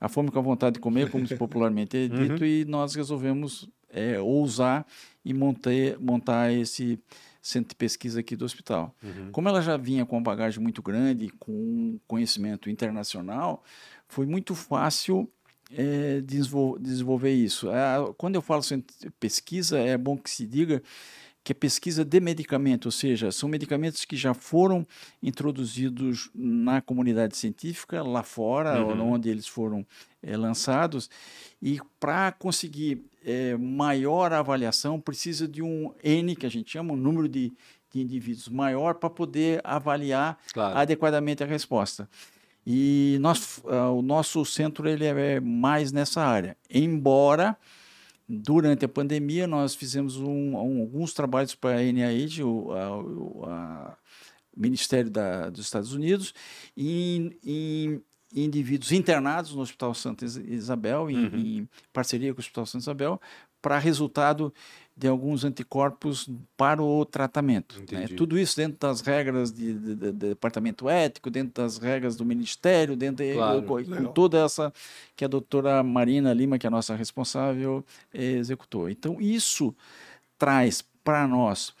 a 0.00 0.08
fome 0.08 0.30
com 0.30 0.38
a 0.38 0.42
vontade 0.42 0.74
de 0.74 0.80
comer, 0.80 1.10
como 1.10 1.28
popularmente 1.36 1.96
é 1.96 2.08
dito, 2.08 2.42
uhum. 2.42 2.46
e 2.46 2.64
nós 2.64 2.94
resolvemos 2.94 3.68
é, 3.90 4.18
ousar 4.18 4.86
e 5.22 5.34
montar, 5.34 5.70
montar 5.98 6.52
esse 6.52 6.98
centro 7.42 7.70
de 7.70 7.76
pesquisa 7.76 8.20
aqui 8.20 8.34
do 8.34 8.44
hospital. 8.46 8.94
Uhum. 9.02 9.30
Como 9.30 9.48
ela 9.48 9.60
já 9.60 9.76
vinha 9.76 10.06
com 10.06 10.16
uma 10.16 10.22
bagagem 10.22 10.62
muito 10.62 10.82
grande, 10.82 11.28
com 11.38 11.98
conhecimento 12.06 12.70
internacional, 12.70 13.62
foi 14.08 14.24
muito 14.24 14.54
fácil 14.54 15.30
é, 15.70 16.20
desenvolver 16.20 17.32
isso. 17.32 17.70
É, 17.70 18.12
quando 18.16 18.36
eu 18.36 18.42
falo 18.42 18.62
centro 18.62 18.94
de 18.98 19.10
pesquisa, 19.10 19.78
é 19.78 19.96
bom 19.98 20.16
que 20.16 20.30
se 20.30 20.46
diga 20.46 20.82
que 21.50 21.52
é 21.52 21.54
pesquisa 21.54 22.04
de 22.04 22.20
medicamento, 22.20 22.86
ou 22.86 22.92
seja, 22.92 23.32
são 23.32 23.48
medicamentos 23.48 24.04
que 24.04 24.16
já 24.16 24.32
foram 24.32 24.86
introduzidos 25.20 26.30
na 26.32 26.80
comunidade 26.80 27.36
científica, 27.36 28.04
lá 28.04 28.22
fora, 28.22 28.80
uhum. 28.80 29.14
onde 29.14 29.28
eles 29.28 29.48
foram 29.48 29.84
é, 30.22 30.36
lançados, 30.36 31.10
e 31.60 31.80
para 31.98 32.30
conseguir 32.30 33.04
é, 33.24 33.56
maior 33.56 34.32
avaliação, 34.32 35.00
precisa 35.00 35.48
de 35.48 35.60
um 35.60 35.92
N, 36.04 36.36
que 36.36 36.46
a 36.46 36.48
gente 36.48 36.70
chama, 36.70 36.92
um 36.92 36.96
número 36.96 37.28
de, 37.28 37.52
de 37.92 38.00
indivíduos 38.00 38.48
maior, 38.48 38.94
para 38.94 39.10
poder 39.10 39.60
avaliar 39.64 40.38
claro. 40.52 40.78
adequadamente 40.78 41.42
a 41.42 41.46
resposta. 41.46 42.08
E 42.64 43.18
nós, 43.20 43.58
uh, 43.64 43.92
o 43.92 44.02
nosso 44.02 44.44
centro 44.44 44.88
ele 44.88 45.04
é 45.04 45.40
mais 45.40 45.90
nessa 45.90 46.22
área, 46.22 46.56
embora 46.70 47.56
durante 48.30 48.84
a 48.84 48.88
pandemia 48.88 49.46
nós 49.46 49.74
fizemos 49.74 50.16
um, 50.16 50.54
um, 50.54 50.80
alguns 50.80 51.12
trabalhos 51.12 51.54
para 51.54 51.78
a 51.78 51.82
NIH, 51.82 52.44
o, 52.44 52.72
a, 52.72 52.96
o 52.96 53.44
a 53.44 53.98
Ministério 54.56 55.10
da, 55.10 55.50
dos 55.50 55.64
Estados 55.64 55.92
Unidos, 55.92 56.32
em, 56.76 57.36
em, 57.44 58.00
indivíduos 58.32 58.92
internados 58.92 59.52
no 59.52 59.62
Hospital 59.62 59.94
Santa 59.94 60.24
Isabel, 60.24 61.10
em, 61.10 61.26
uhum. 61.26 61.36
em 61.36 61.68
parceria 61.92 62.32
com 62.32 62.38
o 62.38 62.40
Hospital 62.40 62.66
Santa 62.66 62.84
Isabel, 62.84 63.20
para 63.60 63.78
resultado 63.78 64.52
de 64.96 65.08
alguns 65.08 65.44
anticorpos 65.44 66.28
para 66.58 66.82
o 66.82 67.06
tratamento. 67.06 67.82
Né? 67.90 68.06
Tudo 68.08 68.38
isso 68.38 68.54
dentro 68.56 68.78
das 68.80 69.00
regras 69.00 69.50
de, 69.50 69.72
de, 69.72 69.94
de, 69.94 70.12
de, 70.12 70.12
departamento 70.12 70.90
ético, 70.90 71.30
dentro 71.30 71.62
das 71.62 71.78
regras 71.78 72.16
do 72.16 72.24
Ministério, 72.24 72.94
dentro 72.94 73.24
claro, 73.32 73.62
com, 73.62 73.82
com 73.82 74.04
toda 74.12 74.44
essa 74.44 74.70
que 75.16 75.24
a 75.24 75.28
doutora 75.28 75.82
Marina 75.82 76.34
Lima, 76.34 76.58
que 76.58 76.66
é 76.66 76.68
a 76.68 76.70
nossa 76.70 76.94
responsável, 76.94 77.82
executou. 78.12 78.90
Então, 78.90 79.18
isso 79.18 79.74
traz 80.38 80.84
para 81.02 81.26
nós 81.26 81.72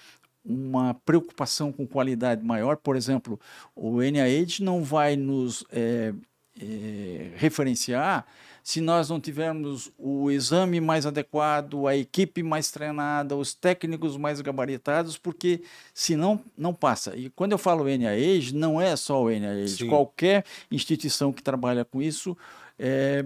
uma 0.42 0.94
preocupação 0.94 1.70
com 1.70 1.86
qualidade 1.86 2.42
maior. 2.42 2.78
Por 2.78 2.96
exemplo, 2.96 3.38
o 3.74 4.00
NIH 4.00 4.60
não 4.60 4.82
vai 4.82 5.14
nos 5.14 5.62
é, 5.70 6.14
é, 6.58 7.32
referenciar 7.36 8.26
se 8.62 8.80
nós 8.80 9.08
não 9.08 9.20
tivermos 9.20 9.90
o 9.98 10.30
exame 10.30 10.80
mais 10.80 11.06
adequado, 11.06 11.86
a 11.86 11.96
equipe 11.96 12.42
mais 12.42 12.70
treinada, 12.70 13.36
os 13.36 13.54
técnicos 13.54 14.16
mais 14.16 14.40
gabaritados, 14.40 15.16
porque 15.16 15.62
senão 15.94 16.40
não 16.56 16.74
passa. 16.74 17.16
E 17.16 17.30
quando 17.30 17.52
eu 17.52 17.58
falo 17.58 17.84
NIH, 17.84 18.52
não 18.54 18.80
é 18.80 18.94
só 18.96 19.22
o 19.22 19.30
NIH, 19.30 19.68
Sim. 19.68 19.88
qualquer 19.88 20.44
instituição 20.70 21.32
que 21.32 21.42
trabalha 21.42 21.84
com 21.84 22.02
isso 22.02 22.36
é, 22.78 23.24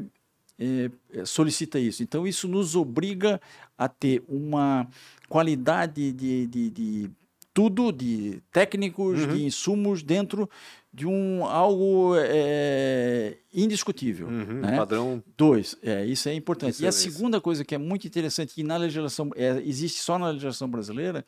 é, 0.58 1.24
solicita 1.24 1.78
isso. 1.78 2.02
Então, 2.02 2.26
isso 2.26 2.46
nos 2.48 2.76
obriga 2.76 3.40
a 3.76 3.88
ter 3.88 4.22
uma 4.28 4.86
qualidade 5.28 6.12
de, 6.12 6.46
de, 6.46 6.70
de 6.70 7.10
tudo, 7.52 7.92
de 7.92 8.42
técnicos, 8.52 9.20
uhum. 9.20 9.34
de 9.34 9.44
insumos 9.44 10.02
dentro 10.02 10.50
de 10.94 11.08
um 11.08 11.44
algo 11.44 12.14
é, 12.16 13.36
indiscutível. 13.52 14.28
Uhum, 14.28 14.60
né? 14.60 14.76
Padrão. 14.76 15.20
Dois, 15.36 15.76
é, 15.82 16.06
isso 16.06 16.28
é 16.28 16.34
importante. 16.34 16.80
E 16.84 16.86
a 16.86 16.92
segunda 16.92 17.40
coisa 17.40 17.64
que 17.64 17.74
é 17.74 17.78
muito 17.78 18.06
interessante, 18.06 18.54
que 18.54 18.62
na 18.62 18.76
legislação, 18.76 19.28
é, 19.34 19.60
existe 19.64 20.00
só 20.00 20.16
na 20.16 20.28
legislação 20.28 20.68
brasileira, 20.68 21.26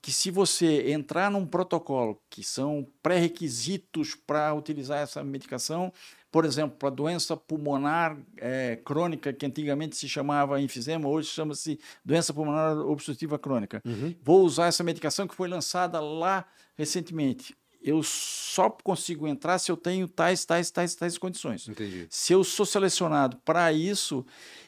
que 0.00 0.10
se 0.10 0.30
você 0.30 0.90
entrar 0.90 1.30
num 1.30 1.44
protocolo, 1.44 2.18
que 2.30 2.42
são 2.42 2.86
pré-requisitos 3.02 4.14
para 4.14 4.54
utilizar 4.54 5.00
essa 5.00 5.22
medicação, 5.22 5.92
por 6.30 6.46
exemplo, 6.46 6.78
para 6.78 6.88
doença 6.88 7.36
pulmonar 7.36 8.16
é, 8.38 8.76
crônica, 8.82 9.30
que 9.30 9.44
antigamente 9.44 9.94
se 9.94 10.08
chamava 10.08 10.58
enfisema, 10.58 11.06
hoje 11.06 11.28
chama-se 11.28 11.78
doença 12.02 12.32
pulmonar 12.32 12.78
obstrutiva 12.78 13.38
crônica. 13.38 13.82
Uhum. 13.84 14.14
Vou 14.22 14.42
usar 14.42 14.68
essa 14.68 14.82
medicação 14.82 15.28
que 15.28 15.34
foi 15.34 15.48
lançada 15.48 16.00
lá 16.00 16.46
recentemente 16.78 17.54
eu 17.84 18.02
só 18.02 18.70
consigo 18.70 19.26
entrar 19.26 19.58
se 19.58 19.70
eu 19.70 19.76
tenho 19.76 20.06
tais, 20.06 20.44
tais, 20.44 20.70
tais, 20.70 20.94
tais 20.94 21.18
condições. 21.18 21.68
Entendi. 21.68 22.06
Se 22.08 22.32
eu 22.32 22.44
sou 22.44 22.64
selecionado 22.64 23.36
para 23.44 23.72
isso 23.72 24.24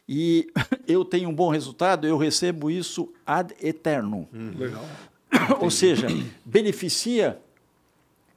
e 0.08 0.48
eu 0.86 1.04
tenho 1.04 1.28
um 1.28 1.34
bom 1.34 1.50
resultado, 1.50 2.06
eu 2.06 2.16
recebo 2.18 2.70
isso 2.70 3.12
ad 3.26 3.54
eterno. 3.60 4.28
Uhum. 4.32 4.54
Legal. 4.56 4.86
Ou 5.60 5.70
seja, 5.70 6.06
beneficia 6.44 7.40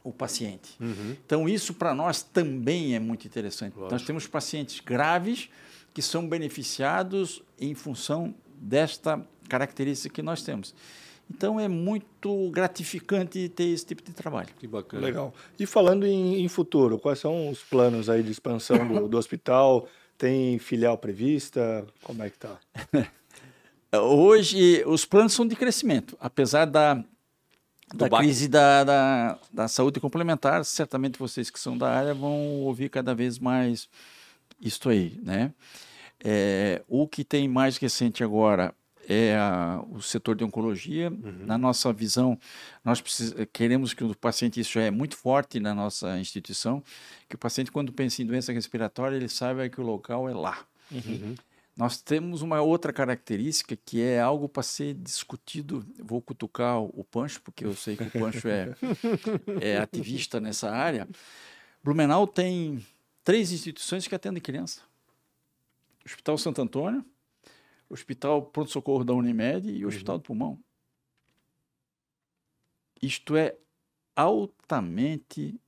o 0.04 0.12
paciente. 0.12 0.76
Uhum. 0.80 1.16
Então, 1.26 1.50
isso 1.50 1.74
para 1.74 1.94
nós 1.94 2.22
também 2.22 2.96
é 2.96 3.00
muito 3.00 3.28
interessante. 3.28 3.74
Lógico. 3.76 3.92
Nós 3.92 4.04
temos 4.04 4.28
pacientes 4.28 4.80
graves 4.80 5.50
que 5.94 6.02
são 6.02 6.28
beneficiados 6.28 7.44
em 7.60 7.74
função 7.74 8.34
desta 8.56 9.22
característica 9.50 10.14
que 10.14 10.22
nós 10.22 10.44
temos. 10.44 10.74
Então 11.30 11.60
é 11.60 11.68
muito 11.68 12.50
gratificante 12.52 13.50
ter 13.50 13.66
esse 13.66 13.86
tipo 13.86 14.02
de 14.02 14.14
trabalho. 14.14 14.50
Que 14.60 14.68
bacana. 14.68 15.06
Legal. 15.06 15.34
E 15.60 15.66
falando 15.66 16.06
em, 16.06 16.42
em 16.42 16.48
futuro, 16.48 16.98
quais 16.98 17.20
são 17.20 17.50
os 17.50 17.64
planos 17.64 18.10
aí 18.10 18.24
de 18.24 18.32
expansão 18.32 18.88
do, 18.88 19.08
do 19.08 19.18
hospital? 19.18 19.88
Tem 20.18 20.58
filial 20.58 20.98
prevista? 20.98 21.86
Como 22.02 22.24
é 22.24 22.30
que 22.30 22.38
está? 22.38 22.58
Hoje, 23.94 24.84
os 24.86 25.06
planos 25.06 25.34
são 25.34 25.48
de 25.48 25.56
crescimento. 25.56 26.18
Apesar 26.20 26.66
da, 26.66 27.04
da 27.94 28.10
crise 28.10 28.48
da, 28.48 28.84
da, 28.84 29.40
da, 29.52 29.68
saúde 29.68 30.00
complementar, 30.00 30.66
certamente 30.66 31.20
vocês 31.20 31.50
que 31.50 31.60
são 31.60 31.78
da 31.78 31.90
área 31.90 32.14
vão 32.14 32.62
ouvir 32.62 32.90
cada 32.90 33.14
vez 33.16 33.40
mais 33.40 33.88
isto 34.62 34.90
aí, 34.90 35.20
né? 35.24 35.54
É, 36.24 36.82
o 36.88 37.08
que 37.08 37.24
tem 37.24 37.48
mais 37.48 37.78
recente 37.78 38.24
agora 38.24 38.74
é 39.08 39.38
a, 39.38 39.82
o 39.90 40.02
setor 40.02 40.36
de 40.36 40.44
oncologia. 40.44 41.10
Uhum. 41.10 41.46
Na 41.46 41.58
nossa 41.58 41.92
visão, 41.94 42.38
nós 42.84 43.00
precis, 43.00 43.34
queremos 43.54 43.94
que 43.94 44.04
o 44.04 44.14
paciente, 44.14 44.60
isso 44.60 44.78
é 44.78 44.92
muito 44.92 45.16
forte 45.16 45.60
na 45.60 45.74
nossa 45.74 46.20
instituição, 46.20 46.84
que 47.30 47.36
o 47.36 47.38
paciente, 47.38 47.72
quando 47.72 47.94
pensa 47.94 48.22
em 48.22 48.26
doença 48.26 48.52
respiratória, 48.52 49.16
ele 49.16 49.30
saiba 49.30 49.70
que 49.70 49.80
o 49.80 49.84
local 49.84 50.30
é 50.30 50.34
lá. 50.34 50.60
Uhum. 50.92 51.36
Nós 51.76 52.02
temos 52.02 52.42
uma 52.42 52.60
outra 52.60 52.92
característica 52.92 53.78
que 53.78 54.02
é 54.02 54.20
algo 54.20 54.50
para 54.50 54.64
ser 54.64 54.96
discutido. 54.96 55.86
Vou 56.04 56.20
cutucar 56.22 56.82
o 56.82 57.04
Pancho, 57.04 57.40
porque 57.42 57.64
eu 57.64 57.76
sei 57.76 57.96
que 57.96 58.04
o 58.04 58.12
Pancho 58.12 58.48
é, 58.48 58.76
é 59.62 59.78
ativista 59.78 60.40
nessa 60.40 60.72
área. 60.72 61.08
Blumenau 61.84 62.26
tem 62.26 62.84
três 63.24 63.52
instituições 63.52 64.08
que 64.08 64.16
atendem 64.16 64.42
criança: 64.42 64.82
Hospital 66.04 66.38
Santo 66.40 66.62
Antônio, 66.64 67.06
Hospital 67.90 68.42
Pronto-Socorro 68.44 69.04
da 69.04 69.14
Unimed 69.14 69.70
e 69.70 69.86
o 69.86 69.88
Hospital 69.88 70.16
uhum. 70.16 70.20
do 70.20 70.24
Pulmão. 70.24 70.60
Isto 73.02 73.36
é 73.36 73.56
altamente 74.16 75.60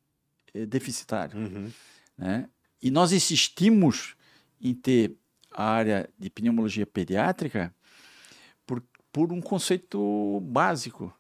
é, 0.54 0.66
deficitário. 0.66 1.38
Uhum. 1.38 1.72
Né? 2.18 2.50
E 2.82 2.90
nós 2.90 3.12
insistimos 3.12 4.16
em 4.60 4.74
ter 4.74 5.16
a 5.52 5.64
área 5.64 6.10
de 6.18 6.30
pneumologia 6.30 6.86
pediátrica 6.86 7.74
por, 8.66 8.84
por 9.12 9.32
um 9.32 9.42
conceito 9.42 10.40
básico. 10.42 11.14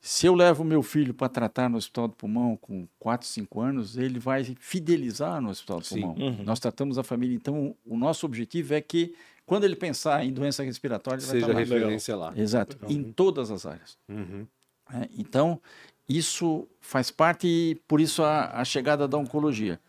Se 0.00 0.26
eu 0.26 0.34
levo 0.34 0.64
meu 0.64 0.82
filho 0.82 1.14
para 1.14 1.28
tratar 1.28 1.68
no 1.68 1.76
Hospital 1.76 2.08
do 2.08 2.16
Pulmão 2.16 2.56
com 2.56 2.88
4, 2.98 3.26
5 3.26 3.60
anos, 3.60 3.96
ele 3.96 4.18
vai 4.18 4.42
fidelizar 4.58 5.40
no 5.40 5.50
Hospital 5.50 5.78
do 5.78 5.86
Sim. 5.86 6.00
Pulmão. 6.00 6.16
Uhum. 6.16 6.42
Nós 6.42 6.58
tratamos 6.58 6.98
a 6.98 7.04
família. 7.04 7.36
Então, 7.36 7.76
o 7.86 7.96
nosso 7.96 8.26
objetivo 8.26 8.74
é 8.74 8.80
que 8.80 9.14
quando 9.44 9.64
ele 9.64 9.76
pensar 9.76 10.24
em 10.24 10.32
doença 10.32 10.62
respiratória, 10.62 11.18
ele 11.18 11.26
seja 11.26 11.52
vai 11.52 11.62
estar 11.62 11.74
referência 11.74 12.16
lá. 12.16 12.32
Exato, 12.36 12.76
Legal. 12.82 12.90
em 12.90 13.12
todas 13.12 13.50
as 13.50 13.66
áreas. 13.66 13.98
Uhum. 14.08 14.46
É, 14.92 15.08
então, 15.16 15.60
isso 16.08 16.68
faz 16.80 17.10
parte 17.10 17.46
e 17.46 17.74
por 17.86 18.00
isso 18.00 18.22
a, 18.22 18.60
a 18.60 18.64
chegada 18.64 19.06
da 19.08 19.16
oncologia. 19.16 19.80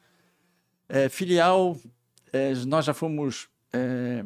É, 0.88 1.10
filial, 1.10 1.78
é, 2.32 2.54
nós 2.66 2.86
já 2.86 2.94
fomos 2.94 3.50
é, 3.72 4.24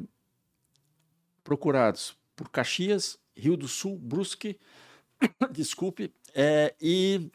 procurados 1.44 2.16
por 2.36 2.50
Caxias, 2.50 3.18
Rio 3.36 3.56
do 3.56 3.68
Sul, 3.68 3.98
Brusque, 3.98 4.60
desculpe, 5.52 6.14
é, 6.36 6.76
e 6.80 7.32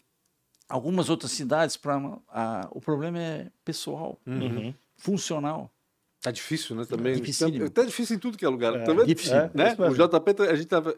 algumas 0.68 1.08
outras 1.08 1.32
cidades. 1.32 1.76
Pra, 1.76 1.96
a, 2.28 2.68
o 2.70 2.80
problema 2.80 3.18
é 3.18 3.50
pessoal, 3.64 4.20
uhum. 4.26 4.74
funcional. 4.96 5.71
Tá 6.22 6.30
difícil, 6.30 6.76
né? 6.76 6.84
Também. 6.84 7.14
É 7.14 7.68
tá, 7.68 7.82
difícil 7.82 8.16
em 8.16 8.18
tudo 8.18 8.38
que 8.38 8.44
é 8.44 8.48
lugar. 8.48 8.76
É, 8.76 9.04
difícil. 9.04 9.36
É, 9.36 9.50
né? 9.52 9.76
O 9.78 9.92
JP, 9.92 10.34
tá, 10.34 10.44
a 10.44 10.54
gente 10.54 10.68
tava. 10.68 10.96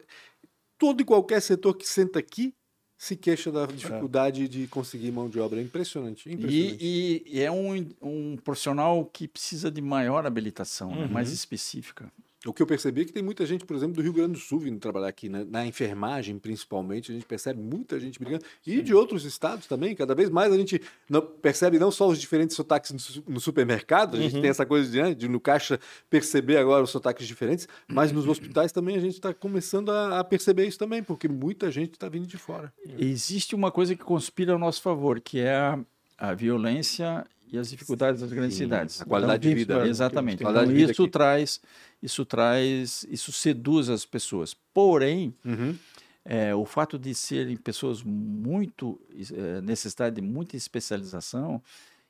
Todo 0.77 1.01
e 1.01 1.05
qualquer 1.05 1.41
setor 1.41 1.73
que 1.73 1.87
senta 1.87 2.19
aqui 2.19 2.53
se 2.97 3.15
queixa 3.15 3.51
da 3.51 3.65
dificuldade 3.65 4.47
de 4.47 4.67
conseguir 4.67 5.11
mão 5.11 5.27
de 5.27 5.39
obra. 5.39 5.59
É 5.59 5.63
impressionante. 5.63 6.31
impressionante. 6.31 6.77
E, 6.79 7.23
e, 7.25 7.41
é 7.41 7.51
um, 7.51 7.89
um 8.01 8.37
profissional 8.37 9.03
que 9.05 9.27
precisa 9.27 9.71
de 9.71 9.81
maior 9.81 10.25
habilitação, 10.25 10.91
né? 10.91 11.05
uhum. 11.05 11.11
mais 11.11 11.31
específica. 11.31 12.11
O 12.45 12.53
que 12.53 12.61
eu 12.61 12.67
percebi 12.67 13.01
é 13.01 13.05
que 13.05 13.13
tem 13.13 13.23
muita 13.23 13.45
gente, 13.45 13.65
por 13.65 13.75
exemplo, 13.75 13.95
do 13.95 14.01
Rio 14.01 14.13
Grande 14.13 14.33
do 14.33 14.39
Sul 14.39 14.59
vindo 14.59 14.79
trabalhar 14.79 15.07
aqui, 15.07 15.27
né? 15.27 15.45
na 15.49 15.65
enfermagem 15.65 16.37
principalmente, 16.37 17.11
a 17.11 17.15
gente 17.15 17.25
percebe 17.25 17.59
muita 17.61 17.99
gente 17.99 18.19
brigando, 18.19 18.45
e 18.65 18.81
de 18.81 18.93
outros 18.93 19.25
estados 19.25 19.67
também, 19.67 19.95
cada 19.95 20.13
vez 20.13 20.29
mais 20.29 20.53
a 20.53 20.57
gente 20.57 20.81
não, 21.09 21.21
percebe 21.21 21.79
não 21.79 21.89
só 21.89 22.07
os 22.07 22.19
diferentes 22.19 22.55
sotaques 22.55 22.91
no, 22.91 23.33
no 23.33 23.39
supermercado, 23.39 24.17
a 24.17 24.19
gente 24.19 24.35
uhum. 24.35 24.41
tem 24.41 24.49
essa 24.49 24.65
coisa 24.65 24.89
de, 24.89 25.01
né, 25.01 25.13
de 25.13 25.27
no 25.27 25.39
caixa 25.39 25.79
perceber 26.09 26.57
agora 26.57 26.83
os 26.83 26.89
sotaques 26.89 27.27
diferentes, 27.27 27.67
mas 27.87 28.11
nos 28.11 28.27
hospitais 28.27 28.71
também 28.71 28.95
a 28.95 28.99
gente 28.99 29.13
está 29.13 29.33
começando 29.33 29.89
a, 29.89 30.19
a, 30.19 30.23
perceber 30.23 30.67
isso 30.67 30.77
também, 30.77 31.01
porque 31.01 31.27
muita 31.27 31.71
gente 31.71 31.93
está 31.93 32.07
vindo 32.07 32.27
de 32.27 32.37
fora. 32.37 32.71
Existe 32.99 33.55
uma 33.55 33.71
coisa 33.71 33.95
que 33.95 34.03
conspira 34.03 34.53
ao 34.53 34.59
nosso 34.59 34.81
favor, 34.81 35.19
que 35.19 35.39
é 35.39 35.55
a, 35.55 35.79
a 36.17 36.33
violência 36.33 37.25
e 37.51 37.57
as 37.57 37.69
dificuldades 37.69 38.21
das 38.21 38.31
grandes 38.31 38.57
Sim, 38.57 38.63
cidades. 38.63 39.01
A 39.01 39.05
qualidade 39.05 39.47
então, 39.47 39.49
de 39.49 39.55
vida. 39.55 39.87
Exatamente. 39.87 40.43
Então, 40.43 40.71
isso 40.71 41.07
traz, 41.07 41.61
isso 42.01 42.25
traz, 42.25 43.05
isso 43.09 43.31
seduz 43.31 43.89
as 43.89 44.05
pessoas. 44.05 44.55
Porém, 44.73 45.33
uhum. 45.43 45.75
é, 46.23 46.53
o 46.55 46.65
fato 46.65 46.97
de 46.97 47.13
serem 47.13 47.55
pessoas 47.55 48.03
muito 48.03 48.99
é, 49.33 49.61
necessidade 49.61 50.15
de 50.15 50.21
muita 50.21 50.55
especialização, 50.55 51.61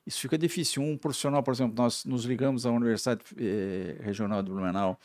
isso 0.06 0.20
fica 0.20 0.38
difícil. 0.38 0.84
Um 0.84 0.98
profissional, 0.98 1.42
por 1.42 1.54
exemplo, 1.54 1.76
nós 1.76 2.06
nos 2.06 2.26
ligamos 2.26 2.66
à 2.66 2.72
Universidade 2.72 3.22
é, 3.38 3.98
Regional 4.02 4.42
de 4.42 4.52
Blumenau 4.52 5.00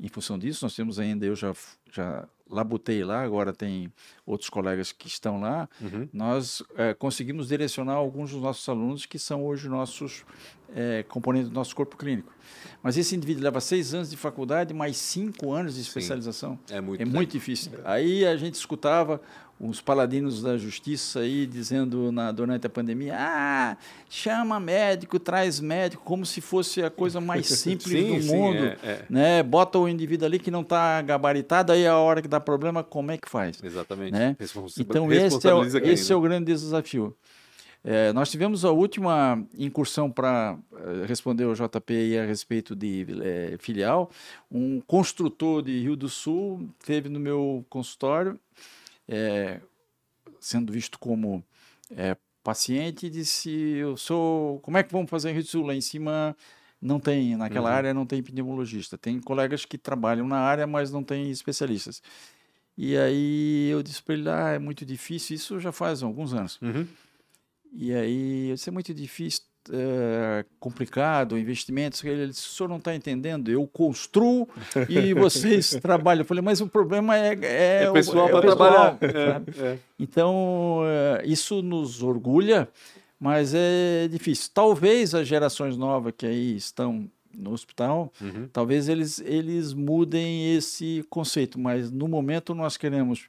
em 0.00 0.08
função 0.08 0.38
disso. 0.38 0.64
Nós 0.64 0.74
temos 0.74 0.98
ainda, 0.98 1.24
eu 1.26 1.36
já 1.36 1.54
já 1.94 2.26
labutei 2.50 3.04
lá, 3.04 3.22
agora 3.22 3.52
tem 3.52 3.92
outros 4.26 4.50
colegas 4.50 4.92
que 4.92 5.06
estão 5.06 5.40
lá, 5.40 5.68
uhum. 5.80 6.08
nós 6.12 6.62
é, 6.76 6.92
conseguimos 6.92 7.48
direcionar 7.48 7.94
alguns 7.94 8.32
dos 8.32 8.42
nossos 8.42 8.68
alunos 8.68 9.06
que 9.06 9.18
são 9.18 9.44
hoje 9.44 9.68
nossos 9.68 10.24
é, 10.74 11.04
componentes 11.04 11.48
do 11.48 11.54
nosso 11.54 11.74
corpo 11.74 11.96
clínico. 11.96 12.32
Mas 12.82 12.98
esse 12.98 13.16
indivíduo 13.16 13.44
leva 13.44 13.60
seis 13.60 13.94
anos 13.94 14.10
de 14.10 14.16
faculdade, 14.16 14.74
mais 14.74 14.96
cinco 14.96 15.52
anos 15.52 15.76
de 15.76 15.80
especialização. 15.80 16.58
Sim. 16.66 16.74
É 16.74 16.80
muito, 16.80 17.00
é 17.00 17.04
muito 17.04 17.30
difícil. 17.30 17.72
Aí 17.84 18.26
a 18.26 18.36
gente 18.36 18.54
escutava 18.54 19.20
os 19.68 19.80
paladinos 19.80 20.42
da 20.42 20.58
justiça 20.58 21.20
aí 21.20 21.46
dizendo 21.46 22.12
na, 22.12 22.30
durante 22.30 22.66
a 22.66 22.70
pandemia: 22.70 23.14
ah, 23.18 23.76
chama 24.08 24.60
médico, 24.60 25.18
traz 25.18 25.60
médico, 25.60 26.02
como 26.04 26.26
se 26.26 26.40
fosse 26.40 26.82
a 26.82 26.90
coisa 26.90 27.20
mais 27.20 27.46
simples 27.58 27.88
sim, 27.88 28.16
do 28.16 28.22
sim, 28.22 28.36
mundo. 28.36 28.64
É, 28.64 28.78
é. 28.82 29.04
Né? 29.08 29.42
Bota 29.42 29.78
o 29.78 29.88
indivíduo 29.88 30.26
ali 30.26 30.38
que 30.38 30.50
não 30.50 30.60
está 30.60 31.00
gabaritado, 31.02 31.72
aí 31.72 31.86
a 31.86 31.96
hora 31.96 32.20
que 32.20 32.28
dá 32.28 32.40
problema, 32.40 32.82
como 32.82 33.10
é 33.10 33.16
que 33.16 33.28
faz? 33.28 33.62
Exatamente. 33.62 34.12
Né? 34.12 34.36
Então, 34.78 35.10
esse 35.10 35.48
é, 35.48 35.54
o, 35.54 35.64
esse 35.64 36.12
é 36.12 36.16
o 36.16 36.20
grande 36.20 36.46
desafio. 36.46 37.16
É, 37.86 38.14
nós 38.14 38.30
tivemos 38.30 38.64
a 38.64 38.70
última 38.70 39.44
incursão 39.58 40.10
para 40.10 40.56
uh, 40.72 41.04
responder 41.06 41.44
o 41.44 41.52
JP 41.52 42.18
a 42.18 42.24
respeito 42.24 42.74
de 42.74 43.06
é, 43.22 43.56
filial. 43.58 44.10
Um 44.50 44.80
construtor 44.80 45.62
de 45.62 45.80
Rio 45.80 45.94
do 45.94 46.08
Sul 46.08 46.66
teve 46.82 47.10
no 47.10 47.20
meu 47.20 47.62
consultório 47.68 48.40
é, 49.08 49.60
sendo 50.40 50.72
visto 50.72 50.98
como 50.98 51.44
é, 51.90 52.16
paciente, 52.42 53.10
disse: 53.10 53.50
Eu 53.50 53.96
sou. 53.96 54.60
Como 54.60 54.76
é 54.76 54.82
que 54.82 54.92
vamos 54.92 55.10
fazer 55.10 55.30
em 55.30 55.32
Rio 55.34 55.42
do 55.42 55.48
Sul? 55.48 55.66
Lá 55.66 55.74
em 55.74 55.80
cima 55.80 56.36
não 56.80 57.00
tem, 57.00 57.36
naquela 57.36 57.70
uhum. 57.70 57.76
área 57.76 57.94
não 57.94 58.06
tem 58.06 58.18
epidemiologista. 58.18 58.98
Tem 58.98 59.18
colegas 59.20 59.64
que 59.64 59.78
trabalham 59.78 60.28
na 60.28 60.38
área, 60.38 60.66
mas 60.66 60.92
não 60.92 61.02
tem 61.02 61.30
especialistas. 61.30 62.02
E 62.76 62.96
aí 62.96 63.68
eu 63.70 63.82
disse 63.82 64.02
para 64.02 64.14
ele: 64.14 64.28
Ah, 64.28 64.50
é 64.50 64.58
muito 64.58 64.84
difícil. 64.84 65.34
Isso 65.34 65.58
já 65.58 65.72
faz 65.72 66.02
alguns 66.02 66.34
anos. 66.34 66.60
Uhum. 66.60 66.86
E 67.72 67.92
aí 67.92 68.50
eu 68.50 68.54
disse: 68.54 68.68
É 68.68 68.72
muito 68.72 68.92
difícil 68.92 69.42
é, 69.72 70.44
complicado, 70.60 71.38
investimentos. 71.38 72.02
Ele 72.04 72.28
disse: 72.28 72.48
o 72.48 72.50
senhor 72.50 72.68
não 72.68 72.76
está 72.76 72.94
entendendo, 72.94 73.50
eu 73.50 73.66
construo 73.66 74.48
e 74.88 75.12
vocês 75.14 75.70
trabalham. 75.80 76.22
Eu 76.22 76.26
falei, 76.26 76.42
mas 76.42 76.60
o 76.60 76.66
problema 76.66 77.16
é. 77.16 77.38
É, 77.42 77.84
é 77.84 77.92
pessoal 77.92 78.28
para 78.28 78.38
é 78.38 78.42
trabalhar. 78.42 78.98
É, 79.00 79.62
é, 79.62 79.78
então, 79.98 80.82
é, 80.84 81.26
isso 81.26 81.62
nos 81.62 82.02
orgulha, 82.02 82.68
mas 83.18 83.52
é 83.54 84.08
difícil. 84.08 84.50
Talvez 84.52 85.14
as 85.14 85.26
gerações 85.26 85.76
novas 85.76 86.12
que 86.16 86.26
aí 86.26 86.56
estão 86.56 87.08
no 87.36 87.52
hospital, 87.52 88.12
uhum. 88.20 88.48
talvez 88.52 88.88
eles, 88.88 89.18
eles 89.24 89.72
mudem 89.72 90.54
esse 90.54 91.04
conceito, 91.10 91.58
mas 91.58 91.90
no 91.90 92.06
momento 92.06 92.54
nós 92.54 92.76
queremos 92.76 93.26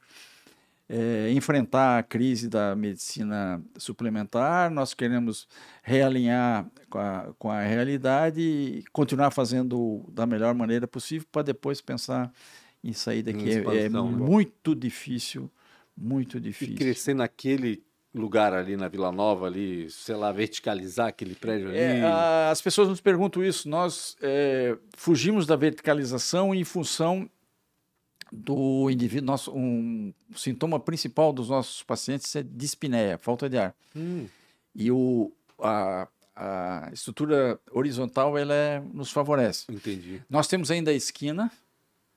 é, 0.88 1.30
enfrentar 1.32 1.98
a 1.98 2.02
crise 2.02 2.48
da 2.48 2.76
medicina 2.76 3.62
suplementar, 3.76 4.70
nós 4.70 4.94
queremos 4.94 5.48
realinhar 5.82 6.66
com 6.88 6.98
a, 6.98 7.34
com 7.38 7.50
a 7.50 7.62
realidade 7.62 8.40
e 8.40 8.84
continuar 8.92 9.30
fazendo 9.30 10.04
da 10.12 10.26
melhor 10.26 10.54
maneira 10.54 10.86
possível 10.86 11.26
para 11.30 11.42
depois 11.42 11.80
pensar 11.80 12.32
em 12.82 12.92
sair 12.92 13.22
daqui. 13.22 13.50
É, 13.50 13.86
é 13.86 13.88
muito 13.88 14.74
difícil, 14.74 15.50
muito 15.96 16.40
difícil. 16.40 16.74
E 16.74 16.78
crescer 16.78 17.14
naquele 17.14 17.82
lugar 18.14 18.54
ali 18.54 18.76
na 18.76 18.88
Vila 18.88 19.12
Nova, 19.12 19.46
ali, 19.46 19.90
sei 19.90 20.14
lá, 20.14 20.32
verticalizar 20.32 21.08
aquele 21.08 21.34
prédio 21.34 21.68
ali? 21.68 21.78
É, 21.78 22.02
as 22.50 22.62
pessoas 22.62 22.88
nos 22.88 23.00
perguntam 23.00 23.44
isso. 23.44 23.68
Nós 23.68 24.16
é, 24.22 24.76
fugimos 24.96 25.46
da 25.46 25.56
verticalização 25.56 26.54
em 26.54 26.64
função 26.64 27.28
do 28.32 28.90
indivíduo, 28.90 29.26
nosso, 29.26 29.52
um 29.52 30.12
sintoma 30.34 30.80
principal 30.80 31.32
dos 31.32 31.48
nossos 31.48 31.82
pacientes 31.82 32.34
é 32.34 32.42
dispneia, 32.42 33.18
falta 33.18 33.48
de 33.48 33.58
ar. 33.58 33.74
Hum. 33.94 34.26
E 34.74 34.90
o, 34.90 35.32
a, 35.60 36.08
a 36.34 36.90
estrutura 36.92 37.58
horizontal 37.70 38.36
ela 38.36 38.54
é, 38.54 38.82
nos 38.92 39.10
favorece. 39.10 39.64
Entendi. 39.70 40.22
Nós 40.28 40.46
temos 40.46 40.70
ainda 40.70 40.90
a 40.90 40.94
esquina, 40.94 41.50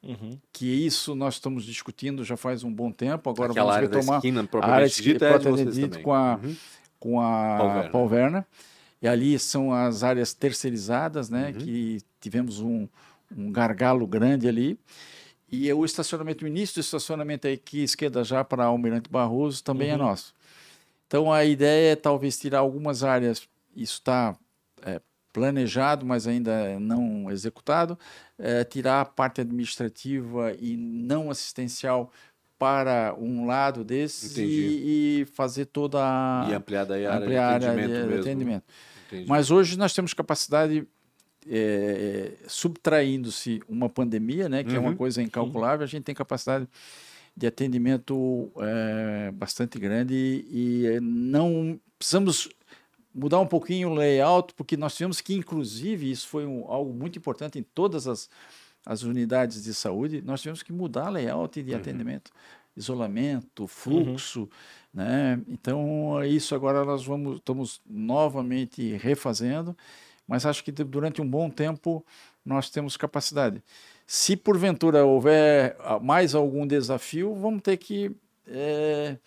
uhum. 0.03 0.37
que 0.51 0.65
isso 0.65 1.15
nós 1.15 1.35
estamos 1.35 1.63
discutindo 1.63 2.23
já 2.23 2.35
faz 2.35 2.63
um 2.63 2.73
bom 2.73 2.91
tempo. 2.91 3.29
Agora 3.29 3.51
Aquela 3.51 3.79
vamos 3.79 3.89
retomar 3.89 4.15
a 4.15 4.17
esquina, 4.17 4.49
a 4.61 4.67
área 4.67 4.89
dita, 4.89 5.25
é 5.25 5.87
de 5.87 5.99
com 5.99 6.13
a, 6.13 6.35
uhum. 6.35 6.55
com 6.99 7.21
a 7.21 7.89
Palverna. 7.91 8.45
E 9.01 9.07
ali 9.07 9.39
são 9.39 9.71
as 9.73 10.03
áreas 10.03 10.33
terceirizadas, 10.33 11.29
né? 11.29 11.51
Uhum. 11.51 11.53
Que 11.53 12.01
tivemos 12.19 12.59
um, 12.59 12.87
um 13.35 13.49
gargalo 13.51 14.05
grande 14.05 14.47
ali. 14.47 14.77
E 15.51 15.71
o 15.73 15.83
estacionamento, 15.83 16.45
o 16.45 16.47
início 16.47 16.75
do 16.75 16.81
estacionamento 16.81 17.47
aqui, 17.47 17.83
esquerda 17.83 18.23
já 18.23 18.43
para 18.43 18.65
Almirante 18.65 19.09
Barroso, 19.09 19.63
também 19.63 19.89
é 19.89 19.95
uhum. 19.95 20.01
é 20.01 20.03
nosso. 20.03 20.33
Então 21.07 21.31
a 21.31 21.43
ideia 21.43 21.93
é 21.93 21.95
talvez 21.95 22.37
tirar 22.37 22.59
algumas 22.59 23.03
áreas, 23.03 23.47
isso 23.75 23.93
está 23.93 24.37
é, 24.83 25.01
planejado, 25.33 26.05
mas 26.05 26.27
ainda 26.27 26.79
não 26.79 27.31
executado, 27.31 27.97
é, 28.37 28.63
tirar 28.63 29.01
a 29.01 29.05
parte 29.05 29.41
administrativa 29.41 30.53
e 30.59 30.77
não 30.77 31.31
assistencial 31.31 32.11
para 32.59 33.15
um 33.17 33.45
lado 33.47 33.83
desses 33.83 34.37
e, 34.37 35.21
e, 35.21 35.25
fazer 35.33 35.65
toda 35.65 35.99
a. 35.99 36.45
E 36.49 36.53
ampliar 36.53 36.85
daí 36.85 37.05
a 37.05 37.15
área 37.15 37.27
de 37.27 37.37
atendimento. 37.37 38.07
De, 38.07 38.19
atendimento. 38.19 38.63
Mas 39.27 39.49
hoje 39.49 39.77
nós 39.77 39.93
temos 39.93 40.13
capacidade 40.13 40.85
é, 41.47 42.33
subtraindo-se 42.47 43.61
uma 43.67 43.89
pandemia, 43.89 44.49
né, 44.49 44.63
que 44.63 44.71
uhum. 44.71 44.75
é 44.75 44.79
uma 44.79 44.89
uhum. 44.89 44.95
coisa 44.95 45.21
incalculável, 45.21 45.83
a 45.83 45.87
gente 45.87 46.03
tem 46.03 46.15
capacidade 46.15 46.67
de 47.35 47.47
atendimento 47.47 48.51
é, 48.57 49.31
bastante 49.31 49.79
grande 49.79 50.13
e, 50.13 50.85
e, 50.85 50.99
não 50.99 51.79
precisamos 51.97 52.49
mudar 53.13 53.39
um 53.39 53.47
pouquinho 53.47 53.89
o 53.89 53.93
layout, 53.93 54.53
porque 54.53 54.75
nós 54.75 54.95
tivemos 54.95 55.21
que, 55.21 55.33
inclusive, 55.33 56.11
isso 56.11 56.27
foi 56.27 56.45
um, 56.45 56.65
algo 56.67 56.93
muito 56.93 57.17
importante 57.17 57.57
em 57.57 57.63
todas 57.63 58.07
as, 58.07 58.29
as 58.85 59.03
unidades 59.03 59.63
de 59.63 59.73
saúde, 59.73 60.21
nós 60.21 60.41
tivemos 60.41 60.61
que 60.61 60.73
mudar 60.73 61.09
layout 61.09 61.61
de 61.61 61.71
uhum. 61.71 61.77
atendimento, 61.77 62.31
isolamento, 62.75 63.67
fluxo, 63.67 64.41
uhum. 64.41 64.47
né? 64.93 65.41
Então, 65.47 66.23
isso 66.23 66.53
agora 66.53 66.83
nós 66.83 67.05
vamos, 67.05 67.37
estamos 67.37 67.81
novamente 67.89 68.95
refazendo 68.97 69.75
mas 70.29 70.45
acho 70.45 70.63
que 70.63 70.71
durante 70.71 71.23
um 71.23 71.27
bom 71.27 71.49
tempo 71.49 72.05
nós 72.45 72.69
temos 72.69 72.95
capacidade. 72.95 73.63
Se 74.05 74.37
porventura 74.37 75.03
houver 75.03 75.75
ah, 75.79 75.99
mais 75.99 76.35
algum 76.35 76.67
desafio, 76.67 77.33
vamos 77.33 77.63
ter 77.63 77.77
que 77.77 78.15
é, 78.47 79.17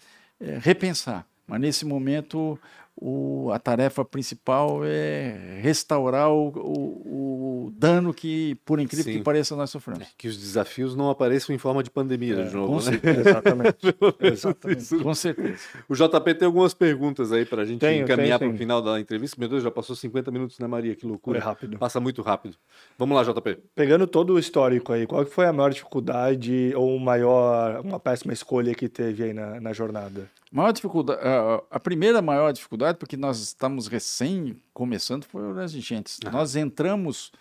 é, 0.41 0.59
repensar. 0.59 1.27
Mas 1.45 1.61
nesse 1.61 1.85
momento 1.85 2.57
o, 2.97 3.51
a 3.53 3.59
tarefa 3.59 4.05
principal 4.05 4.83
é 4.85 5.59
restaurar 5.61 6.31
o, 6.31 6.49
o, 6.49 7.67
o 7.67 7.71
dano 7.73 8.13
que, 8.13 8.55
por 8.65 8.79
incrível 8.79 9.13
Sim. 9.13 9.19
que 9.19 9.25
pareça, 9.25 9.57
nós 9.57 9.71
sofremos. 9.71 10.07
Que 10.17 10.29
os 10.29 10.37
desafios 10.37 10.95
não 10.95 11.11
apareçam 11.11 11.55
em 11.55 11.59
forma 11.59 11.83
de 11.83 11.91
pandemia 11.91 12.35
é, 12.35 12.45
de 12.45 12.55
novo. 12.55 12.69
Com 12.69 12.77
né? 12.77 12.83
certeza, 12.83 13.21
exatamente. 13.21 13.79
exatamente. 14.21 15.03
com 15.03 15.15
certeza. 15.15 15.59
O 15.89 15.95
JP 15.95 16.35
tem 16.35 16.47
algumas 16.47 16.75
perguntas 16.75 17.33
aí 17.33 17.45
para 17.45 17.63
a 17.63 17.65
gente 17.65 17.81
tenho, 17.81 18.05
encaminhar 18.05 18.39
para 18.39 18.49
o 18.49 18.57
final 18.57 18.83
da 18.83 19.01
entrevista. 19.01 19.37
Meu 19.39 19.49
Deus, 19.49 19.63
já 19.63 19.71
passou 19.71 19.97
50 19.97 20.31
minutos, 20.31 20.59
né, 20.59 20.67
Maria? 20.67 20.95
Que 20.95 21.07
loucura. 21.07 21.39
É 21.39 21.43
rápido. 21.43 21.79
Passa 21.79 21.99
muito 21.99 22.23
rápido. 22.23 22.57
Vamos 22.99 23.17
lá, 23.17 23.25
JP. 23.25 23.59
Pegando 23.75 24.07
todo 24.07 24.35
o 24.35 24.39
histórico 24.39 24.93
aí, 24.93 25.07
qual 25.07 25.25
foi 25.25 25.47
a 25.47 25.53
maior 25.53 25.71
dificuldade 25.71 26.73
ou 26.77 26.99
maior, 26.99 27.81
uma 27.81 27.99
péssima 27.99 28.33
escolha 28.33 28.75
que 28.75 28.89
teve 28.89 29.25
aí 29.25 29.33
na, 29.33 29.61
na 29.61 29.73
jornada? 29.73 30.29
Maior 30.53 30.71
dificuldade, 30.71 31.21
a 31.71 31.81
primeira 31.81 32.21
maior 32.21 32.53
dificuldade, 32.53 32.99
porque 32.99 33.17
nós 33.17 33.41
estamos 33.41 33.87
recém 33.87 34.55
começando, 34.75 35.25
foi 35.25 35.63
as 35.63 35.75
enchentes. 35.75 36.19
Uhum. 36.23 36.31
Nós 36.31 36.55
entramos 36.55 37.33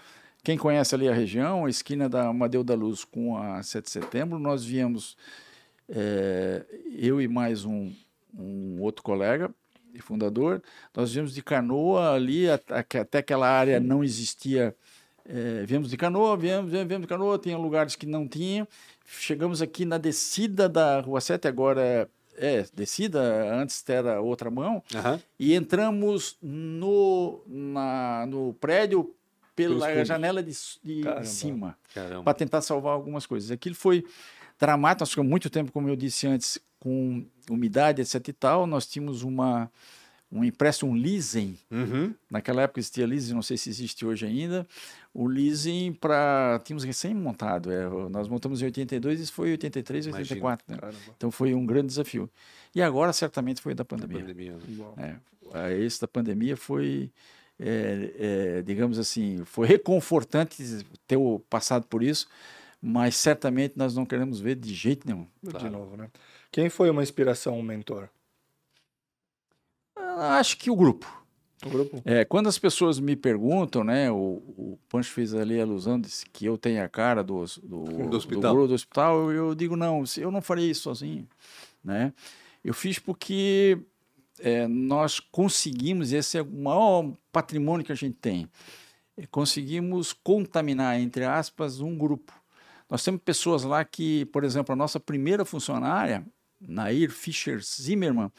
Quem 0.44 0.58
conhece 0.58 0.96
ali 0.96 1.08
a 1.08 1.14
região, 1.14 1.66
a 1.66 1.70
esquina 1.70 2.10
da 2.10 2.30
Amadeu 2.30 2.64
da 2.64 2.74
Luz 2.74 3.04
com 3.04 3.38
a 3.38 3.62
7 3.62 3.84
de 3.84 3.92
setembro, 3.92 4.40
nós 4.40 4.64
viemos, 4.64 5.16
é, 5.88 6.66
eu 6.98 7.22
e 7.22 7.28
mais 7.28 7.64
um, 7.64 7.92
um 8.34 8.82
outro 8.82 9.04
colega 9.04 9.54
e 9.94 10.02
fundador, 10.02 10.64
nós 10.96 11.14
viemos 11.14 11.34
de 11.34 11.44
canoa 11.44 12.14
ali, 12.14 12.50
até, 12.50 13.20
aquela 13.20 13.48
área 13.48 13.80
não 13.80 14.04
existia. 14.04 14.76
É, 15.24 15.64
viemos 15.66 15.90
de 15.92 15.98
canoa, 15.98 16.36
viemos, 16.36 16.72
viemos, 16.72 16.88
viemos 16.88 17.06
de 17.06 17.10
canoa, 17.10 17.38
tinha 17.38 17.58
lugares 17.58 17.96
que 17.96 18.08
não 18.08 18.28
tinha. 18.28 18.68
Chegamos 19.06 19.62
aqui 19.62 19.86
na 19.86 20.00
descida 20.00 20.68
da 20.68 21.02
Rua 21.02 21.22
7, 21.22 21.48
agora 21.48 21.82
é, 21.82 22.08
descida, 22.74 23.22
antes 23.54 23.84
era 23.88 24.22
outra 24.22 24.50
mão, 24.50 24.84
uhum. 24.94 25.20
e 25.40 25.54
entramos 25.54 26.38
no, 26.42 27.44
na, 27.48 28.26
no 28.28 28.54
prédio 28.56 29.14
pela 29.56 30.04
janela 30.04 30.42
de, 30.42 30.54
de 30.84 31.04
cima 31.28 31.78
para 32.24 32.34
tentar 32.34 32.62
salvar 32.62 32.94
algumas 32.94 33.26
coisas. 33.26 33.52
Aquilo 33.52 33.76
foi 33.76 34.04
dramático, 34.60 35.02
nós 35.02 35.10
ficamos 35.10 35.30
muito 35.30 35.50
tempo, 35.50 35.72
como 35.72 35.90
eu 35.90 35.96
disse 35.96 36.28
antes, 36.28 36.60
com 36.80 37.26
umidade, 37.50 38.02
etc 38.02 38.28
e 38.28 38.34
tal. 38.34 38.66
Nós 38.66 38.88
tínhamos 38.88 39.24
uma 39.24 39.70
um 40.32 40.44
empréstimo, 40.44 40.92
um 40.92 40.96
leasing. 40.96 41.58
Uhum. 41.70 42.14
Naquela 42.30 42.62
época 42.62 42.80
existia 42.80 43.06
leasing, 43.06 43.34
não 43.34 43.42
sei 43.42 43.58
se 43.58 43.70
existe 43.70 44.06
hoje 44.06 44.26
ainda. 44.26 44.66
O 45.14 45.28
leasing 45.28 45.92
para. 45.94 46.62
Tínhamos 46.64 46.86
recém-montado. 46.86 47.72
É, 47.72 47.90
nós 48.10 48.30
montamos 48.30 48.62
em 48.62 48.66
82 48.66 49.20
e 49.20 49.24
isso 49.24 49.34
foi 49.34 49.50
em 49.50 49.52
83, 49.52 50.08
84. 50.08 50.66
Né? 50.70 50.78
Então 51.18 51.30
foi 51.30 51.54
um 51.54 51.66
grande 51.66 51.88
desafio. 51.88 52.30
E 52.74 52.82
agora, 52.82 53.12
certamente, 53.12 53.62
foi 53.62 53.76
da 53.76 53.84
pandemia. 53.84 54.20
Da 54.20 54.24
pandemia 54.24 54.58
né? 54.96 55.20
é, 55.54 55.78
esse 55.78 56.00
da 56.00 56.08
pandemia 56.08 56.56
foi. 56.56 57.12
É, 57.64 58.14
é, 58.18 58.62
digamos 58.64 58.98
assim, 58.98 59.44
foi 59.46 59.68
reconfortante 59.68 60.84
ter 61.06 61.18
passado 61.48 61.86
por 61.86 62.02
isso, 62.02 62.28
mas 62.82 63.16
certamente 63.16 63.74
nós 63.76 63.94
não 63.94 64.04
queremos 64.04 64.40
ver 64.40 64.56
de 64.56 64.74
jeito 64.74 65.06
nenhum. 65.08 65.28
Claro. 65.48 65.66
De 65.66 65.70
novo, 65.70 65.96
né? 65.96 66.10
Quem 66.52 66.70
foi 66.70 66.90
uma 66.90 67.04
inspiração, 67.04 67.60
um 67.60 67.62
mentor? 67.62 68.10
Acho 70.20 70.58
que 70.58 70.70
o 70.70 70.76
grupo. 70.76 71.22
O 71.66 71.70
grupo? 71.70 72.02
É, 72.06 72.26
quando 72.26 72.48
as 72.48 72.58
pessoas 72.58 73.00
me 73.00 73.16
perguntam, 73.16 73.84
né, 73.84 74.10
o, 74.10 74.16
o 74.16 74.80
Pancho 74.90 75.12
fez 75.12 75.34
ali 75.34 75.60
a 75.60 75.64
alusão 75.64 76.00
de 76.00 76.10
que 76.34 76.46
eu 76.46 76.58
tenho 76.58 76.84
a 76.84 76.90
cara 76.90 77.24
do, 77.24 77.46
do, 77.64 77.84
do 78.10 78.18
hospital, 78.18 78.56
do, 78.56 78.68
do 78.68 78.74
hospital 78.74 79.32
eu, 79.32 79.32
eu, 79.32 79.56
digo, 79.56 79.76
não, 79.76 80.04
eu 80.18 80.32
não 80.32 80.42
faria 80.42 80.70
isso 80.70 80.84
sozinho, 80.84 81.28
né? 81.84 82.14
Eu 82.64 82.74
fiz 82.74 83.00
porque 83.00 83.80
é, 84.40 84.68
nós 84.68 85.20
conseguimos, 85.20 86.12
esse 86.12 86.38
é 86.38 86.42
o 86.42 86.52
maior 86.52 87.14
patrimônio 87.32 87.86
que 87.86 87.92
a 87.92 87.96
gente 87.96 88.18
tem, 88.18 88.48
é, 89.16 89.28
conseguimos 89.28 90.14
contaminar, 90.14 91.00
entre 91.00 91.26
aspas, 91.26 91.80
um 91.80 91.96
grupo. 91.96 92.34
Nós 92.90 93.04
temos 93.04 93.22
pessoas 93.24 93.64
lá 93.64 93.86
que, 93.86 94.26
por 94.26 94.44
exemplo, 94.44 94.74
a 94.74 94.76
nossa 94.76 95.00
primeira 95.00 95.46
funcionária, 95.46 96.26
Nair 96.60 97.10
Fischer 97.10 97.62
Zimmermann, 97.64 98.32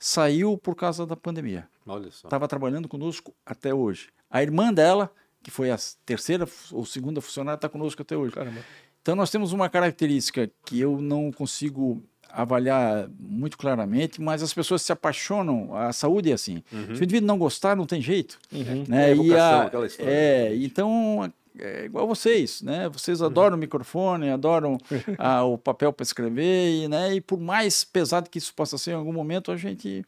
saiu 0.00 0.56
por 0.56 0.74
causa 0.74 1.06
da 1.06 1.14
pandemia. 1.14 1.68
Olha 1.86 2.10
só. 2.10 2.26
Estava 2.26 2.48
trabalhando 2.48 2.88
conosco 2.88 3.34
até 3.44 3.72
hoje. 3.72 4.08
A 4.30 4.42
irmã 4.42 4.72
dela, 4.72 5.12
que 5.42 5.50
foi 5.50 5.70
a 5.70 5.76
terceira 6.06 6.48
ou 6.72 6.86
segunda 6.86 7.20
funcionária, 7.20 7.56
está 7.56 7.68
conosco 7.68 8.00
até 8.00 8.16
hoje. 8.16 8.32
Caramba. 8.32 8.60
Então 9.02 9.14
nós 9.14 9.30
temos 9.30 9.52
uma 9.52 9.68
característica 9.68 10.50
que 10.64 10.80
eu 10.80 11.00
não 11.00 11.30
consigo 11.30 12.02
avaliar 12.32 13.08
muito 13.18 13.58
claramente, 13.58 14.20
mas 14.20 14.42
as 14.42 14.54
pessoas 14.54 14.82
se 14.82 14.92
apaixonam, 14.92 15.74
a 15.74 15.92
saúde 15.92 16.30
é 16.30 16.34
assim. 16.34 16.62
Uhum. 16.72 16.94
Se 16.94 17.02
o 17.02 17.04
indivíduo 17.04 17.26
não 17.26 17.38
gostar, 17.38 17.76
não 17.76 17.86
tem 17.86 18.00
jeito. 18.00 18.38
Uhum. 18.52 18.84
Né? 18.88 19.10
É, 19.10 19.16
e 19.16 19.34
a, 19.34 19.70
é, 19.98 20.54
então 20.56 21.32
é 21.60 21.84
igual 21.84 22.06
vocês, 22.06 22.62
né? 22.62 22.88
Vocês 22.88 23.20
uhum. 23.20 23.26
adoram 23.26 23.56
o 23.56 23.60
microfone, 23.60 24.30
adoram 24.30 24.78
ah, 25.18 25.44
o 25.44 25.58
papel 25.58 25.92
para 25.92 26.04
escrever, 26.04 26.84
e, 26.84 26.88
né? 26.88 27.14
E 27.14 27.20
por 27.20 27.38
mais 27.38 27.84
pesado 27.84 28.30
que 28.30 28.38
isso 28.38 28.54
possa 28.54 28.78
ser 28.78 28.92
em 28.92 28.94
algum 28.94 29.12
momento, 29.12 29.52
a 29.52 29.56
gente. 29.56 30.04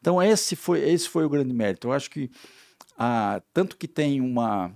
Então 0.00 0.22
esse 0.22 0.56
foi 0.56 0.80
esse 0.80 1.08
foi 1.08 1.24
o 1.24 1.28
grande 1.28 1.54
mérito. 1.54 1.88
Eu 1.88 1.92
acho 1.92 2.10
que 2.10 2.30
ah, 2.98 3.40
tanto 3.52 3.76
que 3.76 3.86
tem 3.86 4.20
uma 4.20 4.72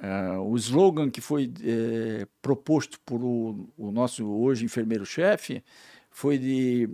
ah, 0.00 0.40
o 0.40 0.56
slogan 0.56 1.10
que 1.10 1.20
foi 1.20 1.52
eh, 1.62 2.26
proposto 2.40 3.00
por 3.04 3.22
o, 3.22 3.68
o 3.76 3.90
nosso 3.90 4.26
hoje 4.26 4.64
enfermeiro-chefe 4.64 5.62
foi 6.10 6.38
de 6.38 6.88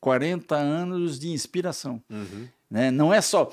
40 0.00 0.56
anos 0.56 1.18
de 1.18 1.30
inspiração. 1.30 2.02
Uhum. 2.10 2.48
Né? 2.70 2.90
Não 2.90 3.12
é 3.12 3.20
só 3.20 3.50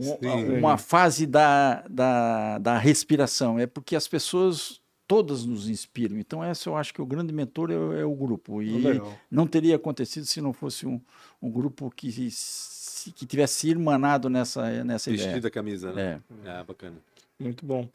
Sim, 0.00 0.58
uma 0.58 0.76
fase 0.76 1.26
da, 1.26 1.84
da, 1.88 2.58
da 2.58 2.78
respiração, 2.78 3.58
é 3.58 3.66
porque 3.66 3.94
as 3.94 4.08
pessoas 4.08 4.80
todas 5.06 5.44
nos 5.44 5.68
inspiram. 5.68 6.18
Então, 6.18 6.44
esse 6.44 6.66
eu 6.66 6.76
acho 6.76 6.92
que 6.92 7.02
o 7.02 7.06
grande 7.06 7.32
mentor 7.32 7.70
é, 7.70 8.00
é 8.00 8.04
o 8.04 8.14
grupo. 8.14 8.62
E 8.62 8.78
Legal. 8.78 9.12
não 9.30 9.46
teria 9.46 9.76
acontecido 9.76 10.24
se 10.24 10.40
não 10.40 10.52
fosse 10.52 10.86
um, 10.86 11.00
um 11.40 11.50
grupo 11.50 11.90
que, 11.94 12.30
se, 12.30 13.12
que 13.12 13.26
tivesse 13.26 13.68
irmanado 13.68 14.28
nessa, 14.28 14.82
nessa 14.84 15.10
Vestido 15.10 15.36
ideia. 15.36 15.48
a 15.48 15.50
camisa, 15.50 15.92
né? 15.92 16.20
É. 16.44 16.60
é. 16.60 16.64
bacana. 16.64 16.96
Muito 17.38 17.64
bom. 17.64 17.88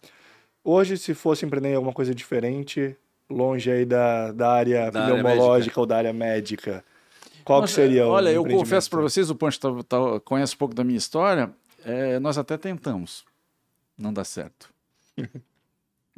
Hoje, 0.63 0.97
se 0.97 1.13
fosse 1.13 1.45
empreender 1.45 1.73
alguma 1.73 1.93
coisa 1.93 2.13
diferente, 2.13 2.95
longe 3.29 3.71
aí 3.71 3.85
da, 3.85 4.31
da 4.31 4.51
área 4.51 4.91
da 4.91 5.05
pneumológica 5.05 5.79
ou 5.79 5.85
da 5.85 5.97
área 5.97 6.13
médica, 6.13 6.83
qual 7.43 7.61
Mas, 7.61 7.71
seria 7.71 8.05
o 8.05 8.11
Olha, 8.11 8.29
eu 8.29 8.45
confesso 8.45 8.89
para 8.89 9.01
vocês, 9.01 9.29
o 9.29 9.35
Pancho 9.35 9.59
tá, 9.59 9.69
tá, 9.87 10.19
conhece 10.19 10.53
um 10.53 10.57
pouco 10.57 10.75
da 10.75 10.83
minha 10.83 10.97
história, 10.97 11.49
é, 11.85 12.19
nós 12.19 12.37
até 12.37 12.57
tentamos, 12.57 13.25
não 13.97 14.13
dá 14.13 14.23
certo. 14.23 14.73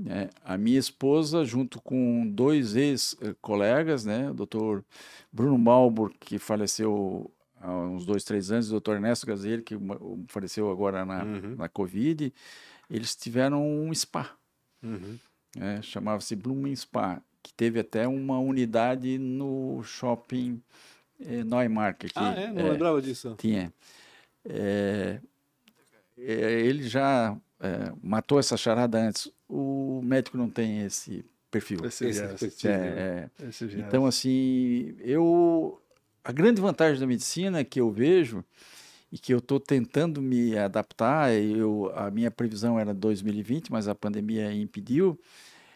é, 0.08 0.30
a 0.44 0.58
minha 0.58 0.80
esposa, 0.80 1.44
junto 1.44 1.82
com 1.82 2.28
dois 2.28 2.76
ex-colegas, 2.76 4.06
né, 4.06 4.30
o 4.30 4.34
doutor 4.34 4.84
Bruno 5.32 5.58
Malbur, 5.58 6.12
que 6.20 6.38
faleceu 6.38 7.32
há 7.60 7.72
uns 7.72 8.06
dois, 8.06 8.24
três 8.24 8.52
anos, 8.52 8.68
e 8.68 8.70
o 8.70 8.72
doutor 8.72 8.96
Ernesto 8.96 9.26
Gazelli, 9.26 9.62
que 9.62 9.76
faleceu 10.28 10.72
agora 10.72 11.06
na, 11.06 11.24
uhum. 11.24 11.56
na 11.58 11.70
Covid, 11.70 12.34
eles 12.90 13.16
tiveram 13.16 13.66
um 13.66 13.94
spa. 13.94 14.30
Uhum. 14.84 15.18
É, 15.60 15.82
Chamava-se 15.82 16.36
Blooming 16.36 16.76
Spa, 16.76 17.22
que 17.44 17.54
teve 17.54 17.80
até 17.80 18.08
uma 18.08 18.40
unidade 18.40 19.18
no 19.18 19.82
shopping 19.84 20.62
é, 21.20 21.44
Neumark. 21.44 22.06
Aqui. 22.06 22.14
Ah, 22.16 22.34
é? 22.34 22.52
Não 22.52 22.68
é, 22.68 22.72
lembrava 22.72 23.02
disso. 23.02 23.36
Tinha. 23.38 23.74
É, 24.46 25.20
ele 26.22 26.88
já 26.88 27.36
é, 27.60 27.92
matou 28.02 28.40
essa 28.40 28.58
charada 28.58 29.00
antes. 29.00 29.32
O 29.48 30.02
médico 30.04 30.38
não 30.38 30.50
tem 30.50 30.82
esse 30.86 31.26
perfil. 31.50 31.80
Esse, 31.86 32.08
esse, 32.08 32.46
esse, 32.46 32.68
é, 32.68 32.78
né? 32.78 33.30
é. 33.40 33.50
esse 33.50 33.66
então, 33.80 34.06
assim, 34.06 34.96
eu. 35.00 35.82
A 36.24 36.32
grande 36.32 36.62
vantagem 36.62 37.00
da 37.00 37.08
medicina 37.08 37.64
que 37.64 37.82
eu 37.82 37.92
vejo 37.92 38.46
e 39.12 39.18
que 39.18 39.34
eu 39.34 39.40
estou 39.40 39.60
tentando 39.60 40.22
me 40.22 40.58
adaptar, 40.58 41.34
eu, 41.34 41.92
a 41.96 42.10
minha 42.12 42.32
previsão 42.32 42.80
era 42.80 42.94
2020, 42.94 43.72
mas 43.72 43.88
a 43.88 43.96
pandemia 43.96 44.54
impediu, 44.54 45.20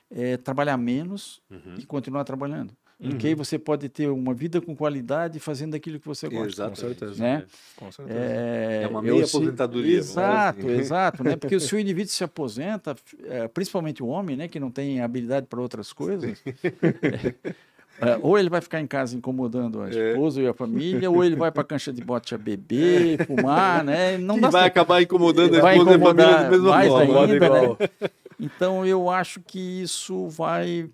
é 0.10 0.38
trabalhar 0.38 0.78
menos 0.78 1.42
uhum. 1.50 1.76
e 1.80 1.86
continuar 1.86 2.24
trabalhando. 2.24 2.76
Uhum. 2.98 3.10
Porque 3.10 3.28
aí 3.28 3.36
você 3.36 3.60
pode 3.60 3.90
ter 3.90 4.08
uma 4.08 4.34
vida 4.34 4.62
com 4.62 4.74
qualidade 4.74 5.38
fazendo 5.40 5.76
aquilo 5.76 6.00
que 6.00 6.08
você 6.08 6.30
gosta. 6.30 6.48
Exato, 6.48 6.70
com 6.70 6.76
certeza. 6.76 7.22
Né? 7.22 7.44
Com 7.76 7.92
certeza. 7.92 8.20
É, 8.20 8.82
é 8.84 8.88
uma 8.88 9.02
meia 9.02 9.26
aposentadoria. 9.26 9.98
Exato, 9.98 10.60
assim. 10.60 10.80
exato. 10.80 11.24
Né? 11.24 11.36
Porque 11.36 11.60
se 11.60 11.76
o 11.76 11.80
indivíduo 11.80 12.12
se 12.12 12.24
aposenta, 12.24 12.96
é, 13.26 13.48
principalmente 13.50 14.02
o 14.02 14.08
homem, 14.08 14.38
né, 14.38 14.48
que 14.48 14.60
não 14.60 14.72
tem 14.72 15.02
habilidade 15.02 15.46
para 15.48 15.60
outras 15.60 15.92
coisas, 15.92 16.42
é, 18.00 18.18
ou 18.22 18.40
ele 18.40 18.50
vai 18.50 18.62
ficar 18.62 18.80
em 18.80 18.88
casa 18.88 19.18
incomodando 19.18 19.82
a 19.82 19.90
é. 19.90 20.12
esposa 20.12 20.40
é. 20.40 20.46
e 20.46 20.48
a 20.48 20.54
família, 20.54 21.12
ou 21.12 21.22
ele 21.22 21.36
vai 21.36 21.52
para 21.52 21.64
a 21.64 21.66
cancha 21.66 21.92
de 21.92 22.02
bote 22.02 22.34
a 22.34 22.38
beber, 22.38 23.20
é. 23.20 23.26
fumar, 23.26 23.84
né? 23.84 24.18
Não 24.18 24.40
dá 24.40 24.50
vai 24.50 24.62
certo. 24.62 24.78
acabar 24.78 25.02
incomodando 25.02 25.54
a 25.56 25.74
esposa 25.74 25.92
e 25.92 25.96
a 25.96 26.00
família 26.00 26.38
da 26.38 26.50
mesma 26.50 26.84
forma. 26.84 27.26
Ainda, 27.26 27.50
né? 27.50 28.00
Então, 28.40 28.86
eu 28.86 29.10
acho 29.10 29.40
que 29.42 29.60
isso 29.60 30.28
vai 30.28 30.90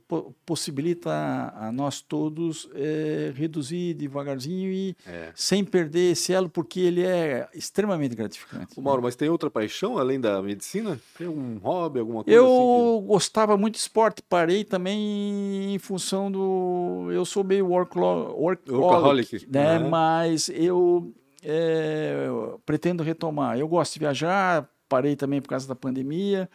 possibilitar 0.45 1.53
a 1.57 1.71
nós 1.71 2.01
todos 2.01 2.69
é, 2.73 3.31
reduzir 3.35 3.93
devagarzinho 3.93 4.71
e 4.71 4.95
é. 5.05 5.31
sem 5.35 5.63
perder 5.63 6.11
esse 6.11 6.33
elo, 6.33 6.49
porque 6.49 6.79
ele 6.79 7.03
é 7.03 7.47
extremamente 7.53 8.15
gratificante. 8.15 8.77
O 8.77 8.81
Mauro, 8.81 9.01
mas 9.01 9.15
tem 9.15 9.29
outra 9.29 9.49
paixão 9.49 9.97
além 9.97 10.19
da 10.19 10.41
medicina? 10.41 10.99
Tem 11.17 11.27
um 11.27 11.57
hobby, 11.57 11.99
alguma 11.99 12.23
coisa 12.23 12.37
eu 12.37 12.45
assim? 12.45 12.55
Eu 12.55 13.01
que... 13.01 13.07
gostava 13.07 13.57
muito 13.57 13.75
de 13.75 13.81
esporte, 13.81 14.21
parei 14.21 14.63
também 14.63 15.73
em 15.73 15.79
função 15.79 16.31
do... 16.31 17.09
Eu 17.11 17.25
sou 17.25 17.43
meio 17.43 17.67
workaholic, 17.67 18.71
workaholic 18.71 19.47
né? 19.49 19.79
Uhum. 19.79 19.89
mas 19.89 20.49
eu 20.49 21.13
é, 21.43 22.27
pretendo 22.65 23.03
retomar. 23.03 23.57
Eu 23.57 23.67
gosto 23.67 23.93
de 23.93 23.99
viajar, 23.99 24.69
parei 24.87 25.15
também 25.15 25.41
por 25.41 25.49
causa 25.49 25.67
da 25.67 25.75
pandemia, 25.75 26.49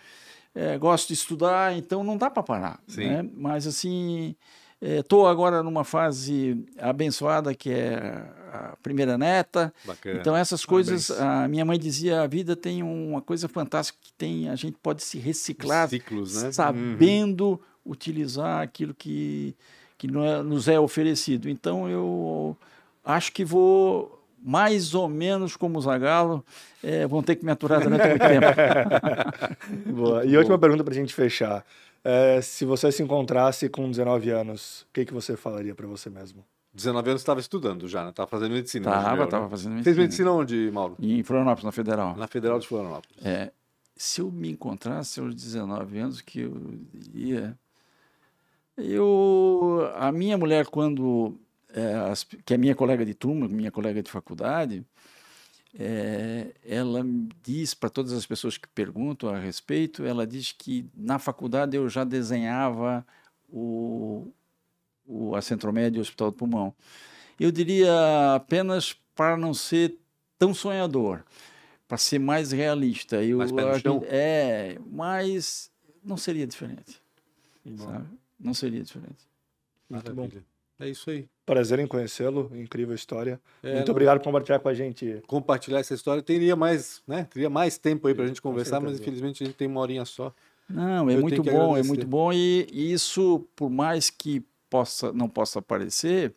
é, 0.56 0.78
gosto 0.78 1.08
de 1.08 1.14
estudar, 1.14 1.76
então 1.76 2.02
não 2.02 2.16
dá 2.16 2.30
para 2.30 2.42
parar. 2.42 2.80
Né? 2.96 3.28
Mas 3.36 3.66
assim, 3.66 4.34
Estou 4.80 5.26
é, 5.26 5.30
agora 5.30 5.62
numa 5.62 5.84
fase 5.84 6.66
abençoada 6.78 7.54
que 7.54 7.70
é 7.70 7.96
a 8.52 8.76
primeira 8.82 9.16
neta. 9.16 9.72
Bacana. 9.84 10.20
Então 10.20 10.36
essas 10.36 10.66
coisas, 10.66 11.10
a 11.10 11.48
minha 11.48 11.64
mãe 11.64 11.78
dizia, 11.78 12.20
a 12.20 12.26
vida 12.26 12.54
tem 12.54 12.82
uma 12.82 13.22
coisa 13.22 13.48
fantástica 13.48 13.98
que 14.02 14.12
tem, 14.12 14.48
a 14.50 14.56
gente 14.56 14.76
pode 14.82 15.02
se 15.02 15.18
reciclar, 15.18 15.88
Ciclos, 15.88 16.42
né? 16.42 16.52
sabendo 16.52 17.48
uhum. 17.52 17.92
utilizar 17.92 18.62
aquilo 18.62 18.94
que 18.94 19.56
que 19.98 20.06
é, 20.08 20.42
nos 20.42 20.68
é 20.68 20.78
oferecido. 20.78 21.48
Então 21.48 21.88
eu 21.88 22.54
acho 23.02 23.32
que 23.32 23.44
vou 23.46 24.15
mais 24.42 24.94
ou 24.94 25.08
menos 25.08 25.56
como 25.56 25.78
o 25.78 25.82
Zagalo, 25.82 26.44
é, 26.82 27.06
vão 27.06 27.22
ter 27.22 27.36
que 27.36 27.44
me 27.44 27.50
aturar 27.50 27.82
durante 27.82 28.06
muito 28.06 28.20
tempo. 28.20 29.92
Boa. 29.92 30.24
E 30.24 30.36
última 30.36 30.58
pergunta 30.58 30.84
para 30.84 30.92
a 30.92 30.96
gente 30.96 31.14
fechar. 31.14 31.64
É, 32.04 32.40
se 32.40 32.64
você 32.64 32.92
se 32.92 33.02
encontrasse 33.02 33.68
com 33.68 33.90
19 33.90 34.30
anos, 34.30 34.82
o 34.82 34.86
que, 34.92 35.04
que 35.04 35.12
você 35.12 35.36
falaria 35.36 35.74
para 35.74 35.86
você 35.86 36.08
mesmo? 36.08 36.44
19 36.72 37.10
anos 37.10 37.22
estava 37.22 37.40
estudando 37.40 37.88
já, 37.88 38.04
né? 38.04 38.10
Estava 38.10 38.28
fazendo 38.28 38.52
medicina. 38.52 38.88
Estava, 38.90 39.24
estava 39.24 39.44
né? 39.44 39.50
fazendo 39.50 39.72
medicina. 39.72 39.94
Fez 39.94 39.96
medicina 39.96 40.30
onde, 40.30 40.70
Mauro? 40.70 40.94
Em 41.00 41.22
Florianópolis, 41.22 41.64
na 41.64 41.72
Federal. 41.72 42.16
Na 42.16 42.26
Federal 42.28 42.58
de 42.58 42.68
Florianópolis. 42.68 43.16
É, 43.24 43.50
se 43.96 44.20
eu 44.20 44.30
me 44.30 44.50
encontrasse 44.50 45.18
aos 45.18 45.34
19 45.34 45.98
anos, 45.98 46.20
que 46.20 46.42
eu 46.42 46.54
ia... 47.14 47.58
Eu, 48.76 49.90
a 49.96 50.12
minha 50.12 50.36
mulher, 50.36 50.66
quando, 50.66 51.34
é, 51.76 51.94
as, 52.10 52.24
que 52.24 52.54
é 52.54 52.56
minha 52.56 52.74
colega 52.74 53.04
de 53.04 53.12
turma, 53.12 53.46
minha 53.46 53.70
colega 53.70 54.02
de 54.02 54.10
faculdade, 54.10 54.82
é, 55.78 56.54
ela 56.64 57.04
diz 57.42 57.74
para 57.74 57.90
todas 57.90 58.14
as 58.14 58.24
pessoas 58.24 58.56
que 58.56 58.66
perguntam 58.68 59.28
a 59.28 59.38
respeito, 59.38 60.02
ela 60.02 60.26
diz 60.26 60.52
que 60.52 60.86
na 60.94 61.18
faculdade 61.18 61.76
eu 61.76 61.86
já 61.86 62.02
desenhava 62.02 63.06
o, 63.46 64.32
o 65.06 65.36
a 65.36 65.42
Centromédia 65.42 65.98
e 65.98 66.00
o 66.00 66.02
Hospital 66.02 66.30
do 66.30 66.36
Pulmão. 66.38 66.74
Eu 67.38 67.52
diria 67.52 68.34
apenas 68.34 68.94
para 69.14 69.36
não 69.36 69.52
ser 69.52 69.98
tão 70.38 70.54
sonhador, 70.54 71.22
para 71.86 71.98
ser 71.98 72.18
mais 72.18 72.52
realista. 72.52 73.22
Eu, 73.22 73.36
mais 73.36 73.52
é, 74.08 74.78
mas 74.90 75.70
não 76.02 76.16
seria 76.16 76.46
diferente. 76.46 77.02
Sabe? 77.76 78.06
Não 78.40 78.54
seria 78.54 78.82
diferente. 78.82 79.28
Muito 79.90 80.14
bom. 80.14 80.30
É 80.78 80.88
isso 80.88 81.10
aí. 81.10 81.28
Prazer 81.46 81.78
em 81.78 81.86
conhecê-lo, 81.86 82.50
incrível 82.54 82.92
história. 82.92 83.40
É, 83.62 83.76
Muito 83.76 83.90
obrigado 83.92 84.18
por 84.18 84.24
compartilhar 84.24 84.58
com 84.58 84.68
a 84.68 84.74
gente. 84.74 85.22
Compartilhar 85.28 85.78
essa 85.78 85.94
história. 85.94 86.20
Teria 86.20 86.56
mais, 86.56 87.00
né? 87.06 87.28
Teria 87.32 87.48
mais 87.48 87.78
tempo 87.78 88.08
aí 88.08 88.14
para 88.14 88.24
a 88.24 88.26
gente 88.26 88.42
conversar, 88.42 88.80
mas 88.80 88.98
infelizmente 88.98 89.44
a 89.44 89.46
gente 89.46 89.56
tem 89.56 89.68
uma 89.68 89.80
horinha 89.80 90.04
só. 90.04 90.34
Não, 90.68 91.08
é 91.08 91.14
Eu 91.14 91.20
muito 91.20 91.44
bom, 91.44 91.50
agradecer. 91.50 91.80
é 91.80 91.88
muito 91.88 92.06
bom. 92.06 92.32
E, 92.32 92.66
isso, 92.92 93.46
por 93.54 93.70
mais 93.70 94.10
que 94.10 94.44
possa, 94.68 95.12
não 95.12 95.28
possa 95.28 95.60
aparecer, 95.60 96.34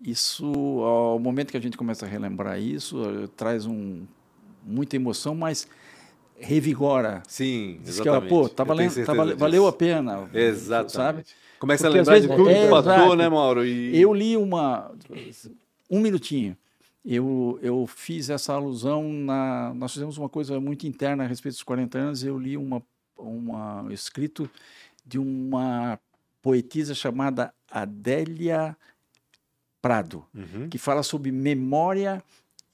isso, 0.00 0.46
ao 0.82 1.18
momento 1.18 1.50
que 1.50 1.56
a 1.58 1.60
gente 1.60 1.76
começa 1.76 2.06
a 2.06 2.08
relembrar 2.08 2.58
isso, 2.58 3.02
eh, 3.04 3.28
traz 3.36 3.66
um, 3.66 4.06
muita 4.64 4.96
emoção, 4.96 5.34
mas 5.34 5.68
revigora. 6.38 7.22
Sim, 7.28 7.80
exatamente. 7.86 8.22
Que, 8.22 8.28
pô, 8.28 8.48
tá 8.48 8.64
valendo, 8.64 9.04
tá 9.04 9.12
valeu 9.12 9.66
a 9.66 9.72
pena. 9.72 10.28
Exatamente. 10.32 10.92
Sabe? 10.92 11.24
Começa 11.62 11.84
Porque 11.84 11.98
a 11.98 12.00
lembrar 12.00 12.14
vezes, 12.14 12.28
de 12.28 12.36
tudo 12.36 12.50
é, 12.50 12.64
que 12.64 12.70
passou, 12.70 13.14
né, 13.14 13.28
Mauro? 13.28 13.64
E... 13.64 13.96
Eu 13.96 14.12
li 14.12 14.36
uma... 14.36 14.92
Um 15.88 16.00
minutinho. 16.00 16.56
Eu, 17.04 17.56
eu 17.62 17.86
fiz 17.86 18.30
essa 18.30 18.52
alusão 18.52 19.08
na... 19.12 19.72
Nós 19.72 19.92
fizemos 19.92 20.18
uma 20.18 20.28
coisa 20.28 20.58
muito 20.58 20.88
interna 20.88 21.22
a 21.22 21.26
respeito 21.28 21.54
dos 21.54 21.62
40 21.62 21.98
anos. 21.98 22.24
Eu 22.24 22.36
li 22.36 22.56
uma, 22.56 22.82
uma 23.16 23.86
escrito 23.92 24.50
de 25.06 25.20
uma 25.20 26.00
poetisa 26.42 26.96
chamada 26.96 27.54
Adélia 27.70 28.76
Prado, 29.80 30.24
uhum. 30.34 30.68
que 30.68 30.78
fala 30.78 31.04
sobre 31.04 31.30
memória 31.30 32.20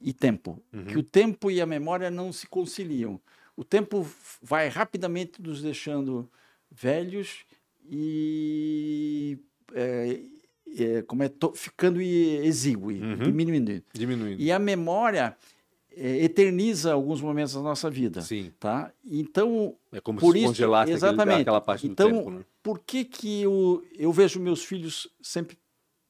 e 0.01 0.14
tempo. 0.14 0.59
Uhum. 0.72 0.84
Que 0.86 0.97
o 0.97 1.03
tempo 1.03 1.51
e 1.51 1.61
a 1.61 1.66
memória 1.66 2.11
não 2.11 2.32
se 2.32 2.47
conciliam 2.47 3.20
o 3.59 3.64
tempo 3.64 4.09
vai 4.41 4.68
rapidamente 4.68 5.43
nos 5.43 5.61
deixando 5.61 6.30
velhos 6.70 7.45
e 7.91 9.39
é, 9.74 10.20
é, 10.76 11.03
como 11.03 11.22
é, 11.22 11.30
ficando 11.55 12.01
exíguo, 12.01 12.91
uhum. 12.91 13.16
diminuindo. 13.16 13.82
diminuindo. 13.93 14.41
E 14.41 14.53
a 14.53 14.59
memória 14.59 15.36
é, 15.97 16.24
eterniza 16.24 16.93
alguns 16.93 17.20
momentos 17.20 17.55
da 17.55 17.61
nossa 17.61 17.91
vida. 17.91 18.20
Sim. 18.20 18.53
Tá? 18.61 18.93
Então, 19.05 19.74
é 19.93 20.01
como 20.01 20.20
por 20.20 20.32
se 20.32 20.39
isso, 20.39 20.49
congelasse 20.49 20.93
exatamente. 20.93 21.43
aquela 21.43 21.61
parte 21.61 21.86
então, 21.86 22.11
do 22.11 22.16
tempo. 22.18 22.30
Né? 22.30 22.45
por 22.62 22.78
que, 22.80 23.05
que 23.05 23.43
eu, 23.43 23.82
eu 23.97 24.12
vejo 24.12 24.39
meus 24.39 24.64
filhos 24.64 25.09
sempre 25.20 25.59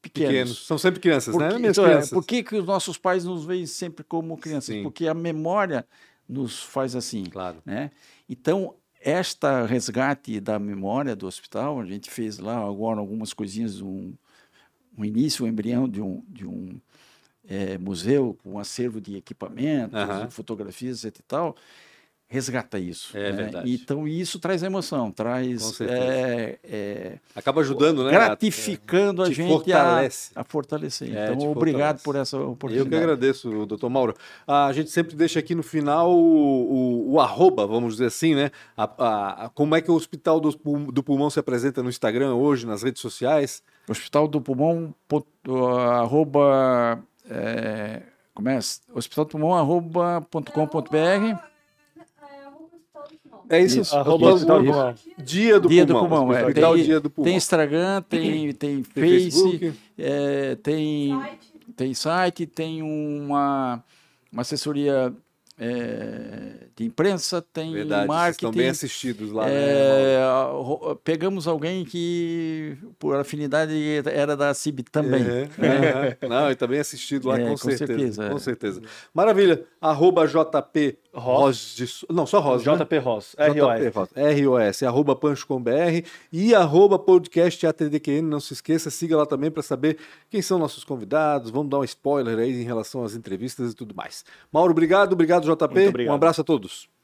pequenos? 0.03 0.31
pequenos. 0.31 0.67
São 0.67 0.77
sempre 0.77 1.01
crianças, 1.01 1.35
né? 1.35 1.49
Então, 1.49 1.85
é, 1.85 1.89
crianças. 1.89 2.11
por 2.11 2.25
que, 2.25 2.43
que 2.43 2.57
os 2.57 2.67
nossos 2.67 2.99
pais 2.99 3.25
nos 3.25 3.45
veem 3.45 3.65
sempre 3.65 4.05
como 4.05 4.37
crianças? 4.37 4.75
Sim. 4.75 4.83
Porque 4.83 5.07
a 5.07 5.15
memória 5.15 5.87
nos 6.29 6.63
faz 6.63 6.95
assim. 6.95 7.25
Claro. 7.25 7.59
Né? 7.65 7.91
Então, 8.29 8.75
esta 9.09 9.65
resgate 9.65 10.41
da 10.41 10.59
memória 10.59 11.17
do 11.17 11.27
hospital, 11.27 11.81
a 11.81 11.85
gente 11.85 12.11
fez 12.11 12.39
lá 12.39 12.59
agora 12.59 13.01
algumas 13.01 13.33
coisinhas, 13.33 13.81
um, 13.81 14.13
um 14.97 15.05
início, 15.05 15.45
um 15.45 15.49
embrião 15.49 15.89
de 15.89 16.01
um, 16.01 16.23
de 16.29 16.47
um 16.47 16.81
é, 17.49 17.79
museu 17.79 18.37
com 18.43 18.53
um 18.53 18.59
acervo 18.59 19.01
de 19.01 19.17
equipamentos, 19.17 19.99
uhum. 19.99 20.31
fotografias 20.31 21.05
e 21.05 21.11
tal 21.11 21.57
resgata 22.29 22.79
isso. 22.79 23.17
É 23.17 23.33
né? 23.33 23.33
verdade. 23.33 23.73
Então 23.73 24.07
isso 24.07 24.39
traz 24.39 24.63
emoção, 24.63 25.11
traz 25.11 25.81
é, 25.81 26.59
é, 26.63 27.19
acaba 27.35 27.63
ajudando, 27.63 28.05
né? 28.05 28.11
Gratificando 28.11 29.23
a, 29.23 29.27
a 29.27 29.31
gente 29.31 29.49
fortalece. 29.49 30.31
A, 30.35 30.43
a 30.43 30.45
fortalecer. 30.45 31.17
É, 31.17 31.33
então 31.33 31.51
obrigado 31.51 31.99
fortalece. 31.99 32.05
por 32.05 32.17
essa 32.17 32.39
oportunidade. 32.39 32.87
Eu 32.87 32.99
que 32.99 33.05
agradeço, 33.05 33.67
doutor 33.67 33.89
Mauro. 33.89 34.15
A 34.47 34.71
gente 34.73 34.91
sempre 34.91 35.17
deixa 35.17 35.39
aqui 35.39 35.55
no 35.55 35.63
final 35.63 36.13
o, 36.13 37.07
o, 37.07 37.13
o 37.13 37.21
arroba, 37.21 37.67
vamos 37.67 37.95
dizer 37.95 38.07
assim, 38.07 38.35
né? 38.35 38.51
A, 38.77 39.51
como 39.55 39.75
é 39.75 39.81
que 39.81 39.91
o 39.91 39.95
Hospital 39.95 40.39
do, 40.39 40.51
do 40.93 41.03
Pulmão 41.03 41.31
se 41.31 41.41
apresenta 41.41 41.83
no 41.83 41.89
Instagram 41.89 42.35
hoje, 42.35 42.67
nas 42.67 42.83
redes 42.83 43.01
sociais? 43.01 43.63
Hospital 43.89 44.29
do 44.29 44.39
Pulmão 44.39 44.95
arroba 46.03 47.03
é, 47.31 48.03
como 48.35 48.51
é? 48.51 48.59
Hospital 48.95 49.25
do 49.25 49.31
Pulmão 49.31 49.55
arroba 49.55 50.21
ponto 50.31 50.53
com 50.53 50.67
ponto 50.67 50.91
br 50.91 51.49
é 53.49 53.61
isso. 53.61 53.81
isso. 53.81 53.97
Arroba 53.97 54.33
Hospital 54.33 54.63
do 54.63 54.67
Pulmão. 54.67 54.95
Dia 55.19 55.61
do 55.61 55.69
dia 55.69 55.87
Pulmão. 55.87 56.03
Do 56.03 56.09
pulmão 56.09 56.33
é. 56.33 56.53
tem, 56.53 56.85
dia 56.85 57.01
do 57.01 57.11
Pulmão. 57.11 57.31
Tem 57.31 57.37
Instagram, 57.37 58.03
tem, 58.03 58.53
tem, 58.53 58.83
tem 58.83 58.85
Face, 58.85 59.75
é, 59.99 60.55
tem, 60.57 61.11
site. 61.11 61.53
tem 61.77 61.95
site, 61.95 62.47
tem 62.47 62.83
uma, 62.83 63.83
uma 64.33 64.43
assessoria 64.43 65.13
é, 65.59 66.68
de 66.79 66.85
imprensa, 66.85 67.43
tem 67.43 67.73
Verdade, 67.73 68.07
marketing. 68.07 68.47
Estão 68.47 68.51
bem 68.53 68.69
assistidos 68.69 69.33
lá. 69.33 69.49
É, 69.49 70.19
né? 70.19 70.97
Pegamos 71.03 71.49
alguém 71.49 71.85
que, 71.85 72.79
por 73.01 73.17
afinidade, 73.17 73.75
era 74.07 74.37
da 74.37 74.55
CIB 74.55 74.85
também. 74.85 75.23
É, 75.23 75.49
né? 75.59 76.17
Não, 76.29 76.51
e 76.51 76.55
também 76.55 76.79
assistido 76.79 77.29
lá, 77.29 77.39
é, 77.39 77.43
com, 77.43 77.51
com, 77.51 77.57
certeza. 77.57 77.87
certeza 77.87 78.29
com 78.29 78.37
é. 78.37 78.41
certeza. 78.41 78.83
Maravilha. 79.13 79.65
Arroba 79.81 80.27
JP 80.27 80.99
Ros. 81.13 81.75
De... 81.75 81.87
Não, 82.13 82.27
só 82.27 82.39
Ros. 82.39 82.63
JP 82.63 82.95
né? 82.95 82.99
Ros. 83.01 83.37
ROS. 83.37 84.11
ROS. 84.41 84.83
Arroba 84.85 85.17
Pancho.com.br 85.17 85.71
e 86.33 86.55
arroba 86.55 86.99
podcast 86.99 87.67
ATDQN. 87.67 88.23
Não 88.23 88.41
se 88.41 88.53
esqueça, 88.53 88.91
siga 88.91 89.17
lá 89.17 89.27
também 89.27 89.51
para 89.51 89.63
saber 89.63 89.99
quem 90.31 90.41
são 90.41 90.59
nossos 90.59 90.85
convidados. 90.85 91.51
Vamos 91.51 91.71
dar 91.71 91.81
um 91.81 91.85
spoiler 91.85 92.39
aí 92.39 92.61
em 92.61 92.65
relação 92.65 93.03
às 93.03 93.15
entrevistas 93.15 93.73
e 93.73 93.75
tudo 93.75 93.95
mais. 93.95 94.25
Mauro, 94.53 94.71
obrigado. 94.71 95.13
Obrigado, 95.13 95.45
JP. 95.45 96.09
Um 96.09 96.13
abraço 96.13 96.41
a 96.41 96.45
todos. 96.69 96.98